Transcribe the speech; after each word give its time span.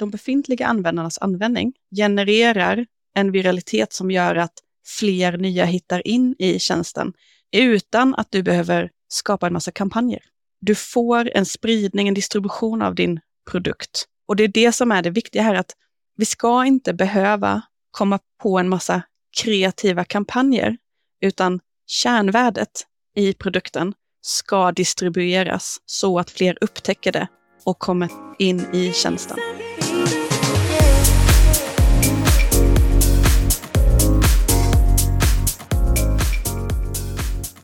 de 0.00 0.10
befintliga 0.10 0.66
användarnas 0.66 1.18
användning 1.18 1.72
genererar 1.96 2.86
en 3.14 3.32
viralitet 3.32 3.92
som 3.92 4.10
gör 4.10 4.36
att 4.36 4.52
fler 4.86 5.38
nya 5.38 5.64
hittar 5.64 6.06
in 6.06 6.36
i 6.38 6.58
tjänsten 6.58 7.12
utan 7.52 8.14
att 8.14 8.30
du 8.30 8.42
behöver 8.42 8.90
skapa 9.08 9.46
en 9.46 9.52
massa 9.52 9.70
kampanjer. 9.70 10.22
Du 10.60 10.74
får 10.74 11.30
en 11.36 11.46
spridning, 11.46 12.08
en 12.08 12.14
distribution 12.14 12.82
av 12.82 12.94
din 12.94 13.20
produkt. 13.50 14.04
Och 14.28 14.36
det 14.36 14.44
är 14.44 14.48
det 14.48 14.72
som 14.72 14.92
är 14.92 15.02
det 15.02 15.10
viktiga 15.10 15.42
här, 15.42 15.54
att 15.54 15.72
vi 16.16 16.24
ska 16.24 16.64
inte 16.64 16.94
behöva 16.94 17.62
komma 17.90 18.18
på 18.42 18.58
en 18.58 18.68
massa 18.68 19.02
kreativa 19.42 20.04
kampanjer, 20.04 20.76
utan 21.20 21.60
kärnvärdet 21.86 22.86
i 23.16 23.34
produkten 23.34 23.94
ska 24.22 24.72
distribueras 24.72 25.76
så 25.86 26.18
att 26.18 26.30
fler 26.30 26.58
upptäcker 26.60 27.12
det 27.12 27.28
och 27.64 27.78
kommer 27.78 28.10
in 28.38 28.74
i 28.74 28.92
tjänsten. 28.92 29.59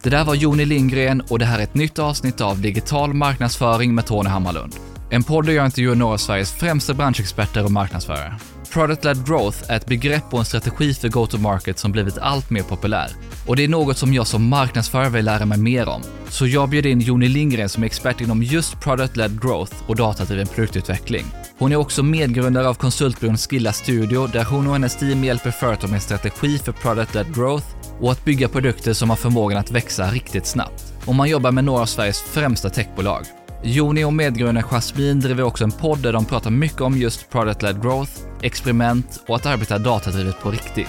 Det 0.07 0.11
där 0.11 0.25
var 0.25 0.35
Joni 0.35 0.65
Lindgren 0.65 1.21
och 1.21 1.39
det 1.39 1.45
här 1.45 1.59
är 1.59 1.63
ett 1.63 1.75
nytt 1.75 1.99
avsnitt 1.99 2.41
av 2.41 2.61
Digital 2.61 3.15
marknadsföring 3.15 3.95
med 3.95 4.07
Tony 4.07 4.29
Hammarlund. 4.29 4.75
En 5.11 5.23
podd 5.23 5.47
där 5.47 5.53
jag 5.53 5.67
intervjuar 5.67 5.95
några 5.95 6.13
av 6.13 6.19
Sveriges 6.19 6.53
främsta 6.53 6.95
branschexperter 6.95 7.65
och 7.65 7.71
marknadsförare. 7.71 8.35
Product-led 8.73 9.27
growth 9.27 9.59
är 9.69 9.77
ett 9.77 9.87
begrepp 9.87 10.25
och 10.31 10.39
en 10.39 10.45
strategi 10.45 10.95
för 10.95 11.09
go-to-market 11.09 11.79
som 11.79 11.93
blivit 11.93 12.19
allt 12.19 12.51
mer 12.51 12.63
populär. 12.63 13.11
Och 13.47 13.57
det 13.57 13.65
är 13.65 13.69
något 13.69 13.99
som 13.99 14.15
jag 14.15 14.27
som 14.27 14.49
marknadsförare 14.49 15.09
vill 15.09 15.25
lära 15.25 15.47
mig 15.47 15.59
mer 15.59 15.89
om. 15.89 16.03
Så 16.29 16.47
jag 16.47 16.69
bjöd 16.69 16.87
in 16.87 17.01
Joni 17.01 17.29
Lindgren 17.29 17.69
som 17.69 17.83
är 17.83 17.87
expert 17.87 18.21
inom 18.21 18.43
just 18.43 18.75
product-led 18.75 19.41
growth 19.41 19.73
och 19.87 19.97
datadriven 19.97 20.47
produktutveckling. 20.47 21.25
Hon 21.59 21.73
är 21.73 21.77
också 21.77 22.03
medgrundare 22.03 22.69
av 22.69 22.75
konsultbyrån 22.75 23.37
Skilla 23.37 23.73
Studio 23.73 24.27
där 24.27 24.45
hon 24.45 24.67
och 24.67 24.73
hennes 24.73 24.97
team 24.97 25.25
hjälper 25.25 25.51
företag 25.51 25.91
med 25.91 25.97
en 25.97 26.03
strategi 26.03 26.59
för 26.59 26.73
product-led 26.73 27.35
growth 27.35 27.67
och 28.01 28.13
att 28.13 28.25
bygga 28.25 28.49
produkter 28.49 28.93
som 28.93 29.11
har 29.11 29.17
förmågan 29.17 29.59
att 29.59 29.71
växa 29.71 30.11
riktigt 30.11 30.47
snabbt. 30.47 30.93
Och 31.07 31.15
man 31.15 31.29
jobbar 31.29 31.53
med 31.53 31.65
några 31.65 31.83
av 31.83 31.87
Sveriges 31.87 32.23
främsta 32.23 32.71
techbolag. 32.71 33.25
Joni 33.63 34.05
och 34.05 34.13
medgrundaren 34.13 34.69
Jasmin 34.71 35.21
driver 35.21 35.43
också 35.43 35.65
en 35.65 35.73
podd 35.73 35.99
där 35.99 36.13
de 36.13 36.25
pratar 36.25 36.51
mycket 36.51 36.81
om 36.81 36.99
just 36.99 37.31
product-led 37.31 37.83
growth, 37.83 38.13
experiment 38.43 39.23
och 39.29 39.37
att 39.37 39.47
arbeta 39.47 39.79
datadrivet 39.79 40.41
på 40.41 40.51
riktigt. 40.51 40.89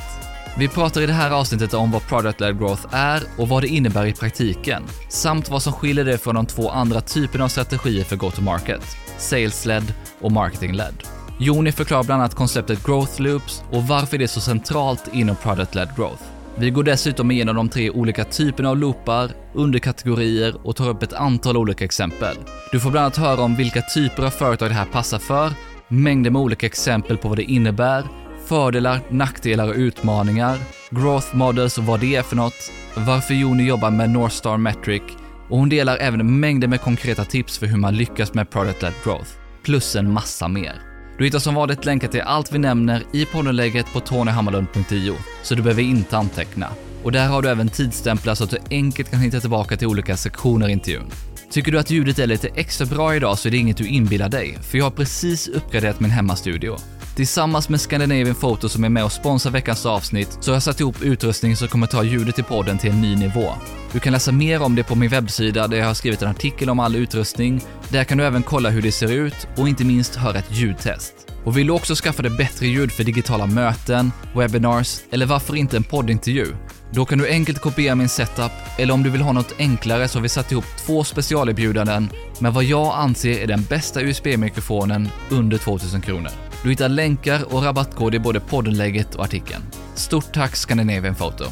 Vi 0.58 0.68
pratar 0.68 1.02
i 1.02 1.06
det 1.06 1.14
här 1.14 1.32
avsnittet 1.32 1.74
om 1.74 1.92
vad 1.92 2.02
product-led 2.02 2.58
growth 2.58 2.86
är 2.92 3.24
och 3.38 3.48
vad 3.48 3.64
det 3.64 3.68
innebär 3.68 4.06
i 4.06 4.14
praktiken, 4.14 4.84
samt 5.10 5.50
vad 5.50 5.64
som 5.64 5.74
skiljer 5.74 6.06
det 6.06 6.18
från 6.18 6.36
de 6.36 6.46
två 6.46 6.70
andra 6.70 7.02
typerna 7.02 7.44
av 7.44 7.48
strategier 7.48 8.04
för 8.04 8.16
go-to-market, 8.16 8.82
sales-led 9.18 9.94
och 10.22 10.32
marketing-led. 10.32 11.04
Joni 11.40 11.72
förklarar 11.72 12.04
bland 12.04 12.22
annat 12.22 12.36
konceptet 12.36 12.86
growth 12.86 13.22
loops 13.22 13.64
och 13.72 13.84
varför 13.84 14.18
det 14.18 14.26
är 14.26 14.28
så 14.28 14.42
centralt 14.42 15.04
inom 15.14 15.36
product-led 15.36 15.96
growth. 15.96 16.24
Vi 16.60 16.70
går 16.70 16.84
dessutom 16.84 17.32
igenom 17.32 17.56
de 17.56 17.70
tre 17.70 17.90
olika 17.90 18.24
typerna 18.24 18.70
av 18.70 18.78
loopar, 18.78 19.32
underkategorier 19.54 20.68
och 20.68 20.76
tar 20.76 20.90
upp 20.90 21.04
ett 21.04 21.14
antal 21.14 21.58
olika 21.58 21.86
exempel. 21.86 22.38
Du 22.72 22.80
får 22.80 22.92
bland 22.92 23.04
annat 23.04 23.18
höra 23.18 23.42
om 23.42 23.56
vilka 23.56 23.82
typer 23.82 24.24
av 24.26 24.30
företag 24.30 24.70
det 24.70 24.74
här 24.74 24.86
passar 24.86 25.20
för, 25.20 25.52
mängder 25.88 26.32
med 26.32 26.42
olika 26.42 26.66
exempel 26.66 27.18
på 27.18 27.28
vad 27.28 27.38
det 27.38 27.44
innebär, 27.44 28.04
fördelar, 28.48 29.00
nackdelar 29.10 29.68
och 29.68 29.76
utmaningar, 29.76 30.58
growth 30.90 31.36
models 31.36 31.78
och 31.78 31.84
vad 31.84 32.00
det 32.00 32.16
är 32.16 32.24
för 32.24 32.36
något, 32.36 32.72
varför 32.96 33.34
Joni 33.34 33.68
jobbar 33.68 33.92
med 33.92 34.10
North 34.10 34.36
Star 34.36 34.58
Metric 34.58 35.04
och 35.50 35.58
hon 35.58 35.70
delar 35.70 35.98
även 35.98 36.40
mängder 36.40 36.68
med 36.68 36.82
konkreta 36.82 37.24
tips 37.24 37.58
för 37.58 37.66
hur 37.66 37.78
man 37.78 37.96
lyckas 37.96 38.34
med 38.34 38.50
product-led 38.50 38.94
growth, 39.04 39.30
plus 39.64 39.96
en 39.96 40.14
massa 40.14 40.48
mer. 40.48 40.87
Du 41.18 41.26
hittar 41.26 41.40
som 41.40 41.56
vanligt 41.56 41.86
länkar 41.86 42.08
till 42.08 42.22
allt 42.22 42.52
vi 42.52 42.60
nämner 42.60 43.04
i 43.14 43.26
poddenläget 43.26 43.94
på 43.94 44.00
tonyhammarlund.io, 44.00 45.16
så 45.44 45.56
du 45.56 45.62
behöver 45.62 45.82
inte 45.82 46.18
anteckna. 46.18 46.68
Och 47.04 47.12
där 47.12 47.28
har 47.28 47.42
du 47.42 47.50
även 47.50 47.70
tidsstämplar 47.70 48.36
så 48.36 48.44
att 48.44 48.50
du 48.50 48.58
enkelt 48.70 49.12
kan 49.12 49.20
hitta 49.20 49.40
tillbaka 49.40 49.78
till 49.78 49.88
olika 49.88 50.18
sektioner 50.18 50.70
i 50.70 50.72
intervjun. 50.72 51.12
Tycker 51.52 51.72
du 51.72 51.80
att 51.80 51.92
ljudet 51.92 52.20
är 52.20 52.28
lite 52.28 52.48
extra 52.48 52.86
bra 52.88 53.16
idag 53.16 53.38
så 53.38 53.48
är 53.48 53.52
det 53.52 53.58
inget 53.58 53.78
du 53.78 53.88
inbillar 53.88 54.30
dig, 54.30 54.58
för 54.62 54.78
jag 54.78 54.86
har 54.86 54.92
precis 54.92 55.48
uppgraderat 55.48 56.00
min 56.00 56.12
hemmastudio. 56.12 56.78
Tillsammans 57.18 57.70
med 57.70 57.82
Scandinavian 57.82 58.36
Photo 58.36 58.70
som 58.70 58.84
är 58.84 58.90
med 58.90 59.04
och 59.04 59.12
sponsrar 59.12 59.52
veckans 59.52 59.86
avsnitt 59.86 60.38
så 60.40 60.52
har 60.52 60.56
jag 60.56 60.64
satt 60.64 60.80
ihop 60.80 61.02
utrustning 61.02 61.56
som 61.56 61.68
kommer 61.68 61.88
ta 61.88 62.04
ljudet 62.04 62.40
i 62.40 62.44
podden 62.44 62.78
till 62.78 62.90
en 62.92 63.02
ny 63.02 63.16
nivå. 63.16 63.54
Du 63.92 64.00
kan 64.00 64.14
läsa 64.14 64.32
mer 64.32 64.62
om 64.62 64.76
det 64.76 64.84
på 64.84 64.96
min 64.96 65.10
webbsida 65.10 65.68
där 65.68 65.78
jag 65.78 65.86
har 65.86 65.94
skrivit 65.94 66.22
en 66.22 66.30
artikel 66.30 66.70
om 66.70 66.80
all 66.80 66.96
utrustning. 66.96 67.62
Där 67.90 68.04
kan 68.04 68.18
du 68.18 68.24
även 68.24 68.44
kolla 68.44 68.70
hur 68.70 68.82
det 68.82 68.92
ser 68.92 69.12
ut 69.12 69.48
och 69.58 69.70
inte 69.70 69.86
minst 69.86 70.16
höra 70.16 70.38
ett 70.38 70.52
ljudtest. 70.52 71.14
Och 71.44 71.58
vill 71.58 71.68
du 71.68 71.74
också 71.74 71.96
skaffa 71.96 72.22
dig 72.22 72.32
bättre 72.32 72.68
ljud 72.68 72.92
för 72.92 73.04
digitala 73.04 73.46
möten, 73.46 74.12
webinars 74.36 75.00
eller 75.12 75.26
varför 75.26 75.56
inte 75.56 75.78
en 75.78 75.84
poddintervju? 75.84 76.48
Då 76.92 77.06
kan 77.06 77.18
du 77.18 77.30
enkelt 77.30 77.60
kopiera 77.60 77.96
min 77.96 78.10
setup, 78.10 78.52
eller 78.78 78.94
om 78.94 79.04
du 79.04 79.10
vill 79.10 79.22
ha 79.22 79.32
något 79.32 79.56
enklare 79.60 80.08
så 80.08 80.18
har 80.18 80.24
vi 80.24 80.30
satt 80.30 80.52
ihop 80.52 80.66
två 80.86 81.04
specialerbjudanden 81.04 82.10
med 82.40 82.54
vad 82.54 82.64
jag 82.64 82.96
anser 82.96 83.40
är 83.40 83.48
den 83.48 83.64
bästa 83.64 84.02
USB-mikrofonen 84.02 85.10
under 85.30 85.58
2000 85.58 86.02
kronor. 86.02 86.47
Du 86.64 86.70
hittar 86.70 86.90
länkar 86.90 87.54
och 87.56 87.64
rabattkod 87.64 88.16
i 88.16 88.20
både 88.20 88.40
poddenlägget 88.40 89.16
och 89.16 89.24
artikeln. 89.24 89.62
Stort 89.96 90.34
tack 90.34 90.56
Scandinavian 90.56 91.16
Photo! 91.16 91.46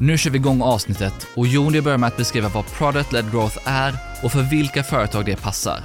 Nu 0.00 0.18
kör 0.18 0.30
vi 0.30 0.38
igång 0.38 0.62
avsnittet 0.62 1.26
och 1.36 1.46
Joni 1.46 1.80
börjar 1.80 1.98
med 1.98 2.06
att 2.06 2.16
beskriva 2.16 2.48
vad 2.48 2.64
Product-led 2.64 3.30
growth 3.30 3.58
är 3.64 3.94
och 4.24 4.32
för 4.32 4.50
vilka 4.50 4.82
företag 4.82 5.24
det 5.24 5.42
passar. 5.42 5.80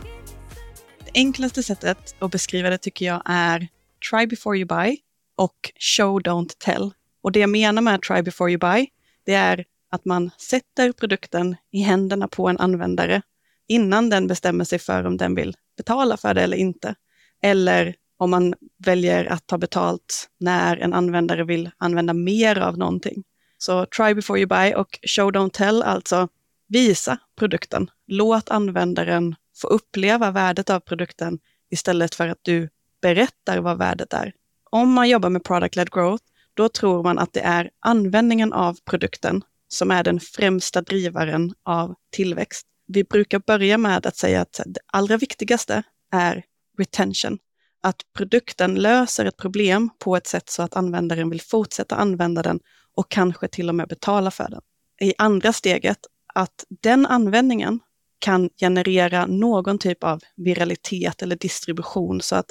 Det 1.06 1.12
enklaste 1.14 1.64
sättet 1.64 2.16
att 2.19 2.31
beskriva 2.31 2.69
det 2.69 2.78
tycker 2.78 3.06
jag 3.06 3.22
är 3.25 3.68
try 4.09 4.28
before 4.28 4.58
you 4.58 4.68
buy 4.68 4.97
och 5.35 5.72
show 5.80 6.22
don't 6.22 6.50
tell. 6.58 6.91
Och 7.24 7.31
det 7.31 7.40
jag 7.40 7.50
menar 7.50 7.81
med 7.81 8.02
try 8.02 8.22
before 8.22 8.52
you 8.52 8.59
buy, 8.59 8.88
det 9.25 9.34
är 9.34 9.66
att 9.91 10.06
man 10.06 10.31
sätter 10.38 10.91
produkten 10.91 11.56
i 11.72 11.80
händerna 11.81 12.28
på 12.28 12.47
en 12.47 12.58
användare 12.58 13.22
innan 13.68 14.09
den 14.09 14.28
bestämmer 14.28 14.66
sig 14.66 14.80
för 14.80 15.06
om 15.06 15.18
den 15.18 15.35
vill 15.35 15.56
betala 15.78 16.18
för 16.18 16.34
det 16.34 16.41
eller 16.41 16.58
inte. 16.58 16.96
Eller 17.41 17.96
om 18.18 18.30
man 18.30 18.53
väljer 18.78 19.26
att 19.26 19.48
ta 19.48 19.58
betalt 19.58 20.30
när 20.40 20.78
en 20.78 20.94
användare 20.94 21.44
vill 21.44 21.70
använda 21.78 22.14
mer 22.14 22.58
av 22.59 22.78
någonting. 22.78 23.24
Så 23.58 23.86
try 23.86 24.14
before 24.14 24.40
you 24.40 24.48
buy 24.48 24.74
och 24.74 25.00
show 25.08 25.31
don't 25.31 25.52
tell, 25.52 25.84
alltså 25.84 26.28
visa 26.68 27.18
produkten. 27.36 27.90
Låt 28.08 28.50
användaren 28.50 29.36
få 29.56 29.68
uppleva 29.68 30.31
värdet 30.31 30.70
av 30.70 30.80
produkten 30.80 31.40
istället 31.72 32.16
för 32.16 32.28
att 32.28 32.40
du 32.42 32.70
berättar 33.02 33.59
vad 33.59 33.78
värdet 33.78 34.14
är. 34.14 34.34
Om 34.70 34.94
man 34.94 35.09
jobbar 35.09 35.30
med 35.30 35.44
product-led 35.44 35.90
growth, 35.92 36.24
då 36.53 36.70
tror 36.70 37.03
man 37.03 37.20
att 37.20 37.34
det 37.34 37.40
är 37.40 37.70
användningen 37.80 38.53
av 38.53 38.78
produkten 38.86 39.42
som 39.68 39.92
är 39.92 40.03
den 40.03 40.20
främsta 40.20 40.82
drivaren 40.82 41.53
av 41.64 41.96
tillväxt. 42.12 42.68
Vi 42.88 43.03
brukar 43.03 43.40
börja 43.40 43.78
med 43.78 44.06
att 44.06 44.18
säga 44.18 44.42
att 44.42 44.62
det 44.66 44.80
allra 44.86 45.18
viktigaste 45.18 45.84
är 46.12 46.44
retention. 46.78 47.38
Att 47.85 48.01
produkten 48.18 48.75
löser 48.75 49.25
ett 49.25 49.38
problem 49.38 49.90
på 50.00 50.16
ett 50.16 50.28
sätt 50.28 50.50
så 50.50 50.63
att 50.63 50.75
användaren 50.75 51.29
vill 51.29 51.41
fortsätta 51.41 51.96
använda 51.96 52.41
den 52.44 52.59
och 52.96 53.12
kanske 53.12 53.47
till 53.47 53.69
och 53.69 53.75
med 53.75 53.88
betala 53.88 54.31
för 54.31 54.50
den. 54.50 54.62
I 55.01 55.13
andra 55.18 55.53
steget, 55.53 55.97
att 56.34 56.66
den 56.81 57.06
användningen 57.06 57.79
kan 58.19 58.50
generera 58.59 59.25
någon 59.25 59.78
typ 59.78 60.03
av 60.03 60.22
viralitet 60.35 61.22
eller 61.22 61.35
distribution 61.35 62.22
så 62.22 62.35
att 62.35 62.46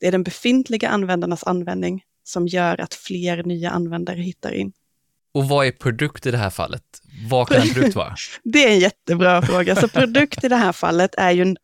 det 0.00 0.06
är 0.06 0.12
den 0.12 0.22
befintliga 0.22 0.88
användarnas 0.88 1.44
användning 1.44 2.02
som 2.24 2.46
gör 2.46 2.80
att 2.80 2.94
fler 2.94 3.42
nya 3.42 3.70
användare 3.70 4.20
hittar 4.20 4.52
in. 4.52 4.72
Och 5.34 5.48
vad 5.48 5.66
är 5.66 5.72
produkt 5.72 6.26
i 6.26 6.30
det 6.30 6.38
här 6.38 6.50
fallet? 6.50 6.82
Vad 7.30 7.48
kan 7.48 7.62
en 7.62 7.74
produkt 7.74 7.96
vara? 7.96 8.14
det 8.44 8.64
är 8.64 8.70
en 8.72 8.78
jättebra 8.78 9.42
fråga. 9.42 9.76
Så 9.76 9.88
produkt 9.88 10.44
i 10.44 10.48
det 10.48 10.56
här 10.56 10.72
fallet 10.72 11.14
är 11.14 11.30
ju, 11.30 11.54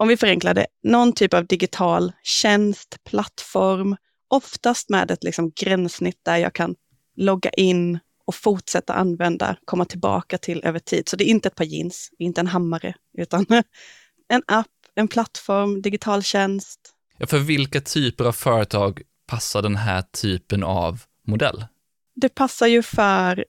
om 0.00 0.08
vi 0.08 0.16
förenklar 0.16 0.54
det, 0.54 0.66
någon 0.82 1.12
typ 1.12 1.34
av 1.34 1.46
digital 1.46 2.12
tjänst, 2.22 2.96
plattform, 3.04 3.96
oftast 4.28 4.88
med 4.88 5.10
ett 5.10 5.24
liksom 5.24 5.52
gränssnitt 5.56 6.20
där 6.22 6.36
jag 6.36 6.54
kan 6.54 6.74
logga 7.16 7.50
in 7.50 7.98
och 8.24 8.34
fortsätta 8.34 8.92
använda, 8.92 9.56
komma 9.64 9.84
tillbaka 9.84 10.38
till 10.38 10.64
över 10.64 10.78
tid. 10.78 11.08
Så 11.08 11.16
det 11.16 11.24
är 11.24 11.26
inte 11.30 11.48
ett 11.48 11.54
par 11.54 11.64
jeans, 11.64 12.10
inte 12.18 12.40
en 12.40 12.46
hammare, 12.46 12.94
utan 13.18 13.46
en 14.28 14.42
app, 14.46 14.66
en 14.94 15.08
plattform, 15.08 15.82
digital 15.82 16.22
tjänst. 16.22 16.80
Ja, 17.18 17.26
för 17.26 17.38
vilka 17.38 17.80
typer 17.80 18.24
av 18.24 18.32
företag 18.32 19.02
passar 19.26 19.62
den 19.62 19.76
här 19.76 20.02
typen 20.02 20.62
av 20.62 21.02
modell? 21.26 21.64
Det 22.14 22.28
passar 22.28 22.66
ju 22.66 22.82
för 22.82 23.44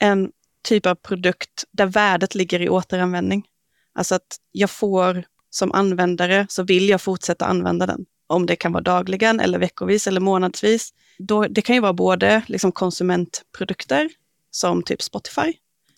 en 0.00 0.30
typ 0.62 0.86
av 0.86 0.94
produkt 0.94 1.64
där 1.70 1.86
värdet 1.86 2.34
ligger 2.34 2.62
i 2.62 2.68
återanvändning. 2.68 3.46
Alltså 3.94 4.14
att 4.14 4.36
jag 4.52 4.70
får 4.70 5.24
som 5.54 5.72
användare 5.72 6.46
så 6.48 6.62
vill 6.62 6.88
jag 6.88 7.00
fortsätta 7.00 7.44
använda 7.44 7.86
den. 7.86 8.04
Om 8.26 8.46
det 8.46 8.56
kan 8.56 8.72
vara 8.72 8.82
dagligen 8.82 9.40
eller 9.40 9.58
veckovis 9.58 10.06
eller 10.06 10.20
månadsvis. 10.20 10.90
Då, 11.18 11.42
det 11.42 11.62
kan 11.62 11.76
ju 11.76 11.80
vara 11.80 11.92
både 11.92 12.42
liksom 12.46 12.72
konsumentprodukter 12.72 14.10
som 14.50 14.82
typ 14.82 15.02
Spotify. 15.02 15.52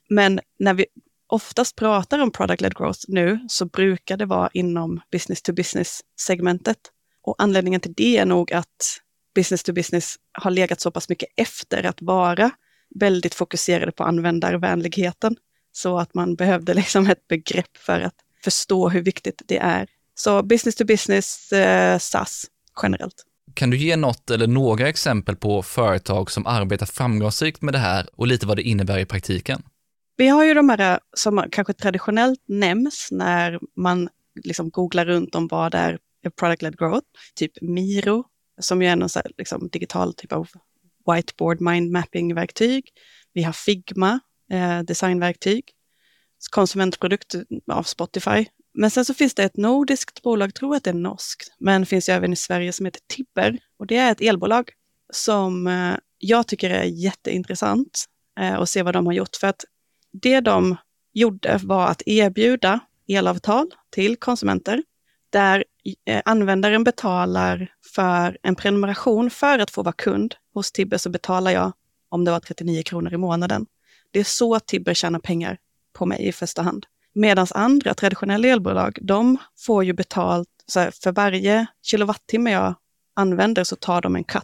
Men 0.09 0.41
när 0.59 0.75
vi 0.75 0.87
oftast 1.27 1.77
pratar 1.77 2.19
om 2.19 2.31
product-led 2.31 2.75
growth 2.79 3.01
nu 3.09 3.47
så 3.49 3.65
brukar 3.65 4.17
det 4.17 4.27
vara 4.27 4.51
inom 4.53 5.01
business 5.13 5.43
to 5.43 5.53
business 5.53 6.01
segmentet. 6.21 6.79
Och 7.23 7.35
anledningen 7.39 7.81
till 7.81 7.95
det 7.97 8.19
är 8.19 8.27
nog 8.27 8.53
att 8.53 9.01
business 9.35 9.63
to 9.63 9.73
business 9.73 10.17
har 10.33 10.51
legat 10.51 10.81
så 10.81 10.91
pass 10.91 11.09
mycket 11.09 11.29
efter 11.37 11.87
att 11.87 12.03
vara 12.03 12.51
väldigt 12.95 13.35
fokuserade 13.35 13.93
på 13.93 14.05
användarvänligheten. 14.05 15.37
Så 15.73 15.99
att 15.99 16.15
man 16.15 16.35
behövde 16.35 16.75
liksom 16.75 17.07
ett 17.07 17.29
begrepp 17.29 17.77
för 17.77 18.01
att 18.01 18.15
förstå 18.45 18.89
hur 18.89 19.03
viktigt 19.03 19.43
det 19.47 19.59
är. 19.59 19.87
Så 20.15 20.43
business 20.43 20.75
to 20.75 20.85
business 20.85 21.53
eh, 21.53 21.99
SaaS 21.99 22.45
generellt. 22.83 23.25
Kan 23.55 23.71
du 23.71 23.77
ge 23.77 23.97
något 23.97 24.31
eller 24.31 24.47
några 24.47 24.89
exempel 24.89 25.37
på 25.37 25.63
företag 25.63 26.31
som 26.31 26.47
arbetar 26.47 26.87
framgångsrikt 26.87 27.63
med 27.63 27.75
det 27.75 27.79
här 27.79 28.09
och 28.13 28.27
lite 28.27 28.47
vad 28.47 28.57
det 28.57 28.63
innebär 28.63 28.99
i 28.99 29.07
praktiken? 29.07 29.63
Vi 30.17 30.29
har 30.29 30.45
ju 30.45 30.55
de 30.55 30.69
här 30.69 31.01
som 31.17 31.45
kanske 31.51 31.73
traditionellt 31.73 32.41
nämns 32.49 33.09
när 33.11 33.59
man 33.77 34.09
liksom 34.45 34.71
googlar 34.71 35.05
runt 35.05 35.35
om 35.35 35.49
vad 35.49 35.75
är 35.75 35.99
product-led 36.41 36.77
growth, 36.79 37.07
typ 37.35 37.53
Miro, 37.63 38.25
som 38.61 38.83
ju 38.83 38.89
är 38.89 38.97
någon 38.97 39.09
liksom 39.39 39.69
digital 39.69 40.15
typ 40.15 40.33
av 40.33 40.49
whiteboard 41.13 41.61
mind 41.61 41.93
mapping-verktyg. 41.93 42.85
Vi 43.33 43.43
har 43.43 43.53
Figma, 43.53 44.21
eh, 44.53 44.81
designverktyg, 44.81 45.65
konsumentprodukt 46.49 47.35
av 47.73 47.83
Spotify. 47.83 48.47
Men 48.75 48.91
sen 48.91 49.05
så 49.05 49.15
finns 49.15 49.35
det 49.35 49.45
ett 49.45 49.57
nordiskt 49.57 50.23
bolag, 50.23 50.55
tror 50.55 50.77
att 50.77 50.85
det 50.85 50.91
är 50.91 50.95
norskt, 50.95 51.55
men 51.59 51.87
finns 51.87 52.09
ju 52.09 52.13
även 52.13 52.33
i 52.33 52.37
Sverige 52.37 52.73
som 52.73 52.87
heter 52.87 53.01
Tibber. 53.07 53.59
Och 53.79 53.87
det 53.87 53.97
är 53.97 54.13
ett 54.13 54.21
elbolag 54.21 54.71
som 55.13 55.67
eh, 55.67 55.95
jag 56.19 56.47
tycker 56.47 56.71
är 56.71 56.85
jätteintressant 56.85 58.05
och 58.57 58.63
att 58.63 58.69
se 58.69 58.83
vad 58.83 58.95
de 58.95 59.07
har 59.07 59.13
gjort. 59.13 59.37
För 59.37 59.47
att 59.47 59.65
det 60.13 60.41
de 60.41 60.77
gjorde 61.13 61.61
var 61.63 61.87
att 61.87 62.03
erbjuda 62.07 62.81
elavtal 63.09 63.71
till 63.91 64.17
konsumenter 64.17 64.83
där 65.31 65.65
eh, 66.07 66.23
användaren 66.25 66.85
betalar 66.85 67.73
för 67.95 68.39
en 68.43 68.55
prenumeration 68.55 69.31
för 69.31 69.59
att 69.59 69.71
få 69.71 69.83
vara 69.83 69.93
kund. 69.93 70.35
Hos 70.55 70.73
Tibber 70.73 70.99
så 70.99 71.11
betalar 71.11 71.51
jag 71.51 71.73
om 72.09 72.25
det 72.25 72.31
var 72.31 72.41
39 72.41 72.83
kronor 72.83 73.15
i 73.15 73.17
månaden. 73.17 73.67
Det 74.11 74.21
är 74.21 74.25
så 74.25 74.61
Tibber 74.61 74.95
tjänar 74.95 75.19
pengar 75.19 75.59
på 75.95 76.07
mig 76.07 76.27
i 76.29 76.33
första 76.33 76.63
hand. 76.63 76.87
Medan 77.13 77.47
andra 77.51 77.95
traditionella 77.95 78.49
elbolag, 78.49 78.99
de 79.03 79.37
får 79.59 79.85
ju 79.85 79.93
betalt 79.93 80.49
här, 80.75 80.91
för 80.91 81.13
varje 81.13 81.67
kilowattimme 81.83 82.51
jag 82.51 82.75
använder 83.15 83.65
så 83.65 83.77
tar 83.77 84.01
de 84.01 84.17
en 84.17 84.25
cut. 84.25 84.43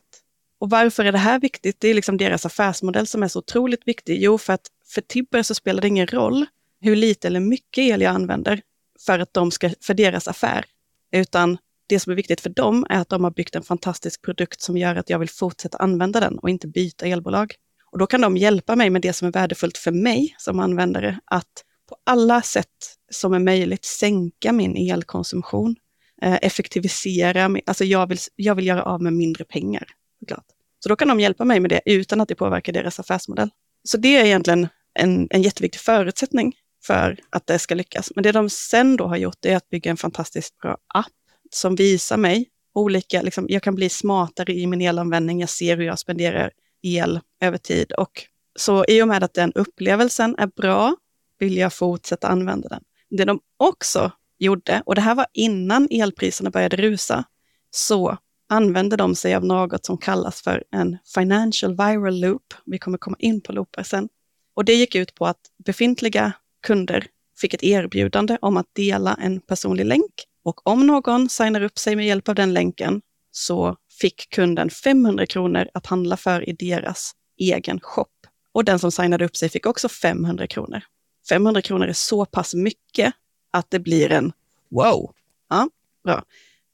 Och 0.58 0.70
varför 0.70 1.04
är 1.04 1.12
det 1.12 1.18
här 1.18 1.40
viktigt? 1.40 1.76
Det 1.80 1.88
är 1.88 1.94
liksom 1.94 2.16
deras 2.16 2.46
affärsmodell 2.46 3.06
som 3.06 3.22
är 3.22 3.28
så 3.28 3.38
otroligt 3.38 3.88
viktig. 3.88 4.22
Jo, 4.22 4.38
för 4.38 4.52
att 4.52 4.66
för 4.86 5.00
Tibber 5.00 5.42
så 5.42 5.54
spelar 5.54 5.82
det 5.82 5.88
ingen 5.88 6.06
roll 6.06 6.46
hur 6.80 6.96
lite 6.96 7.28
eller 7.28 7.40
mycket 7.40 7.82
el 7.82 8.00
jag 8.00 8.14
använder 8.14 8.60
för 9.06 9.18
att 9.18 9.34
de 9.34 9.50
ska, 9.50 9.70
för 9.80 9.94
deras 9.94 10.28
affär. 10.28 10.64
Utan 11.12 11.58
det 11.86 12.00
som 12.00 12.10
är 12.10 12.16
viktigt 12.16 12.40
för 12.40 12.50
dem 12.50 12.86
är 12.88 13.00
att 13.00 13.08
de 13.08 13.24
har 13.24 13.30
byggt 13.30 13.54
en 13.54 13.62
fantastisk 13.62 14.22
produkt 14.22 14.60
som 14.60 14.76
gör 14.76 14.96
att 14.96 15.10
jag 15.10 15.18
vill 15.18 15.30
fortsätta 15.30 15.78
använda 15.78 16.20
den 16.20 16.38
och 16.38 16.50
inte 16.50 16.68
byta 16.68 17.06
elbolag. 17.06 17.54
Och 17.92 17.98
då 17.98 18.06
kan 18.06 18.20
de 18.20 18.36
hjälpa 18.36 18.76
mig 18.76 18.90
med 18.90 19.02
det 19.02 19.12
som 19.12 19.28
är 19.28 19.32
värdefullt 19.32 19.78
för 19.78 19.92
mig 19.92 20.34
som 20.38 20.60
användare, 20.60 21.20
att 21.24 21.64
på 21.88 21.96
alla 22.06 22.42
sätt 22.42 22.96
som 23.10 23.34
är 23.34 23.38
möjligt 23.38 23.84
sänka 23.84 24.52
min 24.52 24.90
elkonsumtion, 24.92 25.76
eh, 26.22 26.38
effektivisera, 26.42 27.50
alltså 27.66 27.84
jag 27.84 28.06
vill, 28.06 28.18
jag 28.36 28.54
vill 28.54 28.66
göra 28.66 28.82
av 28.82 29.02
med 29.02 29.12
mindre 29.12 29.44
pengar. 29.44 29.88
Såklart. 30.20 30.44
Så 30.78 30.88
då 30.88 30.96
kan 30.96 31.08
de 31.08 31.20
hjälpa 31.20 31.44
mig 31.44 31.60
med 31.60 31.70
det 31.70 31.80
utan 31.84 32.20
att 32.20 32.28
det 32.28 32.34
påverkar 32.34 32.72
deras 32.72 33.00
affärsmodell. 33.00 33.50
Så 33.84 33.96
det 33.96 34.16
är 34.16 34.24
egentligen 34.24 34.68
en, 34.94 35.28
en 35.30 35.42
jätteviktig 35.42 35.80
förutsättning 35.80 36.54
för 36.86 37.18
att 37.30 37.46
det 37.46 37.58
ska 37.58 37.74
lyckas. 37.74 38.12
Men 38.14 38.22
det 38.22 38.32
de 38.32 38.50
sen 38.50 38.96
då 38.96 39.06
har 39.06 39.16
gjort 39.16 39.44
är 39.44 39.56
att 39.56 39.68
bygga 39.68 39.90
en 39.90 39.96
fantastiskt 39.96 40.58
bra 40.58 40.76
app 40.94 41.06
som 41.50 41.74
visar 41.74 42.16
mig 42.16 42.48
olika, 42.74 43.22
liksom, 43.22 43.46
jag 43.48 43.62
kan 43.62 43.74
bli 43.74 43.88
smartare 43.88 44.52
i 44.52 44.66
min 44.66 44.80
elanvändning, 44.80 45.40
jag 45.40 45.48
ser 45.48 45.76
hur 45.76 45.84
jag 45.84 45.98
spenderar 45.98 46.50
el 46.82 47.20
över 47.40 47.58
tid. 47.58 47.92
Och 47.92 48.22
så 48.56 48.84
i 48.88 49.02
och 49.02 49.08
med 49.08 49.22
att 49.24 49.34
den 49.34 49.52
upplevelsen 49.52 50.34
är 50.38 50.46
bra 50.46 50.96
vill 51.38 51.56
jag 51.56 51.72
fortsätta 51.72 52.28
använda 52.28 52.68
den. 52.68 52.82
Det 53.10 53.24
de 53.24 53.40
också 53.56 54.12
gjorde, 54.38 54.82
och 54.86 54.94
det 54.94 55.00
här 55.00 55.14
var 55.14 55.26
innan 55.32 55.88
elpriserna 55.90 56.50
började 56.50 56.76
rusa, 56.76 57.24
så 57.70 58.18
använde 58.48 58.96
de 58.96 59.14
sig 59.14 59.34
av 59.34 59.44
något 59.44 59.84
som 59.84 59.98
kallas 59.98 60.42
för 60.42 60.64
en 60.70 60.98
financial 61.14 61.76
viral 61.76 62.20
loop. 62.20 62.54
Vi 62.66 62.78
kommer 62.78 62.98
komma 62.98 63.16
in 63.18 63.40
på 63.40 63.52
loopar 63.52 63.82
sen. 63.82 64.08
Och 64.54 64.64
det 64.64 64.74
gick 64.74 64.94
ut 64.94 65.14
på 65.14 65.26
att 65.26 65.40
befintliga 65.64 66.32
kunder 66.62 67.06
fick 67.40 67.54
ett 67.54 67.62
erbjudande 67.62 68.38
om 68.40 68.56
att 68.56 68.74
dela 68.74 69.14
en 69.14 69.40
personlig 69.40 69.86
länk. 69.86 70.12
Och 70.42 70.66
om 70.66 70.86
någon 70.86 71.28
signar 71.28 71.62
upp 71.62 71.78
sig 71.78 71.96
med 71.96 72.06
hjälp 72.06 72.28
av 72.28 72.34
den 72.34 72.52
länken 72.52 73.02
så 73.30 73.76
fick 74.00 74.30
kunden 74.30 74.70
500 74.70 75.26
kronor 75.26 75.68
att 75.74 75.86
handla 75.86 76.16
för 76.16 76.48
i 76.48 76.52
deras 76.52 77.12
egen 77.38 77.80
shop. 77.80 78.06
Och 78.52 78.64
den 78.64 78.78
som 78.78 78.92
signade 78.92 79.24
upp 79.24 79.36
sig 79.36 79.48
fick 79.48 79.66
också 79.66 79.88
500 79.88 80.46
kronor. 80.46 80.82
500 81.28 81.62
kronor 81.62 81.86
är 81.86 81.92
så 81.92 82.24
pass 82.24 82.54
mycket 82.54 83.14
att 83.50 83.70
det 83.70 83.78
blir 83.78 84.12
en 84.12 84.32
wow. 84.70 85.14
Ja, 85.48 85.68
bra. 86.04 86.24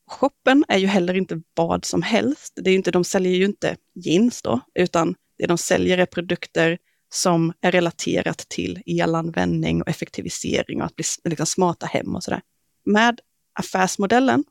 Shoppen 0.06 0.64
är 0.68 0.78
ju 0.78 0.86
heller 0.86 1.14
inte 1.14 1.42
vad 1.54 1.84
som 1.84 2.02
helst. 2.02 2.52
Det 2.56 2.70
är 2.70 2.74
inte, 2.74 2.90
de 2.90 3.04
säljer 3.04 3.32
ju 3.32 3.44
inte 3.44 3.76
jeans 3.94 4.42
då, 4.42 4.60
utan 4.74 5.14
det 5.38 5.46
de 5.46 5.58
säljer 5.58 5.98
är 5.98 6.06
produkter 6.06 6.78
som 7.12 7.52
är 7.60 7.72
relaterat 7.72 8.38
till 8.38 8.82
elanvändning 8.86 9.82
och 9.82 9.88
effektivisering 9.88 10.80
och 10.80 10.86
att 10.86 10.96
bli 10.96 11.04
liksom, 11.24 11.46
smarta 11.46 11.86
hem 11.86 12.16
och 12.16 12.24
sådär. 12.24 12.40
Med 12.84 13.20
affärsmodellen, 13.52 14.44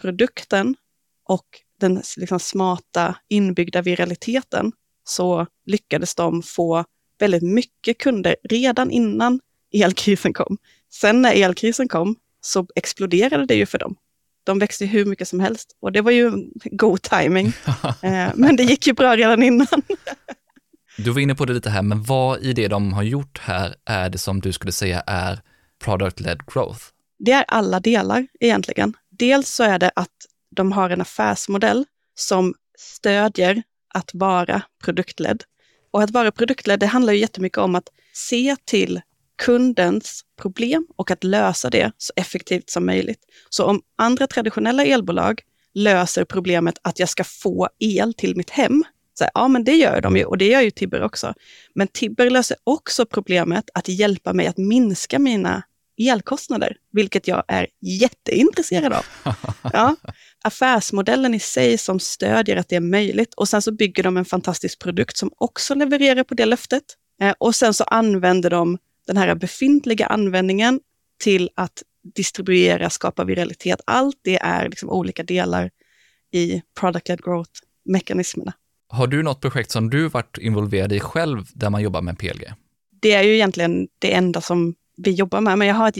produkten 0.00 0.76
och 1.24 1.46
den 1.82 2.02
liksom, 2.16 2.40
smarta 2.40 3.16
inbyggda 3.28 3.82
viraliteten 3.82 4.72
så 5.04 5.46
lyckades 5.66 6.14
de 6.14 6.42
få 6.42 6.84
väldigt 7.18 7.42
mycket 7.42 7.98
kunder 7.98 8.36
redan 8.48 8.90
innan 8.90 9.40
elkrisen 9.72 10.32
kom. 10.32 10.58
Sen 10.90 11.22
när 11.22 11.32
elkrisen 11.32 11.88
kom 11.88 12.16
så 12.40 12.66
exploderade 12.74 13.46
det 13.46 13.54
ju 13.54 13.66
för 13.66 13.78
dem. 13.78 13.96
De 14.44 14.58
växte 14.58 14.86
hur 14.86 15.04
mycket 15.04 15.28
som 15.28 15.40
helst 15.40 15.76
och 15.80 15.92
det 15.92 16.00
var 16.00 16.10
ju 16.10 16.30
god 16.64 17.02
timing. 17.02 17.52
Eh, 18.02 18.30
men 18.34 18.56
det 18.56 18.62
gick 18.62 18.86
ju 18.86 18.92
bra 18.92 19.16
redan 19.16 19.42
innan. 19.42 19.82
Du 20.98 21.10
var 21.10 21.20
inne 21.20 21.34
på 21.34 21.44
det 21.44 21.52
lite 21.52 21.70
här, 21.70 21.82
men 21.82 22.02
vad 22.02 22.40
i 22.40 22.52
det 22.52 22.68
de 22.68 22.92
har 22.92 23.02
gjort 23.02 23.38
här 23.38 23.74
är 23.84 24.10
det 24.10 24.18
som 24.18 24.40
du 24.40 24.52
skulle 24.52 24.72
säga 24.72 25.00
är 25.06 25.40
product-led 25.84 26.38
growth? 26.46 26.80
Det 27.18 27.32
är 27.32 27.44
alla 27.48 27.80
delar 27.80 28.26
egentligen. 28.40 28.94
Dels 29.10 29.48
så 29.48 29.62
är 29.62 29.78
det 29.78 29.90
att 29.96 30.08
de 30.52 30.72
har 30.72 30.90
en 30.90 31.00
affärsmodell 31.00 31.84
som 32.14 32.54
stödjer 32.78 33.62
att 33.94 34.10
vara 34.14 34.62
produktledd. 34.84 35.42
Och 35.90 36.02
att 36.02 36.10
vara 36.10 36.32
produktledd, 36.32 36.80
det 36.80 36.86
handlar 36.86 37.12
ju 37.12 37.18
jättemycket 37.18 37.58
om 37.58 37.74
att 37.74 37.88
se 38.12 38.56
till 38.64 39.00
kundens 39.38 40.24
problem 40.40 40.86
och 40.96 41.10
att 41.10 41.24
lösa 41.24 41.70
det 41.70 41.92
så 41.98 42.12
effektivt 42.16 42.70
som 42.70 42.86
möjligt. 42.86 43.20
Så 43.50 43.64
om 43.64 43.82
andra 43.96 44.26
traditionella 44.26 44.84
elbolag 44.84 45.40
löser 45.74 46.24
problemet 46.24 46.78
att 46.82 46.98
jag 46.98 47.08
ska 47.08 47.24
få 47.24 47.68
el 47.78 48.14
till 48.14 48.36
mitt 48.36 48.50
hem, 48.50 48.84
så 49.14 49.24
här, 49.24 49.30
ja, 49.34 49.48
men 49.48 49.64
det 49.64 49.74
gör 49.74 50.00
de 50.00 50.16
ju 50.16 50.24
och 50.24 50.38
det 50.38 50.46
gör 50.46 50.60
ju 50.60 50.70
Tibber 50.70 51.02
också. 51.02 51.34
Men 51.74 51.88
Tibber 51.88 52.30
löser 52.30 52.56
också 52.64 53.06
problemet 53.06 53.70
att 53.74 53.88
hjälpa 53.88 54.32
mig 54.32 54.46
att 54.46 54.58
minska 54.58 55.18
mina 55.18 55.62
elkostnader, 55.98 56.76
vilket 56.92 57.28
jag 57.28 57.44
är 57.48 57.66
jätteintresserad 57.80 58.92
av. 58.92 59.04
Ja, 59.72 59.96
affärsmodellen 60.44 61.34
i 61.34 61.38
sig 61.38 61.78
som 61.78 62.00
stödjer 62.00 62.56
att 62.56 62.68
det 62.68 62.76
är 62.76 62.80
möjligt 62.80 63.34
och 63.34 63.48
sen 63.48 63.62
så 63.62 63.72
bygger 63.72 64.02
de 64.02 64.16
en 64.16 64.24
fantastisk 64.24 64.78
produkt 64.78 65.16
som 65.16 65.30
också 65.36 65.74
levererar 65.74 66.24
på 66.24 66.34
det 66.34 66.46
löftet. 66.46 66.82
Eh, 67.20 67.34
och 67.38 67.54
sen 67.54 67.74
så 67.74 67.84
använder 67.84 68.50
de 68.50 68.78
den 69.06 69.16
här 69.16 69.34
befintliga 69.34 70.06
användningen 70.06 70.80
till 71.20 71.50
att 71.54 71.82
distribuera, 72.14 72.90
skapa 72.90 73.24
viralitet. 73.24 73.80
Allt 73.86 74.16
det 74.22 74.36
är 74.36 74.68
liksom 74.68 74.90
olika 74.90 75.22
delar 75.22 75.70
i 76.32 76.62
product-led 76.80 77.20
growth-mekanismerna. 77.22 78.52
Har 78.88 79.06
du 79.06 79.22
något 79.22 79.40
projekt 79.40 79.70
som 79.70 79.90
du 79.90 80.08
varit 80.08 80.38
involverad 80.38 80.92
i 80.92 81.00
själv 81.00 81.44
där 81.54 81.70
man 81.70 81.82
jobbar 81.82 82.02
med 82.02 82.18
PLG? 82.18 82.52
Det 83.02 83.12
är 83.12 83.22
ju 83.22 83.34
egentligen 83.34 83.88
det 83.98 84.14
enda 84.14 84.40
som 84.40 84.74
vi 84.96 85.10
jobbar 85.10 85.40
med, 85.40 85.58
men 85.58 85.68
jag 85.68 85.74
har 85.74 85.88
ett 85.88 85.96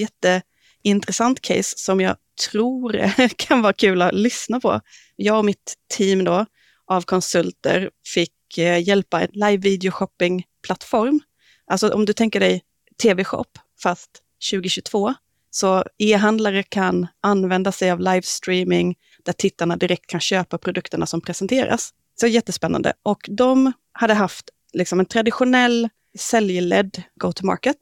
intressant 0.83 1.41
case 1.41 1.79
som 1.79 2.01
jag 2.01 2.17
tror 2.51 3.11
kan 3.37 3.63
vara 3.63 3.73
kul 3.73 4.03
att 4.03 4.15
lyssna 4.15 4.61
på. 4.61 4.81
Jag 5.17 5.39
och 5.39 5.45
mitt 5.45 5.75
team 5.97 6.25
då 6.25 6.47
av 6.87 7.03
konsulter 7.03 7.91
fick 8.07 8.59
eh, 8.59 8.89
hjälpa 8.89 9.21
en 9.21 9.29
live 9.33 9.57
video 9.57 9.91
shopping-plattform. 9.91 11.21
Alltså 11.67 11.89
om 11.89 12.05
du 12.05 12.13
tänker 12.13 12.41
dig 12.41 12.63
tv-shop, 13.03 13.59
fast 13.83 14.11
2022. 14.51 15.15
Så 15.51 15.85
e-handlare 15.99 16.63
kan 16.63 17.07
använda 17.21 17.73
sig 17.73 17.91
av 17.91 18.01
livestreaming 18.01 18.95
där 19.25 19.33
tittarna 19.33 19.77
direkt 19.77 20.07
kan 20.07 20.21
köpa 20.21 20.59
produkterna 20.59 21.07
som 21.07 21.21
presenteras. 21.21 21.91
Så 22.21 22.27
jättespännande. 22.27 22.93
Och 23.03 23.21
de 23.29 23.73
hade 23.93 24.15
haft 24.15 24.51
liksom 24.73 25.01
en 25.01 25.07
traditionell 25.07 25.89
säljledd 26.19 27.03
go-to-market 27.15 27.77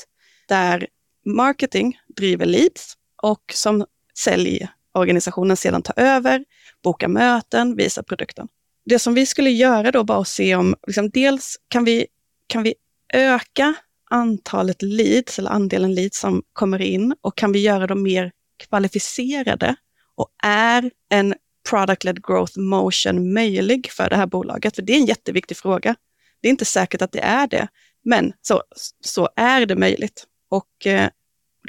där 0.49 0.87
marketing 1.27 1.99
driver 2.17 2.47
leads 2.47 2.97
och 3.23 3.43
som 3.55 3.87
säljorganisationen 4.19 5.57
sedan 5.57 5.83
tar 5.83 5.99
över, 5.99 6.45
bokar 6.83 7.09
möten, 7.09 7.77
visar 7.77 8.03
produkten. 8.03 8.49
Det 8.85 8.99
som 8.99 9.15
vi 9.15 9.27
skulle 9.27 9.51
göra 9.51 9.91
då 9.91 10.03
var 10.03 10.21
att 10.21 10.29
se 10.29 10.55
om, 10.55 10.75
liksom, 10.87 11.11
dels 11.11 11.57
kan 11.69 11.85
vi, 11.85 12.07
kan 12.47 12.63
vi 12.63 12.75
öka 13.13 13.75
antalet 14.11 14.83
leads 14.83 15.39
eller 15.39 15.51
andelen 15.51 15.95
leads 15.95 16.21
som 16.21 16.43
kommer 16.53 16.83
in 16.83 17.15
och 17.21 17.37
kan 17.37 17.53
vi 17.53 17.59
göra 17.59 17.87
dem 17.87 18.03
mer 18.03 18.33
kvalificerade? 18.57 19.77
Och 20.15 20.29
är 20.43 20.91
en 21.09 21.35
product-led 21.71 22.27
growth 22.27 22.59
motion 22.59 23.33
möjlig 23.33 23.91
för 23.91 24.11
det 24.11 24.17
här 24.17 24.27
bolaget? 24.27 24.77
För 24.77 24.83
det 24.83 24.93
är 24.93 24.97
en 24.97 25.07
jätteviktig 25.07 25.57
fråga. 25.57 25.97
Det 26.41 26.49
är 26.49 26.51
inte 26.51 26.65
säkert 26.65 27.03
att 27.03 27.13
det 27.13 27.21
är 27.21 27.47
det, 27.47 27.69
men 28.05 28.33
så, 28.43 28.63
så 29.01 29.29
är 29.37 29.67
det 29.67 29.77
möjligt. 29.77 30.27
Och 30.49 30.87
eh, 30.87 31.11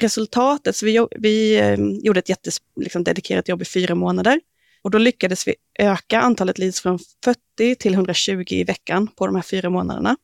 resultatet, 0.02 0.76
så 0.76 0.86
vi, 0.86 1.06
vi 1.16 1.58
eh, 1.58 1.76
gjorde 2.02 2.18
ett 2.18 2.28
jättededikerat 2.28 3.48
liksom, 3.48 3.52
jobb 3.52 3.62
i 3.62 3.64
fyra 3.64 3.94
månader 3.94 4.40
och 4.82 4.90
då 4.90 4.98
lyckades 4.98 5.48
vi 5.48 5.54
öka 5.78 6.20
antalet 6.20 6.58
leads 6.58 6.80
från 6.80 6.98
40 7.24 7.74
till 7.74 7.94
120 7.94 8.44
i 8.48 8.64
veckan 8.64 9.06
på 9.06 9.26
de 9.26 9.34
här 9.34 9.42
fyra 9.42 9.70
månaderna. 9.70 10.16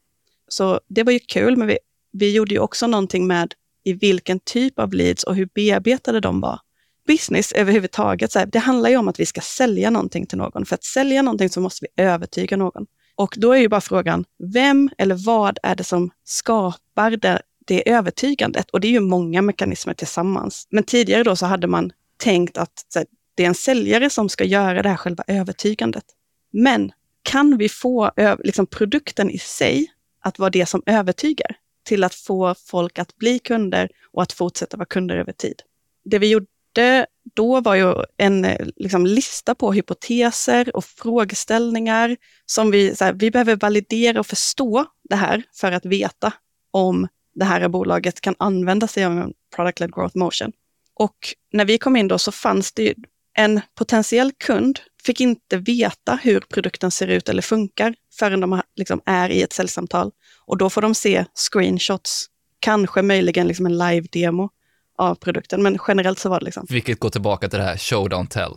Så 0.49 0.81
det 0.89 1.03
var 1.03 1.13
ju 1.13 1.19
kul, 1.19 1.57
men 1.57 1.69
vi, 1.69 1.79
vi 2.13 2.35
gjorde 2.35 2.55
ju 2.55 2.61
också 2.61 2.87
någonting 2.87 3.27
med 3.27 3.55
i 3.85 3.93
vilken 3.93 4.41
typ 4.41 4.79
av 4.79 4.93
leads 4.93 5.25
och 5.25 5.35
hur 5.35 5.49
bearbetade 5.55 6.21
de 6.21 6.41
var. 6.41 6.61
Business 7.07 7.53
överhuvudtaget, 7.53 8.33
så 8.33 8.39
här, 8.39 8.47
det 8.47 8.59
handlar 8.59 8.91
ju 8.91 8.97
om 8.97 9.09
att 9.09 9.21
vi 9.21 9.27
ska 9.27 9.41
sälja 9.41 9.91
någonting 9.91 10.27
till 10.27 10.39
någon. 10.39 10.67
För 10.67 10.75
att 10.75 10.85
sälja 10.85 11.23
någonting 11.23 11.49
så 11.49 11.61
måste 11.61 11.87
vi 11.87 12.03
övertyga 12.03 12.57
någon. 12.57 12.87
Och 13.15 13.35
då 13.37 13.53
är 13.53 13.59
ju 13.59 13.69
bara 13.69 13.81
frågan, 13.81 14.25
vem 14.53 14.91
eller 14.99 15.15
vad 15.15 15.59
är 15.63 15.77
det 15.77 15.85
som 15.85 16.11
skapar 16.25 17.11
det, 17.11 17.43
det 17.69 17.91
övertygandet? 17.91 18.71
Och 18.71 18.81
det 18.81 18.89
är 18.89 18.93
ju 18.93 19.01
många 19.01 19.43
mekanismer 19.43 19.95
tillsammans. 19.95 20.67
Men 20.71 20.85
tidigare 20.85 21.23
då 21.23 21.37
så 21.37 21.47
hade 21.47 21.67
man 21.67 21.93
tänkt 22.17 22.59
att 22.59 22.83
här, 22.95 23.07
det 23.35 23.43
är 23.43 23.49
en 23.49 23.55
säljare 23.55 24.11
som 24.11 24.29
ska 24.29 24.45
göra 24.45 24.83
det 24.83 24.89
här 24.89 24.97
själva 24.97 25.25
övertygandet. 25.27 26.05
Men 26.53 26.93
kan 27.23 27.57
vi 27.57 27.69
få 27.69 28.11
liksom, 28.39 28.67
produkten 28.67 29.31
i 29.31 29.39
sig 29.39 29.87
att 30.21 30.39
vara 30.39 30.51
det 30.51 30.67
som 30.67 30.83
övertygar 30.87 31.57
till 31.85 32.05
att 32.05 32.15
få 32.15 32.55
folk 32.67 32.99
att 32.99 33.17
bli 33.17 33.39
kunder 33.39 33.91
och 34.13 34.23
att 34.23 34.33
fortsätta 34.33 34.77
vara 34.77 34.87
kunder 34.87 35.17
över 35.17 35.33
tid? 35.33 35.63
Det 36.05 36.19
vi 36.19 36.31
gjorde 36.31 37.07
då 37.35 37.61
var 37.61 37.75
ju 37.75 37.95
en 38.17 38.47
liksom, 38.77 39.07
lista 39.07 39.55
på 39.55 39.73
hypoteser 39.73 40.77
och 40.77 40.85
frågeställningar 40.85 42.17
som 42.47 42.71
vi, 42.71 42.97
så 42.97 43.05
här, 43.05 43.13
vi 43.13 43.31
behöver 43.31 43.57
validera 43.57 44.21
och 44.21 44.27
förstå 44.27 44.87
det 45.09 45.17
här 45.17 45.43
för 45.55 45.73
att 45.73 45.87
veta 45.87 46.33
om 46.71 47.09
det 47.39 47.45
här 47.45 47.69
bolaget 47.69 48.21
kan 48.21 48.35
använda 48.39 48.87
sig 48.89 49.05
av 49.05 49.13
en 49.13 49.33
product-led 49.57 49.95
growth 49.95 50.17
motion. 50.17 50.53
Och 50.95 51.17
när 51.53 51.65
vi 51.65 51.79
kom 51.79 51.97
in 51.97 52.09
då 52.09 52.19
så 52.19 52.33
fanns 52.33 52.73
det 52.73 52.83
ju 52.83 52.95
en 53.35 53.61
potentiell 53.75 54.33
kund 54.33 54.81
fick 55.03 55.21
inte 55.21 55.57
veta 55.57 56.19
hur 56.23 56.41
produkten 56.41 56.91
ser 56.91 57.07
ut 57.07 57.29
eller 57.29 57.43
funkar 57.43 57.95
förrän 58.19 58.41
de 58.41 58.63
liksom 58.77 59.01
är 59.07 59.31
i 59.31 59.43
ett 59.43 59.53
säljsamtal. 59.53 60.11
Och 60.45 60.59
då 60.59 60.71
får 60.71 60.83
de 60.83 60.95
se 60.95 61.25
screenshots, 61.35 62.27
kanske 62.61 63.03
möjligen 63.03 63.47
liksom 63.47 63.67
en 63.67 63.79
live-demo 63.79 64.51
av 64.99 65.15
produkten, 65.15 65.63
men 65.63 65.79
generellt 65.89 66.19
så 66.19 66.29
var 66.29 66.39
det 66.39 66.45
liksom. 66.45 66.67
Vilket 66.69 67.01
går 67.01 67.11
tillbaka 67.11 67.49
till 67.49 67.59
det 67.59 67.65
här 67.65 67.77
show, 67.77 68.09
don't 68.09 68.29
tell. 68.29 68.53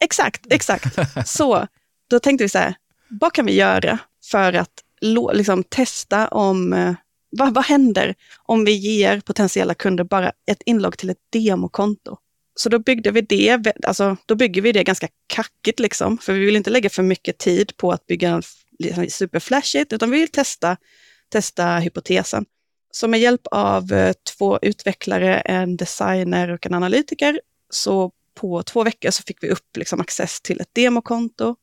Exakt, 0.00 0.52
exakt. 0.52 0.96
så 1.28 1.66
då 2.10 2.20
tänkte 2.20 2.44
vi 2.44 2.48
så 2.48 2.58
här, 2.58 2.74
vad 3.08 3.32
kan 3.32 3.46
vi 3.46 3.54
göra 3.54 3.98
för 4.30 4.52
att 4.52 4.84
liksom, 5.32 5.64
testa 5.64 6.28
om 6.28 6.72
eh, 6.72 6.94
vad, 7.30 7.54
vad 7.54 7.64
händer 7.64 8.14
om 8.42 8.64
vi 8.64 8.72
ger 8.72 9.20
potentiella 9.20 9.74
kunder 9.74 10.04
bara 10.04 10.32
ett 10.50 10.62
inlogg 10.66 10.98
till 10.98 11.10
ett 11.10 11.18
demokonto? 11.32 12.16
Så 12.54 12.68
då 12.68 12.78
byggde 12.78 13.10
vi 13.10 13.20
det, 13.20 13.72
alltså 13.86 14.16
då 14.26 14.34
bygger 14.34 14.62
vi 14.62 14.72
det 14.72 14.84
ganska 14.84 15.08
kackigt 15.26 15.80
liksom, 15.80 16.18
för 16.18 16.32
vi 16.32 16.44
vill 16.44 16.56
inte 16.56 16.70
lägga 16.70 16.90
för 16.90 17.02
mycket 17.02 17.38
tid 17.38 17.76
på 17.76 17.92
att 17.92 18.06
bygga 18.06 18.30
en 18.30 18.42
liksom, 18.78 19.06
superflashigt, 19.08 19.92
utan 19.92 20.10
vi 20.10 20.20
vill 20.20 20.28
testa, 20.28 20.76
testa 21.28 21.78
hypotesen. 21.78 22.44
Så 22.90 23.08
med 23.08 23.20
hjälp 23.20 23.46
av 23.50 23.92
eh, 23.92 24.12
två 24.36 24.58
utvecklare, 24.62 25.40
en 25.40 25.76
designer 25.76 26.48
och 26.50 26.66
en 26.66 26.74
analytiker, 26.74 27.40
så 27.70 28.12
på 28.34 28.62
två 28.62 28.84
veckor 28.84 29.10
så 29.10 29.22
fick 29.22 29.42
vi 29.42 29.50
upp 29.50 29.76
liksom 29.76 30.00
access 30.00 30.40
till 30.40 30.60
ett 30.60 30.70
demokonto. 30.72 31.56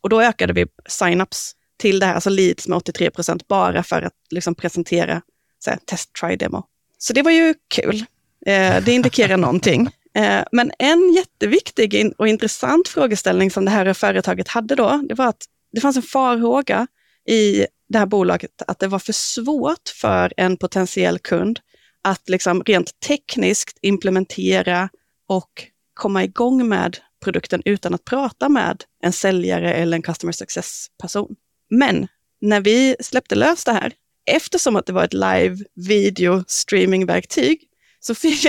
Och 0.00 0.08
då 0.08 0.22
ökade 0.22 0.52
vi 0.52 0.66
signups 0.88 1.52
till 1.76 1.98
det 1.98 2.06
här, 2.06 2.14
alltså 2.14 2.30
leads 2.30 2.68
med 2.68 2.76
83 2.76 3.10
procent, 3.10 3.48
bara 3.48 3.82
för 3.82 4.02
att 4.02 4.12
liksom 4.30 4.54
presentera 4.54 5.22
så 5.58 5.70
här, 5.70 5.78
test 5.84 6.12
try 6.20 6.36
demo. 6.36 6.62
Så 6.98 7.12
det 7.12 7.22
var 7.22 7.30
ju 7.30 7.54
kul. 7.74 8.04
Eh, 8.46 8.84
det 8.84 8.92
indikerar 8.92 9.36
någonting. 9.36 9.90
Eh, 10.16 10.44
men 10.52 10.72
en 10.78 11.12
jätteviktig 11.12 12.12
och 12.18 12.28
intressant 12.28 12.88
frågeställning 12.88 13.50
som 13.50 13.64
det 13.64 13.70
här 13.70 13.92
företaget 13.92 14.48
hade 14.48 14.74
då, 14.74 15.02
det 15.08 15.14
var 15.14 15.26
att 15.26 15.44
det 15.72 15.80
fanns 15.80 15.96
en 15.96 16.02
farhåga 16.02 16.86
i 17.28 17.66
det 17.88 17.98
här 17.98 18.06
bolaget 18.06 18.62
att 18.66 18.78
det 18.78 18.86
var 18.86 18.98
för 18.98 19.12
svårt 19.12 19.88
för 20.00 20.32
en 20.36 20.56
potentiell 20.56 21.18
kund 21.18 21.60
att 22.02 22.28
liksom 22.28 22.62
rent 22.62 23.00
tekniskt 23.00 23.78
implementera 23.82 24.88
och 25.28 25.64
komma 25.94 26.24
igång 26.24 26.68
med 26.68 26.98
produkten 27.24 27.62
utan 27.64 27.94
att 27.94 28.04
prata 28.04 28.48
med 28.48 28.84
en 29.02 29.12
säljare 29.12 29.74
eller 29.74 29.96
en 29.96 30.02
customer 30.02 30.32
success-person. 30.32 31.36
Men 31.78 32.08
när 32.40 32.60
vi 32.60 32.96
släppte 33.00 33.34
lös 33.34 33.64
det 33.64 33.72
här, 33.72 33.92
eftersom 34.26 34.76
att 34.76 34.86
det 34.86 34.92
var 34.92 35.04
ett 35.04 35.12
live 35.12 35.56
video 35.74 36.44
streamingverktyg, 36.46 37.60
så 38.00 38.14
fick, 38.14 38.40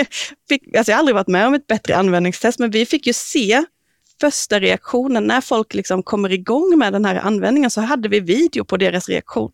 fick, 0.48 0.76
alltså 0.76 0.92
jag 0.92 0.96
har 0.96 0.98
aldrig 0.98 1.14
varit 1.14 1.28
med 1.28 1.46
om 1.46 1.54
ett 1.54 1.66
bättre 1.66 1.96
användningstest, 1.96 2.58
men 2.58 2.70
vi 2.70 2.86
fick 2.86 3.06
ju 3.06 3.12
se 3.12 3.64
första 4.20 4.60
reaktionen 4.60 5.24
när 5.24 5.40
folk 5.40 5.74
liksom 5.74 6.02
kommer 6.02 6.32
igång 6.32 6.78
med 6.78 6.92
den 6.92 7.04
här 7.04 7.16
användningen, 7.16 7.70
så 7.70 7.80
hade 7.80 8.08
vi 8.08 8.20
video 8.20 8.64
på 8.64 8.76
deras 8.76 9.08
reaktion. 9.08 9.50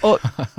Och, 0.00 0.18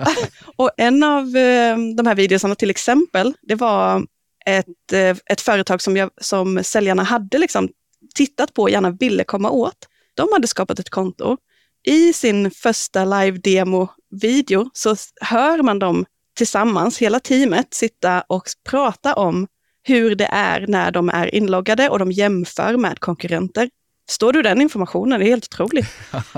och 0.56 0.72
en 0.78 1.04
av 1.04 1.38
eh, 1.38 1.78
de 1.98 2.08
här 2.08 2.16
videorna 2.16 2.56
till 2.56 2.70
exempel, 2.70 3.34
det 3.42 3.56
var 3.56 4.06
ett, 4.46 4.94
eh, 4.94 5.18
ett 5.26 5.42
företag 5.42 5.82
som, 5.82 5.98
jag, 5.98 6.10
som 6.22 6.64
säljarna 6.64 7.04
hade 7.04 7.38
liksom 7.38 7.70
tittat 8.16 8.54
på 8.54 8.62
och 8.62 8.70
gärna 8.70 8.90
ville 8.90 9.24
komma 9.24 9.50
åt. 9.50 9.88
De 10.16 10.30
hade 10.34 10.48
skapat 10.48 10.80
ett 10.80 10.90
konto. 10.90 11.38
I 11.84 12.14
sin 12.14 12.52
första 12.52 13.06
live-demo-video 13.06 14.70
så 14.74 14.96
hör 15.22 15.62
man 15.62 15.80
dem 15.80 16.06
tillsammans, 16.38 16.98
hela 16.98 17.20
teamet, 17.20 17.74
sitta 17.74 18.24
och 18.28 18.44
prata 18.70 19.14
om 19.14 19.48
hur 19.84 20.16
det 20.16 20.30
är 20.32 20.68
när 20.68 20.92
de 20.92 21.10
är 21.10 21.36
inloggade 21.36 21.90
och 21.90 22.00
de 22.00 22.12
jämför 22.12 22.78
med 22.78 23.00
konkurrenter. 23.00 23.70
Står 24.10 24.34
du 24.34 24.42
den 24.42 24.62
informationen? 24.62 25.20
Det 25.20 25.26
är 25.26 25.30
helt 25.30 25.54
otroligt. 25.54 25.86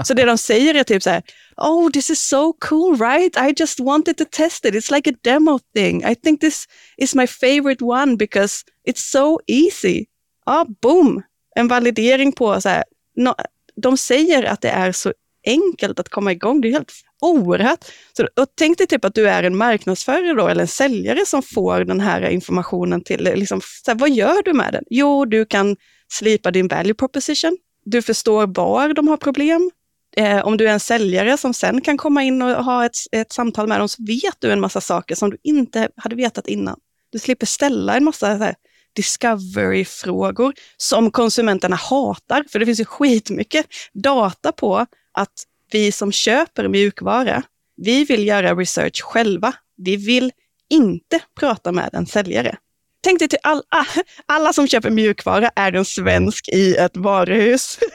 Så 0.05 0.13
det 0.13 0.25
de 0.25 0.37
säger 0.37 0.75
är 0.75 0.83
typ 0.83 1.03
så 1.03 1.09
här, 1.09 1.23
Oh, 1.57 1.91
this 1.91 2.09
is 2.09 2.27
so 2.27 2.53
cool, 2.53 2.97
right? 2.97 3.37
I 3.37 3.53
just 3.57 3.79
wanted 3.79 4.17
to 4.17 4.25
test 4.31 4.65
it. 4.65 4.75
It's 4.75 4.95
like 4.95 5.09
a 5.09 5.13
demo 5.23 5.59
thing. 5.75 6.03
I 6.03 6.15
think 6.15 6.41
this 6.41 6.65
is 6.97 7.15
my 7.15 7.27
favorite 7.27 7.83
one 7.83 8.15
because 8.17 8.63
it's 8.89 9.11
so 9.11 9.39
easy. 9.47 10.05
Ja, 10.45 10.61
ah, 10.61 10.65
boom! 10.81 11.23
En 11.55 11.67
validering 11.67 12.31
på 12.31 12.61
så 12.61 12.69
här, 12.69 12.83
no, 13.15 13.35
de 13.75 13.97
säger 13.97 14.43
att 14.43 14.61
det 14.61 14.69
är 14.69 14.91
så 14.91 15.13
enkelt 15.45 15.99
att 15.99 16.09
komma 16.09 16.31
igång. 16.31 16.61
Det 16.61 16.67
är 16.67 16.71
helt 16.71 16.91
oerhört. 17.21 17.85
Så, 18.17 18.23
och 18.23 18.47
tänk 18.55 18.77
dig 18.77 18.87
typ 18.87 19.05
att 19.05 19.15
du 19.15 19.29
är 19.29 19.43
en 19.43 19.57
marknadsförare 19.57 20.33
då, 20.33 20.47
eller 20.47 20.61
en 20.61 20.67
säljare 20.67 21.25
som 21.25 21.43
får 21.43 21.85
den 21.85 21.99
här 21.99 22.29
informationen 22.29 23.03
till, 23.03 23.23
liksom, 23.23 23.61
så 23.85 23.91
här, 23.91 23.99
vad 23.99 24.09
gör 24.09 24.43
du 24.43 24.53
med 24.53 24.73
den? 24.73 24.83
Jo, 24.89 25.25
du 25.25 25.45
kan 25.45 25.75
slipa 26.11 26.51
din 26.51 26.67
value 26.67 26.93
proposition. 26.93 27.57
Du 27.85 28.01
förstår 28.01 28.47
var 28.47 28.93
de 28.93 29.07
har 29.07 29.17
problem. 29.17 29.71
Eh, 30.17 30.47
om 30.47 30.57
du 30.57 30.67
är 30.67 30.73
en 30.73 30.79
säljare 30.79 31.37
som 31.37 31.53
sen 31.53 31.81
kan 31.81 31.97
komma 31.97 32.23
in 32.23 32.41
och 32.41 32.65
ha 32.65 32.85
ett, 32.85 32.95
ett 33.11 33.31
samtal 33.31 33.67
med 33.67 33.79
dem 33.79 33.89
så 33.89 34.03
vet 34.03 34.35
du 34.39 34.51
en 34.51 34.59
massa 34.59 34.81
saker 34.81 35.15
som 35.15 35.29
du 35.29 35.37
inte 35.43 35.89
hade 35.95 36.15
vetat 36.15 36.47
innan. 36.47 36.79
Du 37.11 37.19
slipper 37.19 37.45
ställa 37.45 37.97
en 37.97 38.03
massa 38.03 38.53
discovery-frågor 38.95 40.53
som 40.77 41.11
konsumenterna 41.11 41.75
hatar, 41.75 42.45
för 42.51 42.59
det 42.59 42.65
finns 42.65 42.79
ju 42.79 42.85
skitmycket 42.85 43.65
data 43.93 44.51
på 44.51 44.85
att 45.13 45.43
vi 45.71 45.91
som 45.91 46.11
köper 46.11 46.67
mjukvara, 46.67 47.43
vi 47.75 48.05
vill 48.05 48.27
göra 48.27 48.55
research 48.55 49.01
själva. 49.01 49.53
Vi 49.77 49.95
vill 49.95 50.31
inte 50.69 51.19
prata 51.39 51.71
med 51.71 51.89
en 51.93 52.05
säljare. 52.05 52.57
Tänk 53.03 53.19
dig 53.19 53.27
till 53.27 53.39
alla, 53.43 53.61
ah, 53.69 53.85
alla 54.25 54.53
som 54.53 54.67
köper 54.67 54.89
mjukvara 54.89 55.51
är 55.55 55.73
en 55.73 55.85
svensk 55.85 56.49
i 56.49 56.75
ett 56.75 56.97
varuhus. 56.97 57.79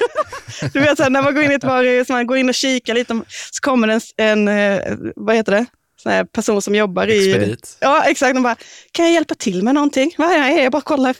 Du 0.72 0.80
vet, 0.80 0.98
när 0.98 1.22
man 1.22 1.34
går 1.34 1.44
in 1.44 1.50
i 1.50 1.54
ett 1.54 1.64
varuhus, 1.64 2.08
man 2.08 2.26
går 2.26 2.36
in 2.36 2.48
och 2.48 2.54
kikar 2.54 2.94
lite, 2.94 3.20
så 3.28 3.60
kommer 3.60 3.88
en, 3.88 4.00
en 4.16 4.48
eh, 4.48 4.96
vad 5.16 5.36
heter 5.36 5.52
det, 5.52 5.66
sån 6.02 6.12
här 6.12 6.24
person 6.24 6.62
som 6.62 6.74
jobbar 6.74 7.06
i... 7.06 7.32
Expedit. 7.32 7.78
Ja, 7.80 8.04
exakt. 8.04 8.34
De 8.34 8.42
bara, 8.42 8.56
kan 8.92 9.04
jag 9.04 9.14
hjälpa 9.14 9.34
till 9.34 9.62
med 9.62 9.74
någonting? 9.74 10.14
Ja, 10.18 10.32
jag, 10.32 10.64
jag 10.64 10.72
bara 10.72 10.82
kollar. 10.82 11.16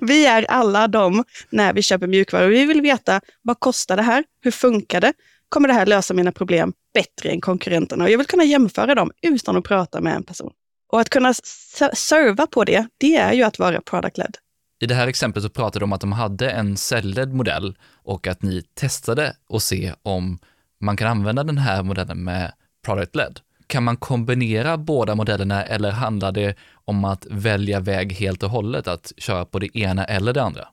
vi 0.00 0.26
är 0.26 0.50
alla 0.50 0.88
de 0.88 1.24
när 1.50 1.72
vi 1.72 1.82
köper 1.82 2.06
mjukvara. 2.06 2.46
Vi 2.46 2.64
vill 2.64 2.80
veta, 2.80 3.20
vad 3.42 3.60
kostar 3.60 3.96
det 3.96 4.02
här? 4.02 4.24
Hur 4.40 4.50
funkar 4.50 5.00
det? 5.00 5.12
Kommer 5.48 5.68
det 5.68 5.74
här 5.74 5.86
lösa 5.86 6.14
mina 6.14 6.32
problem 6.32 6.72
bättre 6.94 7.30
än 7.30 7.40
konkurrenterna? 7.40 8.04
Och 8.04 8.10
jag 8.10 8.18
vill 8.18 8.26
kunna 8.26 8.44
jämföra 8.44 8.94
dem 8.94 9.10
utan 9.22 9.56
att 9.56 9.64
prata 9.64 10.00
med 10.00 10.14
en 10.14 10.22
person. 10.22 10.52
Och 10.92 11.00
att 11.00 11.08
kunna 11.08 11.34
serva 11.94 12.46
på 12.46 12.64
det, 12.64 12.86
det 12.98 13.16
är 13.16 13.32
ju 13.32 13.42
att 13.42 13.58
vara 13.58 13.80
product-led. 13.80 14.34
I 14.82 14.86
det 14.86 14.94
här 14.94 15.06
exemplet 15.06 15.44
så 15.44 15.50
pratade 15.50 15.78
de 15.78 15.84
om 15.84 15.92
att 15.92 16.00
de 16.00 16.12
hade 16.12 16.50
en 16.50 16.76
säljledd 16.76 17.34
modell 17.34 17.76
och 18.04 18.26
att 18.26 18.42
ni 18.42 18.62
testade 18.74 19.36
och 19.48 19.62
se 19.62 19.94
om 20.02 20.38
man 20.80 20.96
kan 20.96 21.08
använda 21.08 21.44
den 21.44 21.58
här 21.58 21.82
modellen 21.82 22.24
med 22.24 22.52
product 22.84 23.16
led. 23.16 23.40
Kan 23.66 23.84
man 23.84 23.96
kombinera 23.96 24.78
båda 24.78 25.14
modellerna 25.14 25.64
eller 25.64 25.90
handlar 25.90 26.32
det 26.32 26.56
om 26.84 27.04
att 27.04 27.26
välja 27.30 27.80
väg 27.80 28.12
helt 28.12 28.42
och 28.42 28.50
hållet, 28.50 28.88
att 28.88 29.12
köra 29.16 29.44
på 29.44 29.58
det 29.58 29.78
ena 29.78 30.04
eller 30.04 30.32
det 30.32 30.42
andra? 30.42 30.68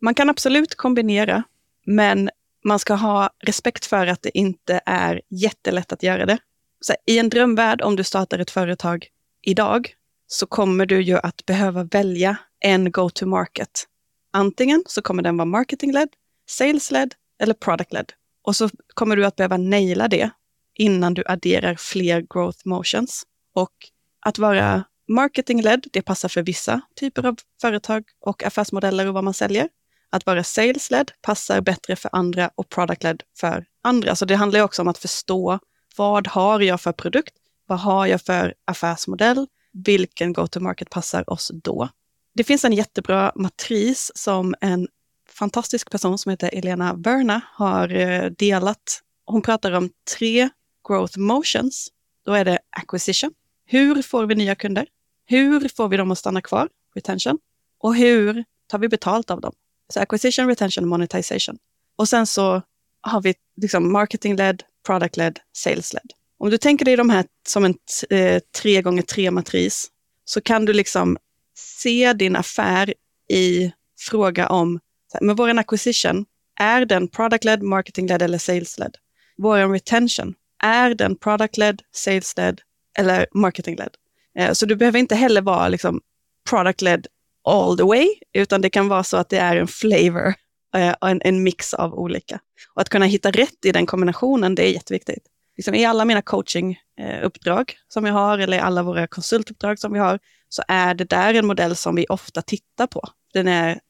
Man 0.00 0.14
kan 0.14 0.30
absolut 0.30 0.74
kombinera, 0.74 1.42
men 1.86 2.30
man 2.64 2.78
ska 2.78 2.94
ha 2.94 3.30
respekt 3.40 3.86
för 3.86 4.06
att 4.06 4.22
det 4.22 4.38
inte 4.38 4.80
är 4.86 5.20
jättelätt 5.28 5.92
att 5.92 6.02
göra 6.02 6.26
det. 6.26 6.38
Så 6.80 6.94
I 7.06 7.18
en 7.18 7.28
drömvärld, 7.28 7.82
om 7.82 7.96
du 7.96 8.04
startar 8.04 8.38
ett 8.38 8.50
företag 8.50 9.06
idag, 9.42 9.94
så 10.26 10.46
kommer 10.46 10.86
du 10.86 11.02
ju 11.02 11.18
att 11.18 11.46
behöva 11.46 11.84
välja 11.84 12.36
en 12.60 12.92
go-to-market. 12.92 13.86
Antingen 14.32 14.84
så 14.86 15.02
kommer 15.02 15.22
den 15.22 15.36
vara 15.36 15.46
marketing-led, 15.46 16.08
sales-led 16.46 17.14
eller 17.42 17.54
product-led. 17.54 18.10
Och 18.42 18.56
så 18.56 18.68
kommer 18.94 19.16
du 19.16 19.26
att 19.26 19.36
behöva 19.36 19.56
naila 19.56 20.08
det 20.08 20.30
innan 20.74 21.14
du 21.14 21.22
adderar 21.26 21.74
fler 21.74 22.26
growth 22.34 22.58
motions. 22.64 23.22
Och 23.54 23.72
att 24.20 24.38
vara 24.38 24.84
marketing-led, 25.08 25.86
det 25.92 26.02
passar 26.02 26.28
för 26.28 26.42
vissa 26.42 26.80
typer 27.00 27.26
av 27.26 27.36
företag 27.60 28.04
och 28.20 28.44
affärsmodeller 28.44 29.06
och 29.06 29.14
vad 29.14 29.24
man 29.24 29.34
säljer. 29.34 29.68
Att 30.10 30.26
vara 30.26 30.44
sales-led 30.44 31.10
passar 31.22 31.60
bättre 31.60 31.96
för 31.96 32.10
andra 32.12 32.50
och 32.54 32.68
product-led 32.68 33.22
för 33.38 33.66
andra. 33.82 34.16
Så 34.16 34.24
det 34.24 34.36
handlar 34.36 34.60
också 34.60 34.82
om 34.82 34.88
att 34.88 34.98
förstå 34.98 35.58
vad 35.96 36.26
har 36.26 36.60
jag 36.60 36.80
för 36.80 36.92
produkt? 36.92 37.34
Vad 37.66 37.80
har 37.80 38.06
jag 38.06 38.20
för 38.20 38.54
affärsmodell? 38.64 39.46
Vilken 39.72 40.32
go-to-market 40.32 40.90
passar 40.90 41.30
oss 41.30 41.50
då? 41.54 41.88
Det 42.34 42.44
finns 42.44 42.64
en 42.64 42.72
jättebra 42.72 43.32
matris 43.34 44.12
som 44.14 44.54
en 44.60 44.88
fantastisk 45.28 45.90
person 45.90 46.18
som 46.18 46.30
heter 46.30 46.50
Elena 46.52 46.94
Verna 46.94 47.40
har 47.52 47.94
eh, 47.94 48.30
delat. 48.30 49.02
Hon 49.26 49.42
pratar 49.42 49.72
om 49.72 49.90
tre 50.16 50.48
growth 50.90 51.18
motions. 51.18 51.88
Då 52.24 52.32
är 52.32 52.44
det 52.44 52.58
acquisition. 52.70 53.30
Hur 53.66 54.02
får 54.02 54.26
vi 54.26 54.34
nya 54.34 54.54
kunder? 54.54 54.86
Hur 55.26 55.68
får 55.68 55.88
vi 55.88 55.96
dem 55.96 56.10
att 56.10 56.18
stanna 56.18 56.40
kvar? 56.40 56.68
Retention. 56.94 57.38
Och 57.78 57.94
hur 57.94 58.44
tar 58.66 58.78
vi 58.78 58.88
betalt 58.88 59.30
av 59.30 59.40
dem? 59.40 59.52
Så 59.88 60.00
acquisition, 60.00 60.46
retention, 60.46 60.88
monetization. 60.88 61.58
Och 61.96 62.08
sen 62.08 62.26
så 62.26 62.62
har 63.00 63.22
vi 63.22 63.34
liksom 63.56 63.92
marketing-led, 63.96 64.62
product-led, 64.86 65.38
sales-led. 65.52 66.12
Om 66.38 66.50
du 66.50 66.58
tänker 66.58 66.84
dig 66.84 66.96
de 66.96 67.10
här 67.10 67.24
som 67.48 67.64
en 67.64 67.74
eh, 68.10 68.42
tre 68.62 68.82
gånger 68.82 69.02
tre 69.02 69.30
matris 69.30 69.90
så 70.24 70.40
kan 70.40 70.64
du 70.64 70.72
liksom 70.72 71.16
se 71.54 72.12
din 72.12 72.36
affär 72.36 72.94
i 73.28 73.72
fråga 73.98 74.48
om, 74.48 74.80
med 75.20 75.36
vår 75.36 75.58
acquisition, 75.58 76.24
är 76.60 76.84
den 76.84 77.08
product-led, 77.08 77.62
marketing-led 77.62 78.22
eller 78.22 78.38
sales-led? 78.38 78.96
Vår 79.36 79.72
retention, 79.72 80.34
är 80.62 80.94
den 80.94 81.16
product-led, 81.16 81.80
sales-led 81.92 82.60
eller 82.98 83.26
marketing-led? 83.34 83.94
Eh, 84.38 84.52
så 84.52 84.66
du 84.66 84.76
behöver 84.76 84.98
inte 84.98 85.14
heller 85.14 85.42
vara 85.42 85.68
liksom 85.68 86.00
product-led 86.50 87.06
all 87.44 87.76
the 87.76 87.84
way, 87.84 88.08
utan 88.32 88.60
det 88.60 88.70
kan 88.70 88.88
vara 88.88 89.04
så 89.04 89.16
att 89.16 89.28
det 89.28 89.38
är 89.38 89.56
en 89.56 89.66
flavor, 89.66 90.34
eh, 90.74 90.94
en, 91.00 91.20
en 91.24 91.42
mix 91.42 91.74
av 91.74 91.94
olika. 91.94 92.40
Och 92.74 92.82
att 92.82 92.88
kunna 92.88 93.06
hitta 93.06 93.30
rätt 93.30 93.64
i 93.64 93.72
den 93.72 93.86
kombinationen, 93.86 94.54
det 94.54 94.68
är 94.68 94.72
jätteviktigt. 94.72 95.26
Liksom 95.56 95.74
I 95.74 95.84
alla 95.84 96.04
mina 96.04 96.22
coachinguppdrag 96.22 97.60
eh, 97.70 97.74
som 97.88 98.06
jag 98.06 98.12
har, 98.12 98.38
eller 98.38 98.56
i 98.56 98.60
alla 98.60 98.82
våra 98.82 99.06
konsultuppdrag 99.06 99.78
som 99.78 99.92
vi 99.92 99.98
har, 99.98 100.18
så 100.48 100.62
är 100.68 100.94
det 100.94 101.04
där 101.04 101.34
en 101.34 101.46
modell 101.46 101.76
som 101.76 101.94
vi 101.94 102.06
ofta 102.08 102.42
tittar 102.42 102.86
på. 102.86 103.02
Den 103.32 103.48
är 103.48 103.80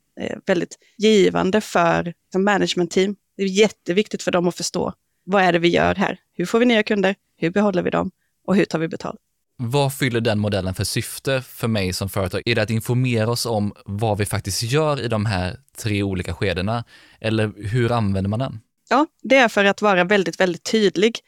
väldigt 0.46 0.78
givande 0.98 1.60
för 1.60 2.04
liksom, 2.04 2.44
management 2.44 2.90
team. 2.90 3.16
Det 3.36 3.42
är 3.42 3.46
jätteviktigt 3.46 4.22
för 4.22 4.30
dem 4.30 4.48
att 4.48 4.56
förstå 4.56 4.94
vad 5.30 5.42
är 5.42 5.52
det 5.52 5.58
vi 5.58 5.68
gör 5.68 5.94
här? 5.94 6.18
Hur 6.32 6.46
får 6.46 6.58
vi 6.58 6.66
nya 6.66 6.82
kunder? 6.82 7.14
Hur 7.36 7.50
behåller 7.50 7.82
vi 7.82 7.90
dem? 7.90 8.10
Och 8.46 8.56
hur 8.56 8.64
tar 8.64 8.78
vi 8.78 8.88
betalt? 8.88 9.20
Vad 9.56 9.94
fyller 9.94 10.20
den 10.20 10.38
modellen 10.38 10.74
för 10.74 10.84
syfte 10.84 11.42
för 11.42 11.68
mig 11.68 11.92
som 11.92 12.08
företag? 12.08 12.42
Är 12.46 12.54
det 12.54 12.62
att 12.62 12.70
informera 12.70 13.30
oss 13.30 13.46
om 13.46 13.72
vad 13.84 14.18
vi 14.18 14.26
faktiskt 14.26 14.62
gör 14.62 15.00
i 15.00 15.08
de 15.08 15.26
här 15.26 15.56
tre 15.78 16.02
olika 16.02 16.34
skedena? 16.34 16.84
Eller 17.20 17.52
hur 17.56 17.92
använder 17.92 18.28
man 18.28 18.38
den? 18.38 18.60
Ja, 18.88 19.06
det 19.22 19.36
är 19.36 19.48
för 19.48 19.64
att 19.64 19.82
vara 19.82 20.04
väldigt, 20.04 20.40
väldigt 20.40 20.64
tydlig. 20.64 21.18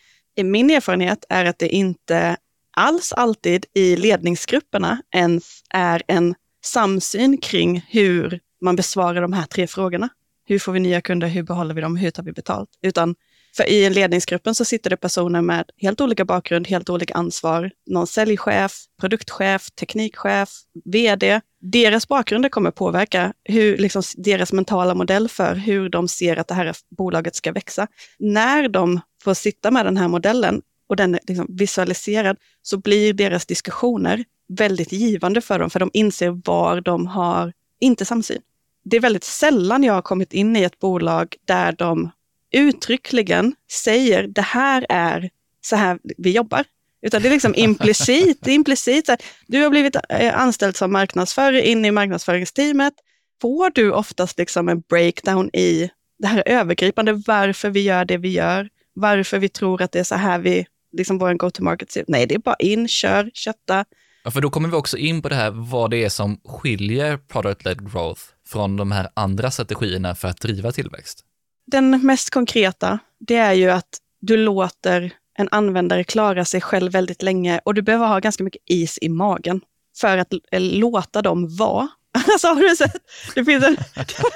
Min 0.42 0.70
erfarenhet 0.70 1.24
är 1.28 1.44
att 1.44 1.58
det 1.58 1.68
inte 1.68 2.36
alls 2.76 3.12
alltid 3.12 3.66
i 3.74 3.96
ledningsgrupperna 3.96 5.02
ens 5.14 5.62
är 5.70 6.02
en 6.06 6.34
samsyn 6.64 7.38
kring 7.38 7.86
hur 7.88 8.40
man 8.60 8.76
besvarar 8.76 9.22
de 9.22 9.32
här 9.32 9.44
tre 9.46 9.66
frågorna. 9.66 10.08
Hur 10.44 10.58
får 10.58 10.72
vi 10.72 10.80
nya 10.80 11.00
kunder? 11.00 11.28
Hur 11.28 11.42
behåller 11.42 11.74
vi 11.74 11.80
dem? 11.80 11.96
Hur 11.96 12.10
tar 12.10 12.22
vi 12.22 12.32
betalt? 12.32 12.68
Utan 12.82 13.14
för 13.56 13.68
i 13.68 13.90
ledningsgruppen 13.90 14.54
så 14.54 14.64
sitter 14.64 14.90
det 14.90 14.96
personer 14.96 15.42
med 15.42 15.70
helt 15.76 16.00
olika 16.00 16.24
bakgrund, 16.24 16.68
helt 16.68 16.90
olika 16.90 17.14
ansvar. 17.14 17.70
Någon 17.86 18.06
säljchef, 18.06 18.72
produktchef, 19.00 19.70
teknikchef, 19.70 20.50
vd. 20.84 21.40
Deras 21.60 22.08
bakgrunder 22.08 22.48
kommer 22.48 22.70
påverka 22.70 23.32
hur, 23.44 23.76
liksom, 23.76 24.02
deras 24.16 24.52
mentala 24.52 24.94
modell 24.94 25.28
för 25.28 25.54
hur 25.54 25.88
de 25.88 26.08
ser 26.08 26.36
att 26.36 26.48
det 26.48 26.54
här 26.54 26.76
bolaget 26.90 27.34
ska 27.34 27.52
växa. 27.52 27.86
När 28.18 28.68
de 28.68 29.00
får 29.24 29.34
sitta 29.34 29.70
med 29.70 29.86
den 29.86 29.96
här 29.96 30.08
modellen 30.08 30.62
och 30.88 30.96
den 30.96 31.14
är 31.14 31.20
liksom 31.26 31.46
visualiserad, 31.48 32.36
så 32.62 32.76
blir 32.76 33.12
deras 33.12 33.46
diskussioner 33.46 34.24
väldigt 34.48 34.92
givande 34.92 35.40
för 35.40 35.58
dem, 35.58 35.70
för 35.70 35.80
de 35.80 35.90
inser 35.92 36.40
var 36.44 36.80
de 36.80 37.06
har 37.06 37.52
inte 37.80 38.04
samsyn. 38.04 38.40
Det 38.84 38.96
är 38.96 39.00
väldigt 39.00 39.24
sällan 39.24 39.84
jag 39.84 39.94
har 39.94 40.02
kommit 40.02 40.32
in 40.32 40.56
i 40.56 40.62
ett 40.62 40.78
bolag 40.78 41.36
där 41.44 41.72
de 41.72 42.10
uttryckligen 42.52 43.54
säger 43.72 44.26
det 44.26 44.42
här 44.42 44.86
är 44.88 45.30
så 45.60 45.76
här 45.76 45.98
vi 46.18 46.30
jobbar. 46.30 46.64
Utan 47.02 47.22
det 47.22 47.28
är 47.28 47.32
liksom 47.32 47.54
implicit. 47.54 48.38
Det 48.40 48.50
är 48.50 48.54
implicit 48.54 49.06
så 49.06 49.12
här, 49.12 49.20
du 49.46 49.62
har 49.62 49.70
blivit 49.70 49.96
eh, 50.08 50.40
anställd 50.40 50.76
som 50.76 50.92
marknadsförare 50.92 51.68
in 51.68 51.84
i 51.84 51.90
marknadsföringsteamet. 51.90 52.94
Får 53.42 53.70
du 53.70 53.92
oftast 53.92 54.38
liksom 54.38 54.68
en 54.68 54.80
breakdown 54.80 55.50
i 55.52 55.90
det 56.18 56.26
här 56.26 56.42
övergripande, 56.46 57.12
varför 57.26 57.70
vi 57.70 57.80
gör 57.80 58.04
det 58.04 58.16
vi 58.16 58.28
gör, 58.28 58.68
varför 58.92 59.38
vi 59.38 59.48
tror 59.48 59.82
att 59.82 59.92
det 59.92 60.00
är 60.00 60.04
så 60.04 60.14
här 60.14 60.38
vi, 60.38 60.66
liksom 60.92 61.18
vår 61.18 61.34
go-to-market 61.34 61.92
ser 61.92 62.00
ut. 62.00 62.08
Nej, 62.08 62.26
det 62.26 62.34
är 62.34 62.38
bara 62.38 62.56
in, 62.58 62.88
kör, 62.88 63.30
kötta. 63.34 63.84
Ja, 64.24 64.30
för 64.30 64.40
då 64.40 64.50
kommer 64.50 64.68
vi 64.68 64.76
också 64.76 64.96
in 64.96 65.22
på 65.22 65.28
det 65.28 65.34
här 65.34 65.50
vad 65.50 65.90
det 65.90 66.04
är 66.04 66.08
som 66.08 66.40
skiljer 66.44 67.16
product-led 67.16 67.92
growth 67.92 68.22
från 68.46 68.76
de 68.76 68.92
här 68.92 69.08
andra 69.14 69.50
strategierna 69.50 70.14
för 70.14 70.28
att 70.28 70.40
driva 70.40 70.72
tillväxt. 70.72 71.24
Den 71.66 72.06
mest 72.06 72.30
konkreta, 72.30 72.98
det 73.18 73.36
är 73.36 73.52
ju 73.52 73.70
att 73.70 73.98
du 74.20 74.36
låter 74.36 75.12
en 75.38 75.48
användare 75.50 76.04
klara 76.04 76.44
sig 76.44 76.60
själv 76.60 76.92
väldigt 76.92 77.22
länge 77.22 77.60
och 77.64 77.74
du 77.74 77.82
behöver 77.82 78.06
ha 78.06 78.18
ganska 78.18 78.44
mycket 78.44 78.62
is 78.66 78.98
i 79.02 79.08
magen 79.08 79.60
för 79.96 80.18
att 80.18 80.32
eh, 80.32 80.60
låta 80.60 81.22
dem 81.22 81.56
vara. 81.56 81.88
Alltså 82.32 82.48
har 82.48 82.68
du 82.68 82.76
sett? 82.76 82.96
Det 83.34 83.44
finns 83.44 83.64
en, 83.64 83.76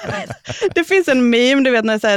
det 0.75 0.83
finns 0.83 1.07
en 1.07 1.29
meme, 1.29 1.63
du 1.63 1.71
vet 1.71 1.85
när 1.85 1.99
det 1.99 2.07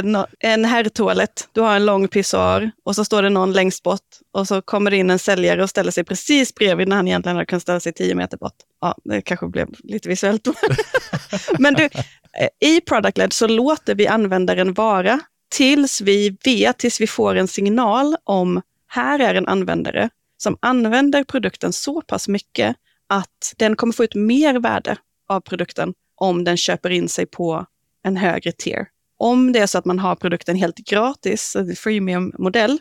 är 0.47 0.53
en 0.53 0.65
herrtoalett, 0.65 1.49
du 1.51 1.61
har 1.61 1.75
en 1.75 1.85
lång 1.85 2.07
pissoar 2.07 2.71
och 2.83 2.95
så 2.95 3.05
står 3.05 3.23
det 3.23 3.29
någon 3.29 3.53
längst 3.53 3.83
bort 3.83 4.07
och 4.31 4.47
så 4.47 4.61
kommer 4.61 4.91
det 4.91 4.97
in 4.97 5.09
en 5.09 5.19
säljare 5.19 5.63
och 5.63 5.69
ställer 5.69 5.91
sig 5.91 6.03
precis 6.03 6.55
bredvid 6.55 6.87
när 6.87 6.95
han 6.95 7.07
egentligen 7.07 7.35
hade 7.35 7.45
kunnat 7.45 7.61
ställa 7.61 7.79
sig 7.79 7.93
tio 7.93 8.15
meter 8.15 8.37
bort. 8.37 8.55
Ja, 8.81 8.95
det 9.03 9.21
kanske 9.21 9.47
blev 9.47 9.67
lite 9.83 10.09
visuellt. 10.09 10.47
Men 11.59 11.73
du, 11.73 11.83
eh, 11.83 12.69
i 12.69 12.81
product 12.81 13.17
led 13.17 13.33
så 13.33 13.47
låter 13.47 13.95
vi 13.95 14.07
användaren 14.07 14.73
vara 14.73 15.19
tills 15.49 16.01
vi 16.01 16.37
vet, 16.45 16.77
tills 16.77 17.01
vi 17.01 17.07
får 17.07 17.35
en 17.35 17.47
signal 17.47 18.15
om 18.23 18.61
här 18.87 19.19
är 19.19 19.35
en 19.35 19.47
användare 19.47 20.09
som 20.37 20.57
använder 20.61 21.23
produkten 21.23 21.73
så 21.73 22.01
pass 22.01 22.27
mycket 22.27 22.75
att 23.07 23.53
den 23.57 23.75
kommer 23.75 23.93
få 23.93 24.03
ut 24.03 24.15
mer 24.15 24.59
värde 24.59 24.97
av 25.29 25.41
produkten 25.41 25.93
om 26.15 26.43
den 26.43 26.57
köper 26.57 26.89
in 26.89 27.09
sig 27.09 27.25
på 27.25 27.65
en 28.03 28.17
högre 28.17 28.51
tier. 28.51 28.87
Om 29.17 29.51
det 29.51 29.59
är 29.59 29.67
så 29.67 29.77
att 29.77 29.85
man 29.85 29.99
har 29.99 30.15
produkten 30.15 30.55
helt 30.55 30.77
gratis, 30.77 31.55
en 31.55 31.75
freemium-modell, 31.75 32.79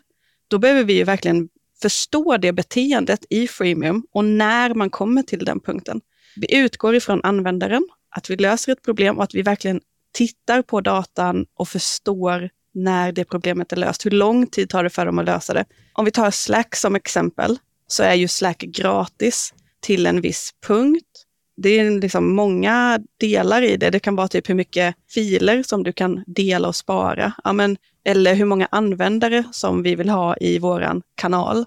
då 0.49 0.59
behöver 0.59 0.85
vi 0.85 0.93
ju 0.93 1.05
verkligen 1.05 1.49
förstå 1.83 2.37
det 2.37 2.53
beteendet 2.53 3.25
i 3.31 3.49
freemium 3.49 4.07
och 4.13 4.25
när 4.25 4.75
man 4.75 4.91
kommer 4.91 5.23
till 5.23 5.45
den 5.45 5.61
punkten. 5.61 6.01
Vi 6.37 6.57
utgår 6.57 6.95
ifrån 6.95 7.21
användaren, 7.23 7.89
att 8.11 8.31
vi 8.31 8.37
löser 8.37 8.73
ett 8.73 8.83
problem 8.83 9.19
och 9.19 9.25
att 9.25 9.35
vi 9.35 9.43
verkligen 9.43 9.81
tittar 10.13 10.63
på 10.63 10.81
datan 10.81 11.47
och 11.55 11.69
förstår 11.69 12.51
när 12.75 13.13
det 13.13 13.25
problemet 13.25 13.73
är 13.73 13.77
löst. 13.77 14.07
Hur 14.07 14.11
lång 14.11 14.47
tid 14.47 14.69
tar 14.69 14.85
det 14.85 14.91
för 14.91 15.07
dem 15.07 15.19
att 15.19 15.25
lösa 15.25 15.55
det? 15.55 15.65
Om 15.93 16.05
vi 16.05 16.11
tar 16.11 16.31
Slack 16.31 16.77
som 16.77 16.95
exempel, 16.95 17.59
så 17.87 18.03
är 18.03 18.15
ju 18.15 18.29
Slack 18.29 18.59
gratis 18.59 19.55
till 19.81 20.07
en 20.07 20.21
viss 20.21 20.51
punkt 20.67 21.27
det 21.63 21.79
är 21.79 22.01
liksom 22.01 22.35
många 22.35 23.01
delar 23.21 23.63
i 23.63 23.77
det. 23.77 23.91
Det 23.91 24.01
kan 24.01 24.17
vara 24.17 24.29
typ 24.29 24.49
hur 24.49 24.55
mycket 24.55 24.95
filer 25.11 25.63
som 25.63 25.83
du 25.83 25.93
kan 25.93 26.25
dela 26.27 26.69
och 26.69 26.77
spara. 26.77 27.33
Ja, 27.45 27.53
men, 27.53 27.77
eller 28.05 28.35
hur 28.35 28.45
många 28.45 28.69
användare 28.71 29.45
som 29.53 29.83
vi 29.83 29.95
vill 29.95 30.09
ha 30.09 30.37
i 30.37 30.59
vår 30.59 31.03
kanal. 31.15 31.65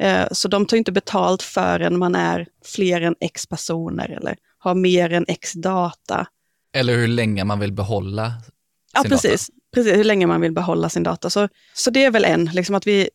Eh, 0.00 0.26
så 0.32 0.48
de 0.48 0.66
tar 0.66 0.76
inte 0.76 0.92
betalt 0.92 1.42
förrän 1.42 1.98
man 1.98 2.14
är 2.14 2.46
fler 2.64 3.00
än 3.00 3.14
x 3.20 3.46
personer 3.46 4.10
eller 4.20 4.36
har 4.64 4.74
mer 4.74 5.12
än 5.12 5.24
x 5.28 5.52
data. 5.52 6.26
Eller 6.72 6.96
hur 6.96 7.08
länge 7.08 7.44
man 7.44 7.60
vill 7.60 7.72
behålla 7.72 8.30
sin 8.30 8.52
Ja, 8.92 8.98
data. 9.02 9.08
precis. 9.08 9.50
precis. 9.74 9.96
Hur 9.96 10.04
länge 10.04 10.26
man 10.26 10.40
vill 10.40 10.52
behålla 10.52 10.88
sin 10.88 11.02
data. 11.02 11.30
Så, 11.30 11.48
så 11.74 11.90
det 11.90 12.04
är 12.04 12.10
väl 12.10 12.24
en, 12.24 12.44
liksom 12.44 12.74
att 12.74 12.86
vi 12.86 13.00
är 13.02 13.08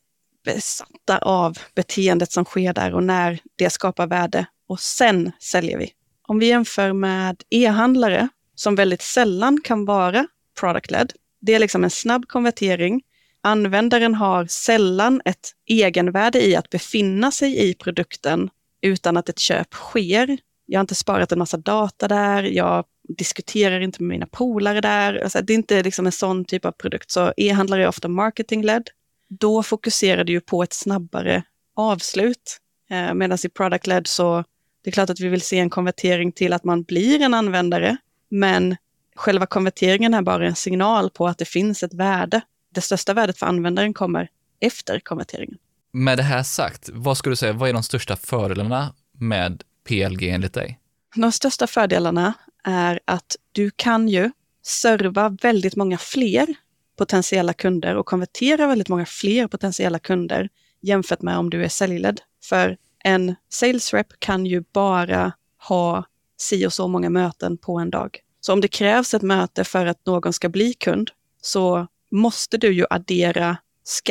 besatta 0.46 1.18
av 1.18 1.58
beteendet 1.76 2.32
som 2.32 2.46
sker 2.46 2.74
där 2.74 2.94
och 2.94 3.04
när 3.04 3.40
det 3.56 3.70
skapar 3.70 4.08
värde. 4.08 4.46
Och 4.68 4.80
sen 4.80 5.32
säljer 5.40 5.78
vi. 5.78 5.92
Om 6.28 6.40
vi 6.40 6.48
jämför 6.48 6.94
med 6.94 7.44
e-handlare, 7.50 8.30
som 8.56 8.76
väldigt 8.76 9.02
sällan 9.02 9.62
kan 9.64 9.86
vara 9.86 10.28
product-led. 10.60 11.12
Det 11.42 11.54
är 11.56 11.60
liksom 11.60 11.84
en 11.84 11.90
snabb 11.90 12.28
konvertering. 12.28 13.02
Användaren 13.44 14.16
har 14.16 14.46
sällan 14.46 15.22
ett 15.26 15.52
egenvärde 15.68 16.46
i 16.48 16.56
att 16.56 16.70
befinna 16.70 17.32
sig 17.32 17.70
i 17.70 17.74
produkten 17.74 18.50
utan 18.82 19.18
att 19.18 19.30
ett 19.30 19.40
köp 19.40 19.74
sker. 19.74 20.38
Jag 20.72 20.80
har 20.80 20.84
inte 20.84 20.96
sparat 20.96 21.32
en 21.32 21.40
massa 21.40 21.58
data 21.58 22.08
där, 22.08 22.44
jag 22.44 22.86
diskuterar 23.18 23.80
inte 23.80 24.04
med 24.04 24.10
mina 24.10 24.26
polare 24.26 24.82
där. 24.82 25.24
Alltså, 25.24 25.42
det 25.42 25.54
är 25.54 25.56
inte 25.56 25.84
liksom 25.84 26.06
en 26.06 26.12
sån 26.12 26.46
typ 26.46 26.66
av 26.66 26.72
produkt. 26.72 27.12
Så 27.12 27.34
e-handlare 27.38 27.84
är 27.84 27.88
ofta 27.88 28.08
marketing-led. 28.08 28.84
Då 29.28 29.64
fokuserar 29.64 30.24
du 30.24 30.34
ju 30.34 30.42
på 30.42 30.64
ett 30.64 30.74
snabbare 30.74 31.44
avslut. 31.76 32.58
Eh, 32.90 33.14
Medan 33.14 33.38
i 33.44 33.48
product-led 33.48 34.08
så 34.08 34.44
det 34.84 34.90
är 34.90 34.92
klart 34.92 35.10
att 35.10 35.20
vi 35.20 35.28
vill 35.28 35.42
se 35.42 35.60
en 35.60 35.70
konvertering 35.70 36.32
till 36.32 36.54
att 36.54 36.64
man 36.64 36.84
blir 36.84 37.22
en 37.22 37.34
användare, 37.34 37.98
men 38.30 38.76
själva 39.16 39.46
konverteringen 39.46 40.14
är 40.14 40.22
bara 40.22 40.48
en 40.48 40.56
signal 40.56 41.10
på 41.10 41.28
att 41.28 41.38
det 41.38 41.46
finns 41.46 41.84
ett 41.84 41.94
värde. 41.94 42.42
Det 42.74 42.82
största 42.82 43.14
värdet 43.14 43.38
för 43.38 43.46
användaren 43.46 43.94
kommer 43.94 44.30
efter 44.60 45.00
konverteringen. 45.00 45.58
Med 45.92 46.18
det 46.18 46.24
här 46.24 46.44
sagt, 46.44 46.90
vad 46.94 47.18
skulle 47.18 47.32
du 47.32 47.38
säga, 47.38 47.54
vad 47.54 47.70
är 47.70 47.74
de 47.74 47.84
största 47.84 48.16
fördelarna 48.16 48.94
med 49.18 49.64
PLG 49.90 50.30
enligt 50.30 50.54
dig? 50.54 50.80
De 51.16 51.32
största 51.32 51.68
fördelarna 51.68 52.34
är 52.64 53.00
att 53.06 53.36
du 53.52 53.72
kan 53.76 54.10
ju 54.10 54.32
serva 54.64 55.30
väldigt 55.30 55.76
många 55.76 55.98
fler 55.98 56.56
potentiella 56.98 57.54
kunder 57.54 57.96
och 57.96 58.06
konvertera 58.06 58.68
väldigt 58.68 58.90
många 58.90 59.06
fler 59.06 59.48
potentiella 59.48 60.00
kunder 60.00 60.50
jämfört 60.82 61.22
med 61.22 61.38
om 61.38 61.50
du 61.50 61.64
är 61.64 61.70
säljledd. 61.70 62.22
För 62.44 62.78
en 63.04 63.36
sales 63.50 63.94
rep 63.94 64.08
kan 64.20 64.46
ju 64.46 64.64
bara 64.74 65.32
ha 65.68 66.06
si 66.38 66.68
och 66.68 66.74
så 66.74 66.88
många 66.88 67.10
möten 67.10 67.58
på 67.58 67.80
en 67.80 67.90
dag. 67.90 68.20
Så 68.42 68.54
om 68.54 68.62
det 68.62 68.68
krävs 68.68 69.14
ett 69.14 69.22
möte 69.22 69.64
för 69.64 69.86
att 69.86 70.06
någon 70.06 70.34
ska 70.34 70.50
bli 70.50 70.74
kund 70.74 71.12
så 71.42 71.88
måste 72.12 72.58
du 72.58 72.74
ju 72.74 72.86
addera 72.90 73.58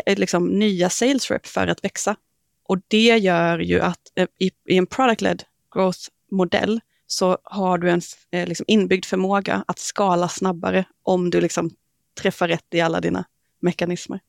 eh, 0.07 0.19
liksom, 0.19 0.47
nya 0.47 0.91
sales 0.91 1.31
rep 1.31 1.47
för 1.47 1.67
att 1.67 1.85
växa. 1.85 2.17
Och 2.69 2.79
det 2.89 3.19
gör 3.19 3.59
ju 3.59 3.81
att 3.81 4.01
eh, 4.15 4.27
i, 4.39 4.51
i 4.69 4.77
en 4.77 4.87
product-led 4.87 5.43
growth-modell 5.75 6.81
så 7.07 7.39
har 7.45 7.79
du 7.79 7.91
en 7.91 8.01
eh, 8.31 8.49
liksom 8.49 8.65
inbyggd 8.69 9.05
förmåga 9.05 9.65
att 9.67 9.79
skala 9.79 10.29
snabbare 10.29 10.85
om 11.03 11.31
du 11.31 11.41
liksom 11.41 11.71
träffar 12.21 12.49
rätt 12.49 12.67
i 12.75 12.81
alla 12.81 13.01
dina 13.01 13.25
mekanismer. 13.61 14.21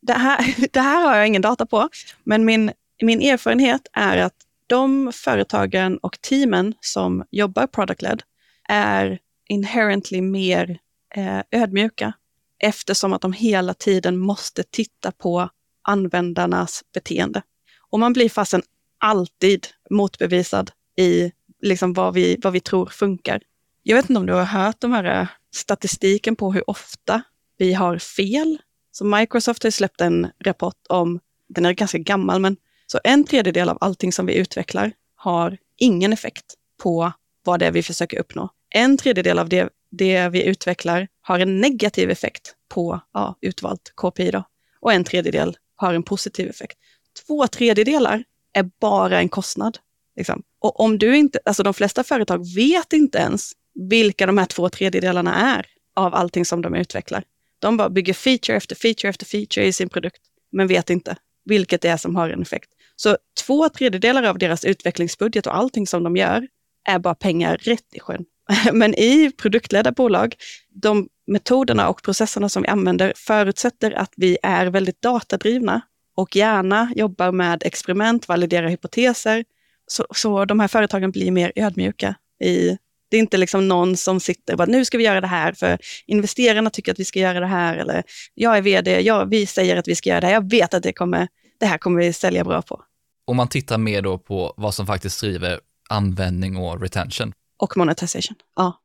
Det 0.00 0.12
här, 0.12 0.68
det 0.72 0.80
här 0.80 1.06
har 1.06 1.16
jag 1.16 1.26
ingen 1.26 1.42
data 1.42 1.66
på, 1.66 1.88
men 2.24 2.44
min, 2.44 2.72
min 3.02 3.22
erfarenhet 3.22 3.88
är 3.92 4.16
att 4.16 4.34
de 4.66 5.12
företagen 5.14 5.98
och 5.98 6.20
teamen 6.20 6.74
som 6.80 7.24
jobbar 7.30 7.66
product-led 7.66 8.22
är 8.68 9.18
inherently 9.48 10.20
mer 10.20 10.78
eh, 11.14 11.40
ödmjuka 11.50 12.12
eftersom 12.58 13.12
att 13.12 13.22
de 13.22 13.32
hela 13.32 13.74
tiden 13.74 14.18
måste 14.18 14.62
titta 14.62 15.12
på 15.12 15.50
användarnas 15.82 16.82
beteende. 16.94 17.42
Och 17.90 17.98
man 17.98 18.12
blir 18.12 18.28
fasen 18.28 18.62
alltid 18.98 19.66
motbevisad 19.90 20.70
i 20.98 21.32
liksom 21.62 21.92
vad, 21.92 22.14
vi, 22.14 22.36
vad 22.42 22.52
vi 22.52 22.60
tror 22.60 22.86
funkar. 22.86 23.42
Jag 23.82 23.96
vet 23.96 24.10
inte 24.10 24.20
om 24.20 24.26
du 24.26 24.32
har 24.32 24.44
hört 24.44 24.80
de 24.80 24.92
här 24.92 25.20
eh, 25.20 25.28
statistiken 25.54 26.36
på 26.36 26.52
hur 26.52 26.70
ofta 26.70 27.22
vi 27.58 27.72
har 27.72 27.98
fel. 27.98 28.58
Så 28.92 29.04
Microsoft 29.04 29.62
har 29.62 29.70
släppt 29.70 30.00
en 30.00 30.30
rapport 30.44 30.86
om, 30.88 31.20
den 31.48 31.66
är 31.66 31.72
ganska 31.72 31.98
gammal, 31.98 32.40
men 32.40 32.56
så 32.86 33.00
en 33.04 33.24
tredjedel 33.24 33.68
av 33.68 33.78
allting 33.80 34.12
som 34.12 34.26
vi 34.26 34.34
utvecklar 34.34 34.92
har 35.14 35.58
ingen 35.76 36.12
effekt 36.12 36.54
på 36.82 37.12
vad 37.44 37.60
det 37.60 37.66
är 37.66 37.72
vi 37.72 37.82
försöker 37.82 38.18
uppnå. 38.18 38.48
En 38.70 38.96
tredjedel 38.96 39.38
av 39.38 39.48
det, 39.48 39.68
det 39.90 40.28
vi 40.28 40.44
utvecklar 40.44 41.08
har 41.20 41.38
en 41.38 41.60
negativ 41.60 42.10
effekt 42.10 42.54
på 42.68 43.00
ja, 43.12 43.36
utvalt 43.40 43.92
KPI 43.96 44.30
då. 44.30 44.44
Och 44.80 44.92
en 44.92 45.04
tredjedel 45.04 45.56
har 45.76 45.94
en 45.94 46.02
positiv 46.02 46.48
effekt. 46.48 46.78
Två 47.26 47.46
tredjedelar 47.46 48.24
är 48.52 48.70
bara 48.80 49.18
en 49.18 49.28
kostnad. 49.28 49.78
Liksom. 50.18 50.42
Och 50.60 50.80
om 50.80 50.98
du 50.98 51.16
inte, 51.16 51.38
alltså 51.44 51.62
de 51.62 51.74
flesta 51.74 52.04
företag 52.04 52.54
vet 52.54 52.92
inte 52.92 53.18
ens 53.18 53.52
vilka 53.74 54.26
de 54.26 54.38
här 54.38 54.46
två 54.46 54.68
tredjedelarna 54.68 55.34
är 55.34 55.66
av 55.96 56.14
allting 56.14 56.44
som 56.44 56.62
de 56.62 56.74
utvecklar. 56.74 57.24
De 57.58 57.76
bara 57.76 57.90
bygger 57.90 58.14
feature 58.14 58.56
efter 58.56 58.76
feature 58.76 59.08
efter 59.08 59.26
feature 59.26 59.66
i 59.66 59.72
sin 59.72 59.88
produkt, 59.88 60.20
men 60.52 60.66
vet 60.66 60.90
inte 60.90 61.16
vilket 61.44 61.80
det 61.80 61.88
är 61.88 61.96
som 61.96 62.16
har 62.16 62.30
en 62.30 62.42
effekt. 62.42 62.70
Så 62.96 63.16
två 63.46 63.68
tredjedelar 63.68 64.22
av 64.22 64.38
deras 64.38 64.64
utvecklingsbudget 64.64 65.46
och 65.46 65.56
allting 65.56 65.86
som 65.86 66.02
de 66.02 66.16
gör 66.16 66.48
är 66.88 66.98
bara 66.98 67.14
pengar 67.14 67.56
rätt 67.56 67.94
i 67.94 68.00
sjön. 68.00 68.24
Men 68.72 68.94
i 68.94 69.30
produktledda 69.30 69.92
bolag, 69.92 70.34
de 70.68 71.08
metoderna 71.26 71.88
och 71.88 72.02
processerna 72.02 72.48
som 72.48 72.62
vi 72.62 72.68
använder 72.68 73.12
förutsätter 73.16 73.92
att 73.92 74.12
vi 74.16 74.38
är 74.42 74.66
väldigt 74.66 75.02
datadrivna 75.02 75.80
och 76.16 76.36
gärna 76.36 76.92
jobbar 76.96 77.32
med 77.32 77.62
experiment, 77.62 78.28
validera 78.28 78.68
hypoteser. 78.68 79.44
Så, 79.88 80.06
så 80.14 80.44
de 80.44 80.60
här 80.60 80.68
företagen 80.68 81.10
blir 81.10 81.30
mer 81.30 81.52
ödmjuka 81.56 82.14
i 82.44 82.78
det 83.10 83.16
är 83.16 83.20
inte 83.20 83.36
liksom 83.36 83.68
någon 83.68 83.96
som 83.96 84.20
sitter 84.20 84.52
och 84.52 84.58
bara, 84.58 84.66
nu 84.66 84.84
ska 84.84 84.98
vi 84.98 85.04
göra 85.04 85.20
det 85.20 85.26
här, 85.26 85.52
för 85.52 85.78
investerarna 86.06 86.70
tycker 86.70 86.92
att 86.92 86.98
vi 86.98 87.04
ska 87.04 87.18
göra 87.18 87.40
det 87.40 87.46
här, 87.46 87.76
eller 87.76 88.02
jag 88.34 88.56
är 88.56 88.62
vd, 88.62 89.00
ja, 89.00 89.24
vi 89.24 89.46
säger 89.46 89.76
att 89.76 89.88
vi 89.88 89.96
ska 89.96 90.10
göra 90.10 90.20
det 90.20 90.26
här, 90.26 90.34
jag 90.34 90.50
vet 90.50 90.74
att 90.74 90.82
det, 90.82 90.92
kommer, 90.92 91.28
det 91.60 91.66
här 91.66 91.78
kommer 91.78 91.98
vi 92.00 92.12
sälja 92.12 92.44
bra 92.44 92.62
på. 92.62 92.82
Om 93.26 93.36
man 93.36 93.48
tittar 93.48 93.78
mer 93.78 94.02
då 94.02 94.18
på 94.18 94.54
vad 94.56 94.74
som 94.74 94.86
faktiskt 94.86 95.20
driver 95.20 95.60
användning 95.88 96.56
och 96.56 96.80
retention. 96.80 97.32
Och 97.58 97.76
monetization, 97.76 98.36
ja. 98.56 98.80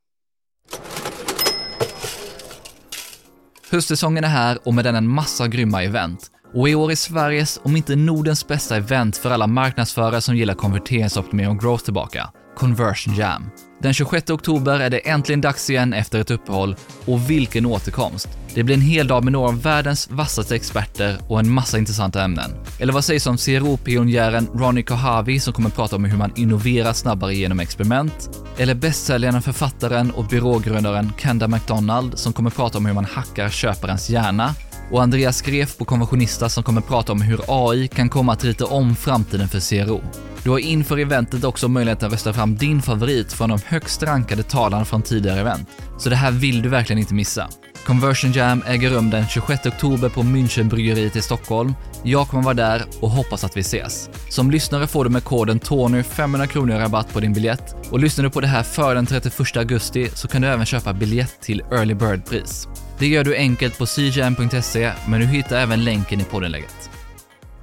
Höstsäsongen 3.70 4.24
är 4.24 4.28
här 4.28 4.60
och 4.64 4.74
med 4.74 4.86
den 4.86 4.96
en 4.96 5.08
massa 5.08 5.48
grymma 5.48 5.84
event. 5.84 6.32
Och 6.54 6.70
i 6.70 6.76
år 6.76 6.92
är 6.92 6.96
Sveriges, 6.96 7.60
om 7.64 7.76
inte 7.78 7.96
Nordens 7.96 8.48
bästa 8.48 8.76
event 8.76 9.18
för 9.18 9.32
alla 9.32 9.48
marknadsförare 9.48 10.22
som 10.22 10.36
gillar 10.36 10.54
konverteringsoptimering 10.54 11.50
och 11.50 11.60
growth 11.60 11.84
tillbaka, 11.84 12.30
Conversion 12.56 13.16
Jam. 13.16 13.50
Den 13.82 13.94
26 13.94 14.30
oktober 14.30 14.80
är 14.80 14.90
det 14.90 15.10
äntligen 15.10 15.42
dags 15.42 15.70
igen 15.70 15.94
efter 15.94 16.20
ett 16.20 16.32
uppehåll 16.32 16.76
och 17.06 17.30
vilken 17.30 17.66
återkomst! 17.66 18.28
Det 18.54 18.64
blir 18.64 18.76
en 18.76 18.82
hel 18.82 19.08
dag 19.08 19.24
med 19.24 19.34
några 19.34 19.48
av 19.48 19.62
världens 19.62 20.10
vassaste 20.12 20.56
experter 20.56 21.18
och 21.28 21.40
en 21.40 21.50
massa 21.50 21.78
intressanta 21.78 22.24
ämnen. 22.24 22.52
Eller 22.80 22.94
vad 22.94 23.06
sägs 23.06 23.28
om 23.28 23.38
CRO-pionjären 23.38 24.48
Ronny 24.54 24.84
Kohavi 24.84 25.40
som 25.40 25.54
kommer 25.54 25.70
prata 25.70 25.96
om 25.96 26.06
hur 26.06 26.18
man 26.18 26.32
innoverar 26.36 26.94
snabbare 26.94 27.36
genom 27.36 27.60
experiment? 27.60 28.30
Eller 28.58 28.76
bästsäljaren, 28.76 29.42
författaren 29.42 30.12
och 30.12 30.26
byrågrundaren 30.26 31.12
Kenda 31.18 31.48
McDonald 31.48 32.20
som 32.20 32.34
kommer 32.34 32.50
prata 32.50 32.78
om 32.78 32.86
hur 32.86 32.94
man 32.94 33.06
hackar 33.06 33.50
köparens 33.50 34.10
hjärna? 34.10 34.56
Och 34.94 35.02
Andreas 35.02 35.42
Gref 35.42 35.78
på 35.78 35.86
Konventionista 35.86 36.50
som 36.50 36.64
kommer 36.64 36.82
prata 36.82 37.12
om 37.12 37.22
hur 37.22 37.42
AI 37.48 37.88
kan 37.88 38.10
komma 38.10 38.34
att 38.34 38.44
rita 38.44 38.66
om 38.66 38.96
framtiden 38.96 39.48
för 39.48 39.60
CRO. 39.60 40.02
Du 40.44 40.50
har 40.50 40.60
inför 40.60 40.98
eventet 40.98 41.44
också 41.44 41.68
möjlighet 41.68 42.04
att 42.04 42.12
rösta 42.12 42.34
fram 42.34 42.56
din 42.56 42.82
favorit 42.82 43.34
från 43.34 43.50
de 43.50 43.60
högst 43.66 44.04
rankade 44.04 44.44
talarna 44.44 44.86
från 44.86 45.02
tidigare 45.02 45.40
event. 45.40 45.70
Så 45.98 46.10
det 46.10 46.16
här 46.16 46.32
vill 46.32 46.62
du 46.62 46.70
verkligen 46.70 47.00
inte 47.00 47.14
missa. 47.14 47.50
Conversion 47.86 48.32
Jam 48.32 48.64
äger 48.68 48.90
rum 48.90 49.10
den 49.10 49.28
26 49.28 49.66
oktober 49.66 50.10
på 50.10 50.24
Münchenbryggeriet 50.24 51.16
i 51.16 51.22
Stockholm. 51.22 51.74
Jag 52.04 52.28
kommer 52.28 52.44
vara 52.44 52.54
där 52.54 52.84
och 53.00 53.10
hoppas 53.10 53.44
att 53.44 53.58
vi 53.58 53.62
ses. 53.62 54.10
Som 54.30 54.52
lyssnare 54.52 54.88
får 54.88 55.04
du 55.04 55.10
med 55.10 55.24
koden 55.24 55.60
TONY 55.60 56.04
500 56.04 56.48
kronor 56.48 56.76
i 56.76 56.80
rabatt 56.80 57.14
på 57.14 57.20
din 57.20 57.34
biljett 57.34 57.76
och 57.92 58.00
lyssnar 58.00 58.24
du 58.24 58.30
på 58.30 58.42
det 58.42 58.48
här 58.48 58.64
före 58.64 58.94
den 58.94 59.06
31 59.06 59.58
augusti 59.58 60.10
så 60.14 60.28
kan 60.28 60.42
du 60.42 60.48
även 60.48 60.66
köpa 60.66 60.94
biljett 60.94 61.42
till 61.42 61.62
Early 61.72 61.94
Bird-pris. 61.94 62.68
Det 63.04 63.08
gör 63.08 63.24
du 63.24 63.36
enkelt 63.36 63.78
på 63.78 63.86
cjam.se, 63.86 64.94
men 65.08 65.20
du 65.20 65.26
hittar 65.26 65.58
även 65.58 65.84
länken 65.84 66.22
i 66.22 66.24
poddenlägget. 66.24 66.90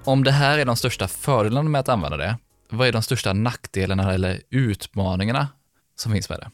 Om 0.05 0.25
det 0.25 0.31
här 0.31 0.59
är 0.59 0.65
de 0.65 0.77
största 0.77 1.09
fördelarna 1.09 1.69
med 1.69 1.81
att 1.81 1.89
använda 1.89 2.17
det, 2.17 2.37
vad 2.71 2.89
är 2.89 2.93
de 2.93 3.03
största 3.03 3.33
nackdelarna 3.33 4.15
eller 4.15 4.41
utmaningarna 4.51 5.49
som 5.95 6.13
finns 6.13 6.29
med 6.29 6.39
det? 6.39 6.51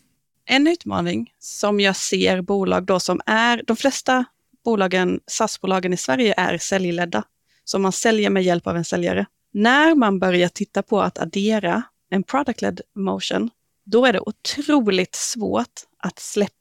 En 0.55 0.67
utmaning 0.67 1.33
som 1.39 1.81
jag 1.81 1.97
ser 1.97 2.41
bolag 2.41 2.85
då 2.85 3.01
som 3.01 3.21
är, 3.27 3.63
de 3.67 3.77
flesta 3.77 4.25
bolagen, 4.65 5.21
SAS-bolagen 5.27 5.93
i 5.93 5.97
Sverige 5.97 6.35
är 6.37 6.59
säljledda. 6.59 7.23
Så 7.65 7.79
man 7.79 7.93
säljer 7.93 8.31
med 8.31 8.43
hjälp 8.43 8.67
av 8.67 8.77
en 8.77 8.85
säljare. 8.85 9.27
När 9.53 9.95
man 9.95 10.19
börjar 10.19 10.49
titta 10.49 10.83
på 10.83 11.01
att 11.01 11.19
addera 11.19 11.83
en 12.11 12.25
product-led 12.25 12.81
motion, 12.95 13.51
då 13.85 14.07
är 14.07 14.13
det 14.13 14.21
otroligt 14.21 15.15
svårt 15.15 15.75
att 15.99 16.19
släppa 16.19 16.57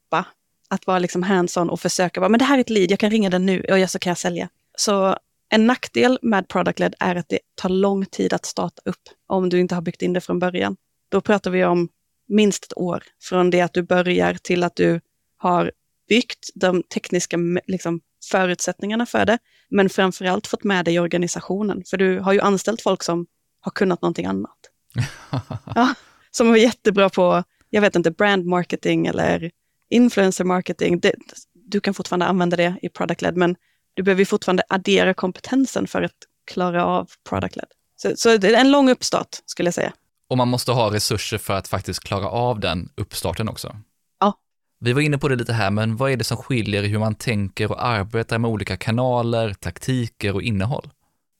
att 0.68 0.86
vara 0.86 0.98
liksom 0.98 1.22
hands-on 1.22 1.70
och 1.70 1.80
försöka 1.80 2.20
vara, 2.20 2.28
men 2.28 2.38
det 2.38 2.44
här 2.44 2.56
är 2.56 2.60
ett 2.60 2.70
lead, 2.70 2.90
jag 2.90 2.98
kan 2.98 3.10
ringa 3.10 3.30
den 3.30 3.46
nu 3.46 3.60
och 3.60 3.90
så 3.90 3.98
kan 3.98 4.10
jag 4.10 4.18
sälja. 4.18 4.48
Så 4.76 5.16
en 5.48 5.66
nackdel 5.66 6.18
med 6.22 6.48
product-led 6.48 6.94
är 7.00 7.16
att 7.16 7.28
det 7.28 7.38
tar 7.54 7.68
lång 7.68 8.06
tid 8.06 8.32
att 8.32 8.46
starta 8.46 8.82
upp 8.84 9.02
om 9.26 9.48
du 9.48 9.60
inte 9.60 9.74
har 9.74 9.82
byggt 9.82 10.02
in 10.02 10.12
det 10.12 10.20
från 10.20 10.38
början. 10.38 10.76
Då 11.08 11.20
pratar 11.20 11.50
vi 11.50 11.64
om 11.64 11.88
minst 12.28 12.64
ett 12.64 12.76
år 12.76 13.02
från 13.22 13.50
det 13.50 13.60
att 13.60 13.72
du 13.72 13.82
börjar 13.82 14.34
till 14.34 14.64
att 14.64 14.76
du 14.76 15.00
har 15.36 15.72
byggt 16.08 16.50
de 16.54 16.82
tekniska 16.82 17.36
liksom, 17.66 18.00
förutsättningarna 18.30 19.06
för 19.06 19.24
det, 19.24 19.38
men 19.68 19.88
framförallt 19.88 20.46
fått 20.46 20.64
med 20.64 20.84
dig 20.84 20.94
i 20.94 20.98
organisationen. 20.98 21.82
För 21.86 21.96
du 21.96 22.20
har 22.20 22.32
ju 22.32 22.40
anställt 22.40 22.82
folk 22.82 23.02
som 23.02 23.26
har 23.60 23.70
kunnat 23.70 24.02
någonting 24.02 24.26
annat. 24.26 24.58
ja, 25.74 25.94
som 26.30 26.48
var 26.48 26.56
jättebra 26.56 27.10
på, 27.10 27.44
jag 27.70 27.80
vet 27.80 27.96
inte, 27.96 28.10
brand 28.10 28.46
marketing 28.46 29.06
eller 29.06 29.50
influencer 29.90 30.44
marketing. 30.44 31.00
Det, 31.00 31.12
du 31.54 31.80
kan 31.80 31.94
fortfarande 31.94 32.26
använda 32.26 32.56
det 32.56 32.76
i 32.82 32.88
product 32.88 33.22
led, 33.22 33.36
men 33.36 33.56
du 33.94 34.02
behöver 34.02 34.24
fortfarande 34.24 34.62
addera 34.68 35.14
kompetensen 35.14 35.86
för 35.86 36.02
att 36.02 36.12
klara 36.46 36.84
av 36.84 37.10
product 37.28 37.56
led. 37.56 37.66
Så, 37.96 38.12
så 38.16 38.36
det 38.36 38.48
är 38.48 38.60
en 38.60 38.70
lång 38.70 38.90
uppstart 38.90 39.28
skulle 39.46 39.66
jag 39.66 39.74
säga. 39.74 39.92
Och 40.28 40.36
man 40.36 40.48
måste 40.48 40.72
ha 40.72 40.92
resurser 40.92 41.38
för 41.38 41.54
att 41.54 41.68
faktiskt 41.68 42.00
klara 42.00 42.28
av 42.28 42.60
den 42.60 42.88
uppstarten 42.96 43.48
också. 43.48 43.76
Ja. 44.20 44.38
Vi 44.80 44.92
var 44.92 45.00
inne 45.00 45.18
på 45.18 45.28
det 45.28 45.36
lite 45.36 45.52
här, 45.52 45.70
men 45.70 45.96
vad 45.96 46.10
är 46.10 46.16
det 46.16 46.24
som 46.24 46.36
skiljer 46.36 46.82
hur 46.82 46.98
man 46.98 47.14
tänker 47.14 47.70
och 47.70 47.84
arbetar 47.84 48.38
med 48.38 48.50
olika 48.50 48.76
kanaler, 48.76 49.54
taktiker 49.54 50.34
och 50.34 50.42
innehåll? 50.42 50.90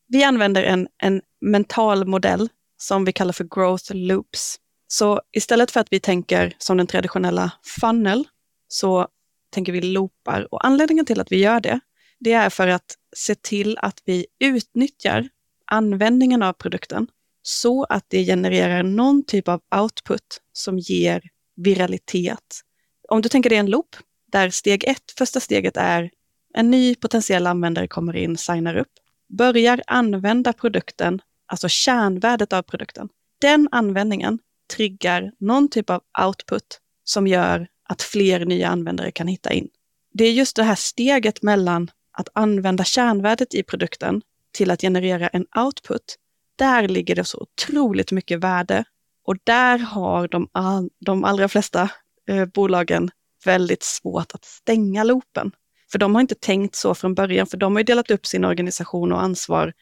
Vi 0.09 0.25
använder 0.25 0.63
en, 0.63 0.89
en 1.03 1.23
mental 1.41 2.07
modell 2.07 2.49
som 2.79 3.05
vi 3.05 3.13
kallar 3.13 3.33
för 3.33 3.45
growth 3.45 3.95
loops. 3.95 4.57
Så 4.89 5.21
istället 5.33 5.71
för 5.71 5.81
att 5.81 5.89
vi 5.91 6.01
tänker 6.01 6.55
som 6.59 6.77
den 6.77 6.87
traditionella 6.87 7.53
funnel, 7.81 8.25
så 8.69 9.09
tänker 9.51 9.73
vi 9.73 9.81
loopar. 9.81 10.55
Och 10.55 10.67
anledningen 10.67 11.05
till 11.05 11.21
att 11.21 11.33
vi 11.33 11.37
gör 11.37 11.61
det, 11.61 11.81
det 12.19 12.33
är 12.33 12.51
för 12.51 12.69
att 12.69 12.95
se 13.17 13.35
till 13.35 13.79
att 13.79 14.03
vi 14.05 14.27
utnyttjar 14.39 15.29
användningen 15.65 16.43
av 16.43 16.53
produkten 16.53 17.07
så 17.43 17.85
att 17.85 18.05
det 18.09 18.25
genererar 18.25 18.83
någon 18.83 19.25
typ 19.25 19.49
av 19.49 19.61
output 19.77 20.41
som 20.53 20.79
ger 20.79 21.23
viralitet. 21.57 22.61
Om 23.09 23.23
du 23.23 23.29
tänker 23.29 23.51
dig 23.51 23.59
en 23.59 23.71
loop, 23.71 23.97
där 24.33 24.51
steg 24.51 24.85
ett, 24.85 25.13
första 25.19 25.41
steget 25.41 25.77
är 25.77 26.11
en 26.55 26.71
ny 26.71 26.95
potentiell 26.95 27.47
användare 27.47 27.89
kommer 27.89 28.17
in, 28.17 28.37
signar 28.37 28.77
upp, 28.77 28.93
börjar 29.29 29.83
använda 29.87 30.53
produkten, 30.53 31.21
alltså 31.47 31.69
kärnvärdet 31.69 32.53
av 32.53 32.63
produkten. 32.63 33.09
Den 33.41 33.69
användningen 33.71 34.39
triggar 34.77 35.33
någon 35.39 35.69
typ 35.69 35.91
av 35.91 36.03
output 36.27 36.81
som 37.05 37.27
gör 37.27 37.69
att 37.89 38.03
fler 38.03 38.45
nya 38.45 38.69
användare 38.69 39.11
kan 39.11 39.27
hitta 39.27 39.53
in. 39.53 39.69
Det 40.13 40.25
är 40.25 40.33
just 40.33 40.57
det 40.57 40.63
här 40.63 40.75
steget 40.75 41.43
mellan 41.43 41.91
att 42.13 42.29
använda 42.33 42.85
kärnvärdet 42.85 43.55
i 43.55 43.63
produkten 43.63 44.23
till 44.53 44.71
att 44.71 44.81
generera 44.81 45.29
en 45.29 45.47
output. 45.57 46.17
Där 46.57 46.89
ligger 46.89 47.15
det 47.15 47.25
så 47.25 47.39
otroligt 47.39 48.13
mycket 48.13 48.41
värde 48.41 48.85
och 49.25 49.37
där 49.45 49.79
har 49.79 50.29
de, 50.29 50.49
all, 50.53 50.91
de 50.99 51.25
allra 51.25 51.49
flesta 51.49 51.91
eh, 52.29 52.45
bolagen 52.45 53.11
väldigt 53.45 53.83
svårt 53.83 54.35
att 54.35 54.45
stänga 54.45 55.05
loopen. 55.05 55.53
För 55.93 55.99
de 55.99 56.15
har 56.15 56.21
inte 56.21 56.35
tänkt 56.35 56.75
så 56.75 56.95
från 56.95 57.15
början, 57.15 57.47
för 57.47 57.57
de 57.57 57.73
har 57.73 57.81
ju 57.81 57.85
delat 57.85 58.11
upp 58.11 58.27
sin 58.27 58.45
organisation 58.45 59.13
och 59.13 59.23
ansvar 59.23 59.73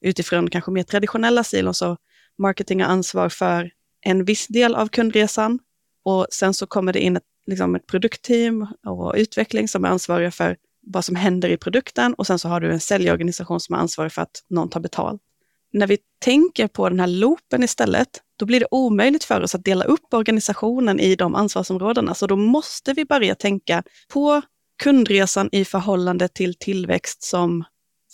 utifrån 0.00 0.50
kanske 0.50 0.70
mer 0.70 0.82
traditionella 0.82 1.44
silon. 1.44 1.74
Så 1.74 1.96
marketing 2.38 2.82
har 2.82 2.88
ansvar 2.88 3.28
för 3.28 3.70
en 4.00 4.24
viss 4.24 4.46
del 4.46 4.74
av 4.74 4.88
kundresan 4.88 5.58
och 6.04 6.26
sen 6.30 6.54
så 6.54 6.66
kommer 6.66 6.92
det 6.92 7.00
in 7.00 7.16
ett, 7.16 7.22
liksom 7.46 7.74
ett 7.74 7.86
produktteam 7.86 8.66
och 8.86 9.14
utveckling 9.16 9.68
som 9.68 9.84
är 9.84 9.88
ansvariga 9.88 10.30
för 10.30 10.56
vad 10.86 11.04
som 11.04 11.16
händer 11.16 11.48
i 11.48 11.56
produkten 11.56 12.14
och 12.14 12.26
sen 12.26 12.38
så 12.38 12.48
har 12.48 12.60
du 12.60 12.72
en 12.72 12.80
säljorganisation 12.80 13.60
som 13.60 13.74
är 13.74 13.78
ansvarig 13.78 14.12
för 14.12 14.22
att 14.22 14.44
någon 14.50 14.70
tar 14.70 14.80
betalt. 14.80 15.22
När 15.72 15.86
vi 15.86 15.98
tänker 16.18 16.68
på 16.68 16.88
den 16.88 17.00
här 17.00 17.06
loopen 17.06 17.62
istället, 17.62 18.08
då 18.38 18.46
blir 18.46 18.60
det 18.60 18.66
omöjligt 18.70 19.24
för 19.24 19.40
oss 19.40 19.54
att 19.54 19.64
dela 19.64 19.84
upp 19.84 20.14
organisationen 20.14 21.00
i 21.00 21.16
de 21.16 21.34
ansvarsområdena. 21.34 22.14
Så 22.14 22.26
då 22.26 22.36
måste 22.36 22.92
vi 22.92 23.04
börja 23.04 23.34
tänka 23.34 23.82
på 24.12 24.42
kundresan 24.82 25.48
i 25.52 25.64
förhållande 25.64 26.28
till 26.28 26.54
tillväxt 26.54 27.22
som 27.22 27.64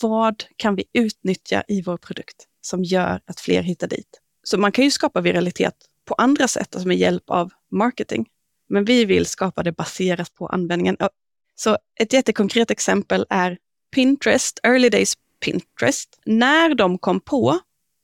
vad 0.03 0.45
kan 0.57 0.75
vi 0.77 0.85
utnyttja 0.93 1.63
i 1.69 1.83
vår 1.83 1.97
produkt 1.97 2.47
som 2.61 2.85
gör 2.85 3.21
att 3.27 3.41
fler 3.41 3.63
hittar 3.63 3.89
dit? 3.89 4.21
Så 4.43 4.59
man 4.59 4.73
kan 4.73 4.85
ju 4.85 4.91
skapa 4.91 5.21
viralitet 5.21 5.75
på 6.05 6.15
andra 6.15 6.49
sätt, 6.49 6.75
alltså 6.75 6.89
med 6.89 6.97
hjälp 6.97 7.31
av 7.31 7.51
marketing. 7.71 8.27
Men 8.69 8.85
vi 8.85 9.05
vill 9.05 9.27
skapa 9.27 9.63
det 9.63 9.73
baserat 9.73 10.35
på 10.35 10.47
användningen. 10.47 10.97
Så 11.55 11.79
ett 12.01 12.13
jättekonkret 12.13 12.71
exempel 12.71 13.27
är 13.31 13.59
Pinterest, 13.95 14.61
Early 14.63 14.89
Days 14.89 15.15
Pinterest. 15.45 16.21
När 16.27 16.75
de 16.75 16.99
kom 16.99 17.21
på 17.21 17.59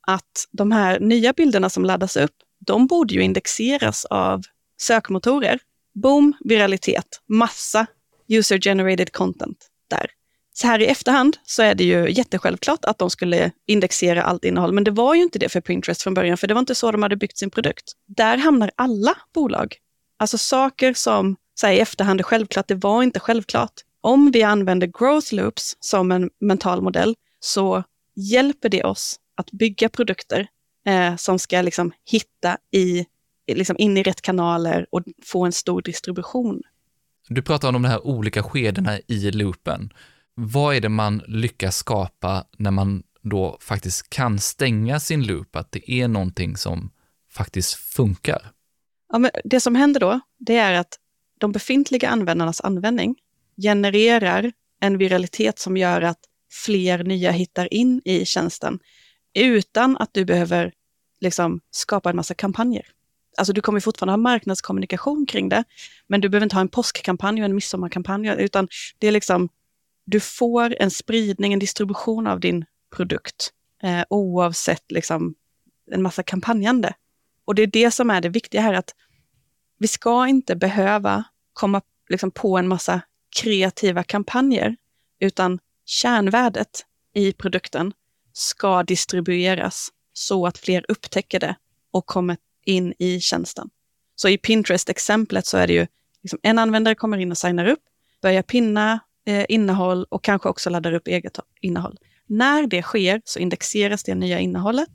att 0.07 0.49
de 0.51 0.73
här 0.73 1.01
nya 1.01 1.33
bilderna 1.33 1.71
som 1.71 1.85
laddas 1.85 2.17
upp, 2.17 2.35
de 2.59 2.87
borde 2.87 3.15
ju 3.15 3.23
indexeras 3.23 4.05
av 4.05 4.43
sökmotorer. 4.81 5.59
Boom, 5.95 6.35
viralitet, 6.41 7.21
massa 7.29 7.87
user 8.29 8.59
generated 8.59 9.13
content 9.13 9.59
där. 9.89 10.11
Så 10.53 10.67
här 10.67 10.81
i 10.81 10.87
efterhand 10.87 11.37
så 11.45 11.63
är 11.63 11.75
det 11.75 11.85
ju 11.85 12.11
jättesjälvklart 12.11 12.85
att 12.85 12.99
de 12.99 13.11
skulle 13.11 13.51
indexera 13.67 14.23
allt 14.23 14.45
innehåll, 14.45 14.73
men 14.73 14.85
det 14.85 14.91
var 14.91 15.15
ju 15.15 15.23
inte 15.23 15.39
det 15.39 15.49
för 15.49 15.61
Pinterest 15.61 16.03
från 16.03 16.15
början, 16.15 16.37
för 16.37 16.47
det 16.47 16.55
var 16.55 16.61
inte 16.61 16.75
så 16.75 16.93
de 16.93 17.03
hade 17.03 17.17
byggt 17.17 17.39
sin 17.39 17.51
produkt. 17.51 17.93
Där 18.07 18.37
hamnar 18.37 18.71
alla 18.77 19.15
bolag. 19.35 19.77
Alltså 20.17 20.39
saker 20.39 20.95
som 20.95 21.37
så 21.55 21.67
här, 21.67 21.75
i 21.75 21.81
efterhand 21.81 22.21
är 22.21 22.25
självklart, 22.25 22.69
det 22.69 22.75
var 22.75 23.03
inte 23.03 23.21
självklart. 23.21 23.73
Om 24.01 24.31
vi 24.31 24.43
använder 24.43 24.87
growth 24.87 25.35
loops 25.35 25.77
som 25.81 26.13
en 26.13 26.31
mental 26.41 26.83
modell 26.83 27.15
så 27.41 27.85
hjälper 28.15 28.69
det 28.69 28.85
oss 28.85 29.21
att 29.35 29.51
bygga 29.51 29.89
produkter 29.89 30.47
eh, 30.87 31.17
som 31.17 31.39
ska 31.39 31.63
liksom 31.63 31.93
hitta 32.11 32.59
i, 32.71 33.07
liksom 33.47 33.77
in 33.79 33.97
i 33.97 34.03
rätt 34.03 34.23
kanaler 34.23 34.87
och 34.91 35.03
få 35.25 35.45
en 35.45 35.53
stor 35.53 35.83
distribution. 35.83 36.63
Du 37.29 37.43
pratar 37.43 37.69
om 37.69 37.75
de 37.75 37.85
här 37.85 38.07
olika 38.07 38.43
skedena 38.43 38.99
i 39.07 39.31
loopen. 39.31 39.93
Vad 40.35 40.77
är 40.77 40.81
det 40.81 40.89
man 40.89 41.23
lyckas 41.27 41.77
skapa 41.77 42.45
när 42.57 42.71
man 42.71 43.03
då 43.23 43.59
faktiskt 43.61 44.11
kan 44.11 44.39
stänga 44.39 45.01
sin 45.01 45.27
loop, 45.27 45.57
att 45.57 45.73
det 45.73 45.91
är 45.91 46.09
någonting 46.09 46.57
som 46.57 46.91
faktiskt 47.31 47.75
funkar? 47.75 48.51
Ja, 49.09 49.19
men 49.19 49.31
det 49.45 49.61
som 49.61 49.75
händer 49.75 50.01
då, 50.01 50.21
det 50.39 50.57
är 50.57 50.73
att 50.73 50.99
de 51.39 51.53
befintliga 51.53 52.09
användarnas 52.09 52.61
användning 52.61 53.17
genererar 53.63 54.53
en 54.81 54.99
viralitet 54.99 55.59
som 55.59 55.77
gör 55.77 56.03
att 56.03 56.19
fler 56.53 57.05
nya 57.05 57.31
hittar 57.31 57.75
in 57.75 58.03
i 58.05 58.25
tjänsten 58.25 58.79
utan 59.35 59.97
att 59.97 60.15
du 60.15 60.25
behöver 60.25 60.73
liksom 61.21 61.61
skapa 61.71 62.11
en 62.11 62.17
massa 62.17 62.35
kampanjer. 62.35 62.87
Alltså 63.37 63.53
du 63.53 63.61
kommer 63.61 63.81
fortfarande 63.81 64.13
ha 64.13 64.17
marknadskommunikation 64.17 65.27
kring 65.27 65.49
det, 65.49 65.65
men 66.07 66.21
du 66.21 66.29
behöver 66.29 66.45
inte 66.45 66.57
ha 66.57 66.61
en 66.61 66.69
påskkampanj 66.69 67.41
och 67.41 67.45
en 67.45 67.55
midsommarkampanj, 67.55 68.29
utan 68.39 68.69
det 68.99 69.07
är 69.07 69.13
liksom, 69.13 69.49
du 70.05 70.21
får 70.21 70.77
en 70.81 70.91
spridning, 70.91 71.53
en 71.53 71.59
distribution 71.59 72.27
av 72.27 72.41
din 72.41 72.65
produkt 72.97 73.53
eh, 73.83 74.05
oavsett 74.11 74.93
liksom 74.93 75.35
en 75.91 76.03
massa 76.03 76.23
kampanjande. 76.23 76.95
Och 77.45 77.55
det 77.55 77.63
är 77.63 77.67
det 77.67 77.91
som 77.91 78.11
är 78.11 78.21
det 78.21 78.29
viktiga 78.29 78.61
här, 78.61 78.75
att 78.75 78.95
vi 79.79 79.89
ska 79.89 80.27
inte 80.27 80.57
behöva 80.57 81.25
komma 81.53 81.83
liksom, 82.09 82.31
på 82.31 82.59
en 82.59 82.69
massa 82.69 83.01
kreativa 83.43 84.03
kampanjer, 84.03 84.77
utan 85.21 85.59
kärnvärdet 85.85 86.87
i 87.15 87.33
produkten 87.33 87.93
ska 88.33 88.83
distribueras 88.83 89.89
så 90.13 90.47
att 90.47 90.59
fler 90.59 90.85
upptäcker 90.89 91.41
det 91.41 91.57
och 91.91 92.07
kommer 92.07 92.37
in 92.65 92.95
i 92.99 93.21
tjänsten. 93.21 93.71
Så 94.17 94.29
i 94.29 94.39
Pinterest-exemplet 94.39 95.47
så 95.47 95.59
är 95.59 95.67
det 95.67 95.73
ju 95.73 95.87
liksom 96.23 96.39
en 96.43 96.59
användare 96.59 96.95
kommer 96.95 97.19
in 97.19 97.31
och 97.31 97.39
signar 97.39 97.67
upp, 97.67 97.83
börjar 98.23 98.43
pinna 98.43 99.01
eh, 99.27 99.45
innehåll 99.49 100.07
och 100.11 100.25
kanske 100.25 100.49
också 100.49 100.71
laddar 100.71 100.93
upp 100.93 101.09
eget 101.09 101.39
innehåll. 101.61 101.99
När 102.27 102.67
det 102.67 102.83
sker 102.83 103.23
så 103.25 103.39
indexeras 103.39 104.03
det 104.03 104.15
nya 104.15 104.39
innehållet, 104.39 104.89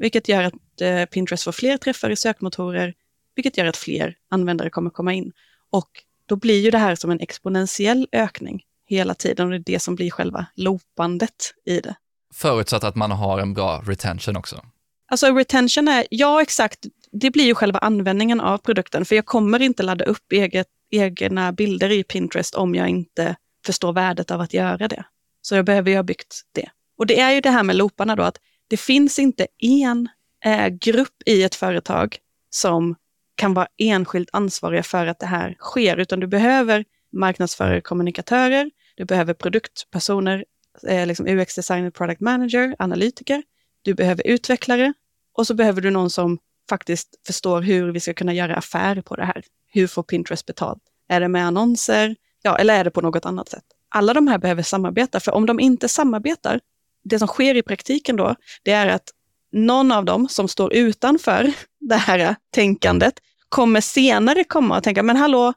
vilket 0.00 0.28
gör 0.28 0.42
att 0.42 0.80
eh, 0.80 1.04
Pinterest 1.04 1.44
får 1.44 1.52
fler 1.52 1.76
träffar 1.76 2.10
i 2.10 2.16
sökmotorer, 2.16 2.94
vilket 3.34 3.58
gör 3.58 3.66
att 3.66 3.76
fler 3.76 4.16
användare 4.30 4.70
kommer 4.70 4.90
komma 4.90 5.12
in. 5.12 5.32
Och 5.70 5.90
då 6.26 6.36
blir 6.36 6.60
ju 6.60 6.70
det 6.70 6.78
här 6.78 6.94
som 6.94 7.10
en 7.10 7.20
exponentiell 7.20 8.08
ökning 8.12 8.62
hela 8.86 9.14
tiden 9.14 9.46
och 9.46 9.50
det 9.50 9.56
är 9.56 9.72
det 9.72 9.80
som 9.80 9.94
blir 9.94 10.10
själva 10.10 10.46
loopandet 10.54 11.54
i 11.64 11.80
det. 11.80 11.94
Förutsatt 12.34 12.84
att 12.84 12.96
man 12.96 13.10
har 13.10 13.38
en 13.38 13.54
bra 13.54 13.82
retention 13.86 14.36
också. 14.36 14.64
Alltså 15.08 15.26
retention 15.26 15.88
är, 15.88 16.06
ja 16.10 16.42
exakt, 16.42 16.78
det 17.12 17.30
blir 17.30 17.44
ju 17.44 17.54
själva 17.54 17.78
användningen 17.78 18.40
av 18.40 18.58
produkten, 18.58 19.04
för 19.04 19.16
jag 19.16 19.26
kommer 19.26 19.62
inte 19.62 19.82
ladda 19.82 20.04
upp 20.04 20.32
eget, 20.32 20.66
egna 20.90 21.52
bilder 21.52 21.90
i 21.90 22.04
Pinterest 22.04 22.54
om 22.54 22.74
jag 22.74 22.88
inte 22.88 23.36
förstår 23.66 23.92
värdet 23.92 24.30
av 24.30 24.40
att 24.40 24.54
göra 24.54 24.88
det. 24.88 25.04
Så 25.42 25.56
jag 25.56 25.64
behöver 25.64 25.90
ju 25.90 25.96
ha 25.96 26.02
byggt 26.02 26.42
det. 26.52 26.70
Och 26.98 27.06
det 27.06 27.20
är 27.20 27.32
ju 27.32 27.40
det 27.40 27.50
här 27.50 27.62
med 27.62 27.76
looparna 27.76 28.16
då, 28.16 28.22
att 28.22 28.38
det 28.70 28.76
finns 28.76 29.18
inte 29.18 29.46
en 29.58 30.08
eh, 30.44 30.68
grupp 30.68 31.22
i 31.26 31.42
ett 31.42 31.54
företag 31.54 32.18
som 32.50 32.94
kan 33.34 33.54
vara 33.54 33.66
enskilt 33.78 34.28
ansvariga 34.32 34.82
för 34.82 35.06
att 35.06 35.18
det 35.18 35.26
här 35.26 35.56
sker, 35.58 35.96
utan 35.96 36.20
du 36.20 36.26
behöver 36.26 36.84
marknadsförare, 37.12 37.80
kommunikatörer, 37.80 38.70
du 38.96 39.04
behöver 39.04 39.34
produktpersoner, 39.34 40.44
eh, 40.88 41.06
liksom 41.06 41.26
UX-designer, 41.26 41.90
product 41.90 42.20
manager, 42.20 42.76
analytiker, 42.78 43.42
du 43.82 43.94
behöver 43.94 44.26
utvecklare 44.26 44.92
och 45.32 45.46
så 45.46 45.54
behöver 45.54 45.80
du 45.80 45.90
någon 45.90 46.10
som 46.10 46.38
faktiskt 46.68 47.08
förstår 47.26 47.62
hur 47.62 47.92
vi 47.92 48.00
ska 48.00 48.14
kunna 48.14 48.32
göra 48.32 48.56
affärer 48.56 49.02
på 49.02 49.16
det 49.16 49.24
här. 49.24 49.44
Hur 49.68 49.86
får 49.86 50.02
Pinterest 50.02 50.46
betalt? 50.46 50.82
Är 51.08 51.20
det 51.20 51.28
med 51.28 51.46
annonser? 51.46 52.16
Ja, 52.42 52.58
eller 52.58 52.74
är 52.80 52.84
det 52.84 52.90
på 52.90 53.00
något 53.00 53.26
annat 53.26 53.48
sätt? 53.48 53.64
Alla 53.88 54.14
de 54.14 54.26
här 54.28 54.38
behöver 54.38 54.62
samarbeta, 54.62 55.20
för 55.20 55.32
om 55.32 55.46
de 55.46 55.60
inte 55.60 55.88
samarbetar, 55.88 56.60
det 57.04 57.18
som 57.18 57.28
sker 57.28 57.54
i 57.54 57.62
praktiken 57.62 58.16
då, 58.16 58.34
det 58.62 58.72
är 58.72 58.86
att 58.86 59.10
någon 59.52 59.92
av 59.92 60.04
dem 60.04 60.28
som 60.28 60.48
står 60.48 60.72
utanför 60.72 61.52
det 61.80 61.96
här 61.96 62.36
tänkandet 62.50 63.14
kommer 63.48 63.80
senare 63.80 64.44
komma 64.44 64.76
och 64.76 64.82
tänka, 64.82 65.02
men 65.02 65.16
hallå, 65.16 65.52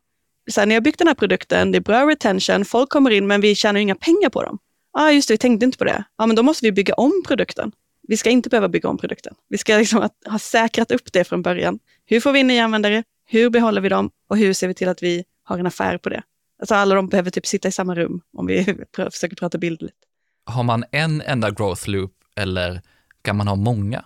så 0.51 0.61
här, 0.61 0.67
ni 0.67 0.73
har 0.73 0.81
byggt 0.81 0.99
den 0.99 1.07
här 1.07 1.15
produkten, 1.15 1.71
det 1.71 1.77
är 1.77 1.81
bra 1.81 2.09
retention, 2.09 2.65
folk 2.65 2.89
kommer 2.89 3.11
in 3.11 3.27
men 3.27 3.41
vi 3.41 3.55
tjänar 3.55 3.79
inga 3.79 3.95
pengar 3.95 4.29
på 4.29 4.43
dem. 4.43 4.59
Ja, 4.93 5.01
ah, 5.01 5.11
just 5.11 5.27
det, 5.27 5.33
vi 5.33 5.37
tänkte 5.37 5.65
inte 5.65 5.77
på 5.77 5.83
det. 5.83 6.03
Ja, 6.17 6.25
men 6.25 6.35
då 6.35 6.43
måste 6.43 6.65
vi 6.65 6.71
bygga 6.71 6.93
om 6.93 7.23
produkten. 7.27 7.71
Vi 8.07 8.17
ska 8.17 8.29
inte 8.29 8.49
behöva 8.49 8.69
bygga 8.69 8.89
om 8.89 8.97
produkten. 8.97 9.35
Vi 9.49 9.57
ska 9.57 9.77
liksom 9.77 10.09
ha 10.25 10.39
säkrat 10.39 10.91
upp 10.91 11.13
det 11.13 11.23
från 11.23 11.41
början. 11.41 11.79
Hur 12.05 12.19
får 12.19 12.31
vi 12.31 12.39
in 12.39 12.47
nya 12.47 12.63
användare? 12.63 13.03
Hur 13.25 13.49
behåller 13.49 13.81
vi 13.81 13.89
dem? 13.89 14.09
Och 14.27 14.37
hur 14.37 14.53
ser 14.53 14.67
vi 14.67 14.73
till 14.73 14.87
att 14.87 15.03
vi 15.03 15.23
har 15.43 15.59
en 15.59 15.67
affär 15.67 15.97
på 15.97 16.09
det? 16.09 16.23
Alltså 16.59 16.75
alla 16.75 16.95
de 16.95 17.09
behöver 17.09 17.31
typ 17.31 17.47
sitta 17.47 17.67
i 17.67 17.71
samma 17.71 17.95
rum 17.95 18.21
om 18.33 18.45
vi 18.45 18.65
försöker 19.11 19.35
prata 19.35 19.57
bildligt. 19.57 19.97
Har 20.45 20.63
man 20.63 20.83
en 20.91 21.21
enda 21.21 21.51
growth 21.51 21.89
loop 21.89 22.13
eller 22.35 22.81
kan 23.21 23.37
man 23.37 23.47
ha 23.47 23.55
många? 23.55 24.05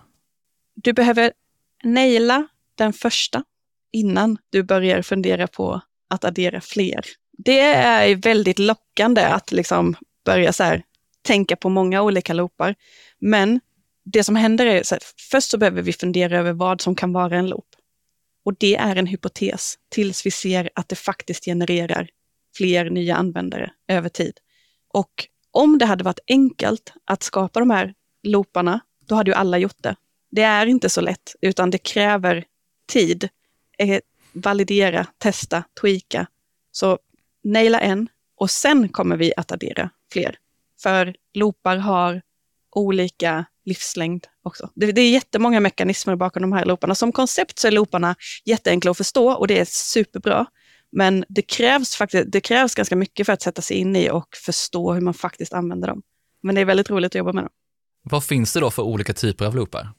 Du 0.74 0.92
behöver 0.92 1.32
naila 1.84 2.48
den 2.74 2.92
första 2.92 3.44
innan 3.92 4.38
du 4.50 4.62
börjar 4.62 5.02
fundera 5.02 5.46
på 5.46 5.80
att 6.08 6.24
addera 6.24 6.60
fler. 6.60 7.04
Det 7.32 7.60
är 7.60 8.14
väldigt 8.16 8.58
lockande 8.58 9.22
att 9.22 9.52
liksom 9.52 9.96
börja 10.24 10.52
så 10.52 10.64
här, 10.64 10.82
tänka 11.22 11.56
på 11.56 11.68
många 11.68 12.02
olika 12.02 12.32
loopar. 12.32 12.74
Men 13.18 13.60
det 14.04 14.24
som 14.24 14.36
händer 14.36 14.66
är 14.66 14.80
att 14.80 15.14
först 15.30 15.50
så 15.50 15.58
behöver 15.58 15.82
vi 15.82 15.92
fundera 15.92 16.38
över 16.38 16.52
vad 16.52 16.80
som 16.80 16.94
kan 16.94 17.12
vara 17.12 17.36
en 17.36 17.48
loop. 17.48 17.68
Och 18.44 18.54
det 18.58 18.76
är 18.76 18.96
en 18.96 19.06
hypotes 19.06 19.74
tills 19.88 20.26
vi 20.26 20.30
ser 20.30 20.70
att 20.74 20.88
det 20.88 20.96
faktiskt 20.96 21.44
genererar 21.44 22.08
fler 22.56 22.90
nya 22.90 23.16
användare 23.16 23.70
över 23.88 24.08
tid. 24.08 24.38
Och 24.94 25.28
om 25.58 25.78
det 25.78 25.86
hade 25.86 26.04
varit 26.04 26.20
enkelt 26.28 26.92
att 27.04 27.22
skapa 27.22 27.60
de 27.60 27.70
här 27.70 27.94
looparna, 28.22 28.80
då 29.06 29.14
hade 29.14 29.30
ju 29.30 29.34
alla 29.34 29.58
gjort 29.58 29.82
det. 29.82 29.96
Det 30.30 30.42
är 30.42 30.66
inte 30.66 30.88
så 30.88 31.00
lätt, 31.00 31.34
utan 31.40 31.70
det 31.70 31.78
kräver 31.78 32.44
tid. 32.86 33.28
Eh, 33.78 34.00
validera, 34.32 35.06
testa, 35.18 35.64
tweaka. 35.80 36.26
Så 36.72 36.98
naila 37.44 37.80
en 37.80 38.08
och 38.36 38.50
sen 38.50 38.88
kommer 38.88 39.16
vi 39.16 39.32
att 39.36 39.52
addera 39.52 39.90
fler. 40.12 40.38
För 40.82 41.16
loopar 41.34 41.76
har 41.76 42.22
olika 42.70 43.44
livslängd 43.64 44.26
också. 44.42 44.70
Det, 44.74 44.92
det 44.92 45.00
är 45.00 45.10
jättemånga 45.10 45.60
mekanismer 45.60 46.16
bakom 46.16 46.42
de 46.42 46.52
här 46.52 46.64
looparna. 46.64 46.94
Som 46.94 47.12
koncept 47.12 47.58
så 47.58 47.66
är 47.66 47.72
looparna 47.72 48.16
jätteenkla 48.44 48.90
att 48.90 48.96
förstå 48.96 49.32
och 49.32 49.46
det 49.46 49.58
är 49.58 49.64
superbra. 49.64 50.46
Men 50.92 51.24
det 51.28 51.42
krävs, 51.42 51.96
faktiskt, 51.96 52.24
det 52.32 52.40
krävs 52.40 52.74
ganska 52.74 52.96
mycket 52.96 53.26
för 53.26 53.32
att 53.32 53.42
sätta 53.42 53.62
sig 53.62 53.76
in 53.76 53.96
i 53.96 54.10
och 54.10 54.36
förstå 54.36 54.92
hur 54.92 55.00
man 55.00 55.14
faktiskt 55.14 55.52
använder 55.52 55.88
dem. 55.88 56.02
Men 56.42 56.54
det 56.54 56.60
är 56.60 56.64
väldigt 56.64 56.90
roligt 56.90 57.06
att 57.06 57.14
jobba 57.14 57.32
med 57.32 57.44
dem. 57.44 57.52
Vad 58.02 58.24
finns 58.24 58.52
det 58.52 58.60
då 58.60 58.70
för 58.70 58.82
olika 58.82 59.14
typer 59.14 59.46
av 59.46 59.56
loopar? 59.56 59.92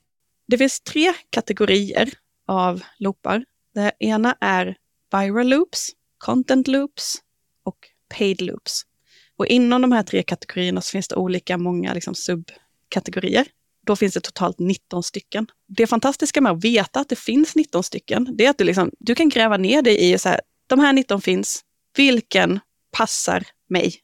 Det 0.48 0.58
finns 0.58 0.82
tre 0.82 1.14
kategorier 1.30 2.10
av 2.48 2.82
loopar. 2.98 3.46
Det 3.74 3.92
ena 4.00 4.36
är 4.42 4.78
viral 5.12 5.48
loops, 5.48 5.90
content 6.18 6.68
loops 6.68 7.16
och 7.64 7.78
paid 8.18 8.42
loops. 8.42 8.86
Och 9.38 9.48
inom 9.48 9.82
de 9.82 9.92
här 9.92 10.04
tre 10.04 10.24
kategorierna 10.24 10.82
så 10.82 10.92
finns 10.92 11.08
det 11.08 11.16
olika 11.16 11.58
många 11.58 11.94
liksom, 11.94 12.16
subkategorier. 12.16 13.48
Då 13.86 13.96
finns 13.96 14.14
det 14.14 14.22
totalt 14.22 14.60
19 14.60 15.04
stycken. 15.04 15.48
Det 15.68 15.88
fantastiska 15.88 16.42
med 16.42 16.52
att 16.52 16.64
veta 16.64 17.00
att 17.00 17.10
det 17.10 17.20
finns 17.20 17.56
19 17.56 17.84
stycken, 17.84 18.28
det 18.38 18.46
är 18.46 18.50
att 18.50 18.58
du, 18.58 18.64
liksom, 18.64 18.92
du 19.00 19.16
kan 19.16 19.30
gräva 19.30 19.58
ner 19.58 19.82
dig 19.82 20.12
i 20.12 20.18
så 20.18 20.30
här, 20.30 20.42
de 20.70 20.80
här 20.80 20.94
19 20.94 21.22
finns, 21.22 21.62
vilken 21.98 22.60
passar 22.98 23.44
mig? 23.70 23.96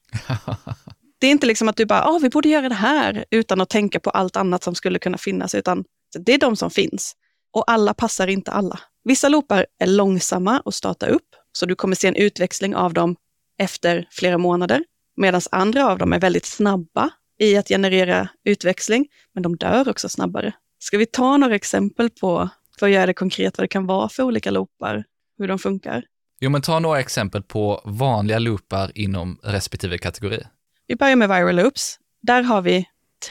det 1.19 1.28
är 1.28 1.32
inte 1.32 1.47
liksom 1.47 1.69
att 1.69 1.78
du 1.78 1.86
bara, 1.86 2.04
ah, 2.04 2.19
vi 2.21 2.30
borde 2.30 2.49
göra 2.49 2.69
det 2.69 2.75
här, 2.75 3.25
utan 3.32 3.62
att 3.62 3.69
tänka 3.69 3.99
på 3.99 4.10
allt 4.10 4.36
annat 4.36 4.63
som 4.63 4.75
skulle 4.75 4.99
kunna 4.99 5.17
finnas, 5.17 5.56
utan 5.56 5.84
det 6.19 6.34
är 6.34 6.38
de 6.38 6.56
som 6.56 6.71
finns. 6.71 7.15
Och 7.54 7.71
alla 7.71 7.93
passar 7.93 8.28
inte 8.28 8.51
alla. 8.51 8.80
Vissa 9.04 9.30
loopar 9.30 9.65
är 9.80 9.88
långsamma 9.88 10.62
att 10.65 10.73
starta 10.73 11.08
upp, 11.08 11.28
så 11.51 11.65
du 11.65 11.75
kommer 11.75 11.95
se 11.95 12.08
en 12.08 12.15
utväxling 12.15 12.75
av 12.75 12.93
dem 12.93 13.15
efter 13.58 14.08
flera 14.12 14.38
månader, 14.38 14.84
medan 15.17 15.41
andra 15.51 15.88
av 15.88 15.97
dem 15.97 16.13
är 16.13 16.19
väldigt 16.19 16.45
snabba 16.45 17.10
i 17.39 17.58
att 17.58 17.67
generera 17.67 18.30
utväxling, 18.43 19.08
men 19.34 19.43
de 19.43 19.58
dör 19.58 19.89
också 19.89 20.10
snabbare. 20.10 20.54
Ska 20.80 20.97
vi 20.97 21.06
ta 21.06 21.38
några 21.38 21.56
exempel 21.56 22.10
på, 22.10 22.49
för 22.80 22.86
att 22.86 22.91
göra 22.91 23.06
det 23.06 23.13
konkret, 23.13 23.58
vad 23.58 23.63
det 23.63 23.67
kan 23.67 23.86
vara 23.86 24.10
för 24.10 24.23
olika 24.23 24.51
loopar, 24.51 25.04
hur 25.38 25.47
de 25.47 25.60
funkar? 25.60 26.06
Jo, 26.39 26.50
men 26.50 26.62
ta 26.62 26.80
några 26.80 27.00
exempel 27.00 27.43
på 27.43 27.82
vanliga 27.86 28.39
loopar 28.39 28.91
inom 28.95 29.39
respektive 29.43 29.98
kategori. 29.98 30.43
Vi 30.88 30.95
börjar 30.95 31.15
med 31.15 31.30
viral 31.30 31.56
loops. 31.56 32.00
Där 32.21 32.43
har 32.43 32.62
vi 32.62 32.86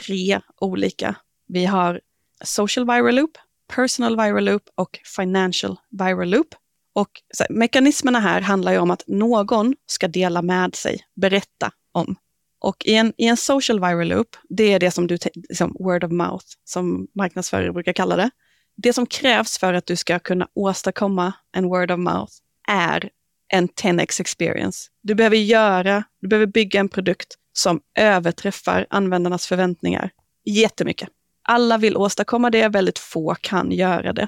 tre 0.05 0.39
olika. 0.61 1.15
Vi 1.47 1.65
har 1.65 2.01
social 2.43 2.85
viral 2.85 3.15
loop, 3.15 3.31
personal 3.75 4.15
viral 4.15 4.43
loop 4.43 4.63
och 4.75 4.99
financial 5.15 5.77
viral 5.89 6.29
loop. 6.29 6.47
Och 6.93 7.09
här, 7.39 7.47
mekanismerna 7.49 8.19
här 8.19 8.41
handlar 8.41 8.71
ju 8.71 8.77
om 8.77 8.91
att 8.91 9.03
någon 9.07 9.75
ska 9.85 10.07
dela 10.07 10.41
med 10.41 10.75
sig, 10.75 10.99
berätta 11.15 11.71
om. 11.91 12.15
Och 12.59 12.85
i 12.85 12.95
en, 12.95 13.13
i 13.17 13.27
en 13.27 13.37
social 13.37 13.79
viral 13.79 14.07
loop, 14.07 14.35
det 14.49 14.73
är 14.73 14.79
det 14.79 14.91
som 14.91 15.07
du, 15.07 15.17
liksom 15.35 15.75
word 15.79 16.03
of 16.03 16.11
mouth, 16.11 16.45
som 16.63 17.07
marknadsförare 17.15 17.73
brukar 17.73 17.93
kalla 17.93 18.15
det. 18.15 18.29
Det 18.77 18.93
som 18.93 19.05
krävs 19.05 19.57
för 19.57 19.73
att 19.73 19.85
du 19.85 19.95
ska 19.95 20.19
kunna 20.19 20.47
åstadkomma 20.53 21.33
en 21.51 21.65
word 21.65 21.91
of 21.91 21.99
mouth 21.99 22.33
är 22.67 23.09
en 23.47 23.69
10x 23.69 24.21
experience. 24.21 24.89
Du 25.01 25.15
behöver 25.15 25.37
göra, 25.37 26.03
du 26.21 26.27
behöver 26.27 26.47
bygga 26.47 26.79
en 26.79 26.89
produkt 26.89 27.35
som 27.53 27.81
överträffar 27.95 28.87
användarnas 28.89 29.47
förväntningar 29.47 30.11
jättemycket. 30.45 31.09
Alla 31.43 31.77
vill 31.77 31.97
åstadkomma 31.97 32.49
det, 32.49 32.67
väldigt 32.67 32.99
få 32.99 33.35
kan 33.41 33.71
göra 33.71 34.13
det. 34.13 34.27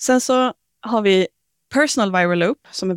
Sen 0.00 0.20
så 0.20 0.52
har 0.80 1.02
vi 1.02 1.26
personal 1.74 2.12
viral 2.12 2.38
loop 2.38 2.58
som 2.70 2.90
är 2.90 2.96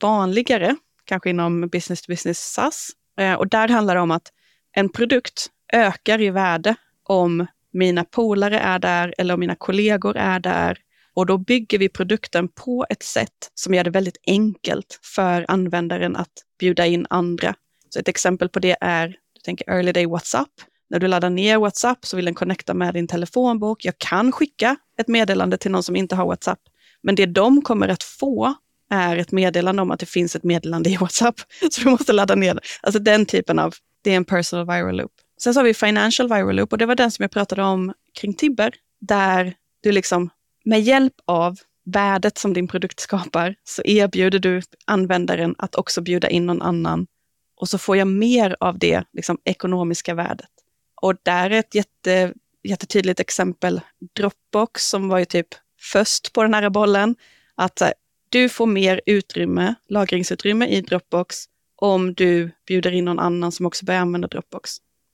vanligare, 0.00 0.76
kanske 1.04 1.30
inom 1.30 1.68
business 1.68 2.02
to 2.02 2.12
business 2.12 2.38
SaaS. 2.38 2.90
Eh, 3.18 3.34
och 3.34 3.48
där 3.48 3.68
handlar 3.68 3.94
det 3.94 4.00
om 4.00 4.10
att 4.10 4.32
en 4.72 4.88
produkt 4.88 5.46
ökar 5.72 6.20
i 6.20 6.30
värde 6.30 6.74
om 7.02 7.46
mina 7.72 8.04
polare 8.04 8.58
är 8.58 8.78
där 8.78 9.14
eller 9.18 9.34
om 9.34 9.40
mina 9.40 9.54
kollegor 9.54 10.16
är 10.16 10.40
där 10.40 10.78
och 11.18 11.26
då 11.26 11.38
bygger 11.38 11.78
vi 11.78 11.88
produkten 11.88 12.48
på 12.48 12.86
ett 12.90 13.02
sätt 13.02 13.50
som 13.54 13.74
gör 13.74 13.84
det 13.84 13.90
väldigt 13.90 14.16
enkelt 14.26 15.00
för 15.02 15.44
användaren 15.48 16.16
att 16.16 16.32
bjuda 16.58 16.86
in 16.86 17.06
andra. 17.10 17.54
Så 17.88 18.00
ett 18.00 18.08
exempel 18.08 18.48
på 18.48 18.58
det 18.58 18.76
är, 18.80 19.08
du 19.08 19.40
tänker 19.44 19.70
early 19.70 19.92
day 19.92 20.06
WhatsApp. 20.06 20.48
När 20.90 20.98
du 20.98 21.08
laddar 21.08 21.30
ner 21.30 21.58
WhatsApp 21.58 22.06
så 22.06 22.16
vill 22.16 22.24
den 22.24 22.34
connecta 22.34 22.74
med 22.74 22.94
din 22.94 23.06
telefonbok. 23.06 23.84
Jag 23.84 23.98
kan 23.98 24.32
skicka 24.32 24.76
ett 24.98 25.08
meddelande 25.08 25.58
till 25.58 25.70
någon 25.70 25.82
som 25.82 25.96
inte 25.96 26.16
har 26.16 26.26
WhatsApp, 26.26 26.58
men 27.02 27.14
det 27.14 27.26
de 27.26 27.62
kommer 27.62 27.88
att 27.88 28.02
få 28.02 28.54
är 28.90 29.16
ett 29.16 29.32
meddelande 29.32 29.82
om 29.82 29.90
att 29.90 30.00
det 30.00 30.06
finns 30.06 30.36
ett 30.36 30.44
meddelande 30.44 30.90
i 30.90 30.96
WhatsApp. 30.96 31.36
Så 31.70 31.80
du 31.80 31.90
måste 31.90 32.12
ladda 32.12 32.34
ner 32.34 32.54
det. 32.54 32.60
Alltså 32.82 32.98
den 32.98 33.26
typen 33.26 33.58
av, 33.58 33.74
det 34.04 34.12
är 34.12 34.16
en 34.16 34.24
personal 34.24 34.66
viral 34.66 34.96
loop. 34.96 35.12
Sen 35.42 35.54
så 35.54 35.60
har 35.60 35.64
vi 35.64 35.74
financial 35.74 36.28
viral 36.28 36.56
loop 36.56 36.72
och 36.72 36.78
det 36.78 36.86
var 36.86 36.94
den 36.94 37.10
som 37.10 37.22
jag 37.22 37.30
pratade 37.30 37.62
om 37.62 37.92
kring 38.20 38.34
Tibber, 38.34 38.74
där 39.00 39.54
du 39.82 39.92
liksom 39.92 40.30
med 40.68 40.80
hjälp 40.80 41.14
av 41.24 41.58
värdet 41.84 42.38
som 42.38 42.52
din 42.52 42.68
produkt 42.68 43.00
skapar 43.00 43.54
så 43.64 43.82
erbjuder 43.84 44.38
du 44.38 44.62
användaren 44.84 45.54
att 45.58 45.74
också 45.74 46.00
bjuda 46.00 46.28
in 46.28 46.46
någon 46.46 46.62
annan. 46.62 47.06
Och 47.56 47.68
så 47.68 47.78
får 47.78 47.96
jag 47.96 48.08
mer 48.08 48.56
av 48.60 48.78
det 48.78 49.04
liksom, 49.12 49.38
ekonomiska 49.44 50.14
värdet. 50.14 50.50
Och 51.02 51.14
där 51.22 51.50
är 51.50 51.58
ett 51.58 51.74
jätte, 51.74 52.32
jättetydligt 52.62 53.20
exempel 53.20 53.80
Dropbox 54.16 54.88
som 54.88 55.08
var 55.08 55.18
ju 55.18 55.24
typ 55.24 55.46
först 55.92 56.32
på 56.32 56.42
den 56.42 56.54
här 56.54 56.70
bollen. 56.70 57.16
Att 57.54 57.80
här, 57.80 57.94
du 58.28 58.48
får 58.48 58.66
mer 58.66 59.00
utrymme, 59.06 59.74
lagringsutrymme 59.88 60.66
i 60.66 60.80
Dropbox 60.80 61.36
om 61.76 62.14
du 62.14 62.50
bjuder 62.66 62.92
in 62.92 63.04
någon 63.04 63.18
annan 63.18 63.52
som 63.52 63.66
också 63.66 63.84
börjar 63.84 64.00
använda 64.00 64.28
Dropbox. 64.28 64.70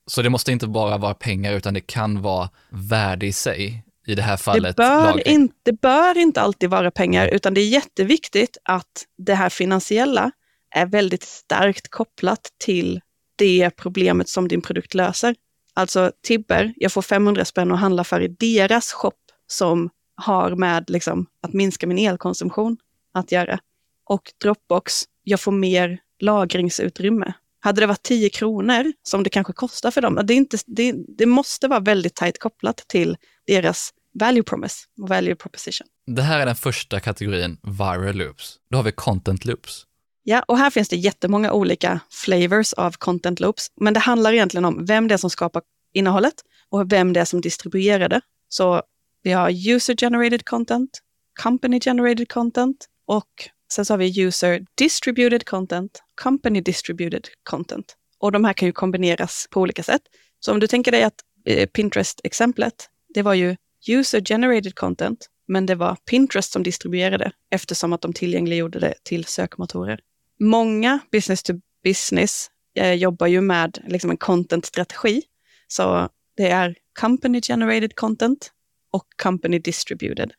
Så 0.07 0.21
det 0.21 0.29
måste 0.29 0.51
inte 0.51 0.67
bara 0.67 0.97
vara 0.97 1.13
pengar 1.13 1.53
utan 1.53 1.73
det 1.73 1.81
kan 1.81 2.21
vara 2.21 2.49
värde 2.69 3.25
i 3.25 3.33
sig? 3.33 3.85
I 4.05 4.15
det 4.15 4.21
här 4.21 4.37
fallet? 4.37 4.77
Det 4.77 4.83
bör, 4.83 5.27
in, 5.27 5.51
det 5.63 5.81
bör 5.81 6.17
inte 6.17 6.41
alltid 6.41 6.69
vara 6.69 6.91
pengar, 6.91 7.27
utan 7.27 7.53
det 7.53 7.61
är 7.61 7.67
jätteviktigt 7.67 8.57
att 8.63 9.05
det 9.17 9.33
här 9.33 9.49
finansiella 9.49 10.31
är 10.75 10.85
väldigt 10.85 11.23
starkt 11.23 11.87
kopplat 11.87 12.49
till 12.57 13.01
det 13.35 13.69
problemet 13.69 14.29
som 14.29 14.47
din 14.47 14.61
produkt 14.61 14.93
löser. 14.93 15.35
Alltså 15.73 16.11
Tibber, 16.23 16.73
jag 16.75 16.91
får 16.91 17.01
500 17.01 17.45
spänn 17.45 17.71
att 17.71 17.79
handla 17.79 18.03
för 18.03 18.21
i 18.21 18.27
deras 18.27 18.91
shop 18.91 19.11
som 19.47 19.89
har 20.15 20.55
med 20.55 20.89
liksom, 20.89 21.25
att 21.41 21.53
minska 21.53 21.87
min 21.87 21.97
elkonsumtion 21.97 22.77
att 23.13 23.31
göra. 23.31 23.59
Och 24.03 24.21
Dropbox, 24.41 24.93
jag 25.23 25.39
får 25.39 25.51
mer 25.51 25.99
lagringsutrymme. 26.19 27.33
Hade 27.65 27.81
det 27.81 27.87
varit 27.87 28.03
10 28.03 28.29
kronor, 28.29 28.93
som 29.03 29.23
det 29.23 29.29
kanske 29.29 29.53
kostar 29.53 29.91
för 29.91 30.01
dem, 30.01 30.21
det, 30.23 30.33
är 30.33 30.37
inte, 30.37 30.57
det, 30.65 30.95
det 31.17 31.25
måste 31.25 31.67
vara 31.67 31.79
väldigt 31.79 32.15
tajt 32.15 32.39
kopplat 32.39 32.77
till 32.87 33.17
deras 33.47 33.89
value 34.19 34.43
promise 34.43 34.75
och 35.01 35.09
value 35.09 35.35
proposition. 35.35 35.87
Det 36.07 36.21
här 36.21 36.39
är 36.39 36.45
den 36.45 36.55
första 36.55 36.99
kategorin 36.99 37.57
viral 37.63 38.15
loops. 38.15 38.55
Då 38.69 38.77
har 38.77 38.83
vi 38.83 38.91
content 38.91 39.45
loops. 39.45 39.85
Ja, 40.23 40.43
och 40.47 40.57
här 40.57 40.69
finns 40.69 40.89
det 40.89 40.95
jättemånga 40.95 41.51
olika 41.51 41.99
flavors 42.11 42.73
av 42.73 42.91
content 42.91 43.39
loops, 43.39 43.67
men 43.81 43.93
det 43.93 43.99
handlar 43.99 44.33
egentligen 44.33 44.65
om 44.65 44.85
vem 44.85 45.07
det 45.07 45.13
är 45.13 45.17
som 45.17 45.29
skapar 45.29 45.61
innehållet 45.93 46.35
och 46.69 46.91
vem 46.91 47.13
det 47.13 47.19
är 47.19 47.25
som 47.25 47.41
distribuerar 47.41 48.09
det. 48.09 48.21
Så 48.49 48.81
vi 49.23 49.31
har 49.31 49.69
user 49.69 49.95
generated 49.95 50.45
content, 50.45 50.99
company 51.43 51.79
generated 51.79 52.29
content 52.29 52.85
och 53.05 53.49
sen 53.73 53.85
så 53.85 53.93
har 53.93 53.97
vi 53.97 54.21
user 54.21 54.65
distributed 54.75 55.45
content, 55.45 56.01
company 56.15 56.61
distributed 56.61 57.27
content. 57.43 57.95
Och 58.19 58.31
de 58.31 58.45
här 58.45 58.53
kan 58.53 58.65
ju 58.67 58.71
kombineras 58.71 59.47
på 59.51 59.61
olika 59.61 59.83
sätt. 59.83 60.01
Så 60.39 60.51
om 60.51 60.59
du 60.59 60.67
tänker 60.67 60.91
dig 60.91 61.03
att 61.03 61.15
eh, 61.45 61.67
Pinterest-exemplet, 61.69 62.89
det 63.13 63.21
var 63.21 63.33
ju 63.33 63.55
user 63.87 64.21
generated 64.21 64.75
content, 64.75 65.29
men 65.47 65.65
det 65.65 65.75
var 65.75 65.95
Pinterest 65.95 66.51
som 66.51 66.63
distribuerade 66.63 67.31
eftersom 67.49 67.93
att 67.93 68.01
de 68.01 68.13
tillgängliggjorde 68.13 68.79
det 68.79 68.93
till 69.03 69.25
sökmotorer. 69.25 69.99
Många 70.39 70.99
business 71.11 71.43
to 71.43 71.53
business 71.83 72.49
eh, 72.75 72.93
jobbar 72.93 73.27
ju 73.27 73.41
med 73.41 73.83
liksom 73.87 74.09
en 74.09 74.17
content-strategi. 74.17 75.21
Så 75.67 76.09
det 76.37 76.49
är 76.49 76.75
company 76.99 77.41
generated 77.41 77.95
content 77.95 78.51
och 78.91 79.05
company 79.23 79.59
distributed. 79.59 80.31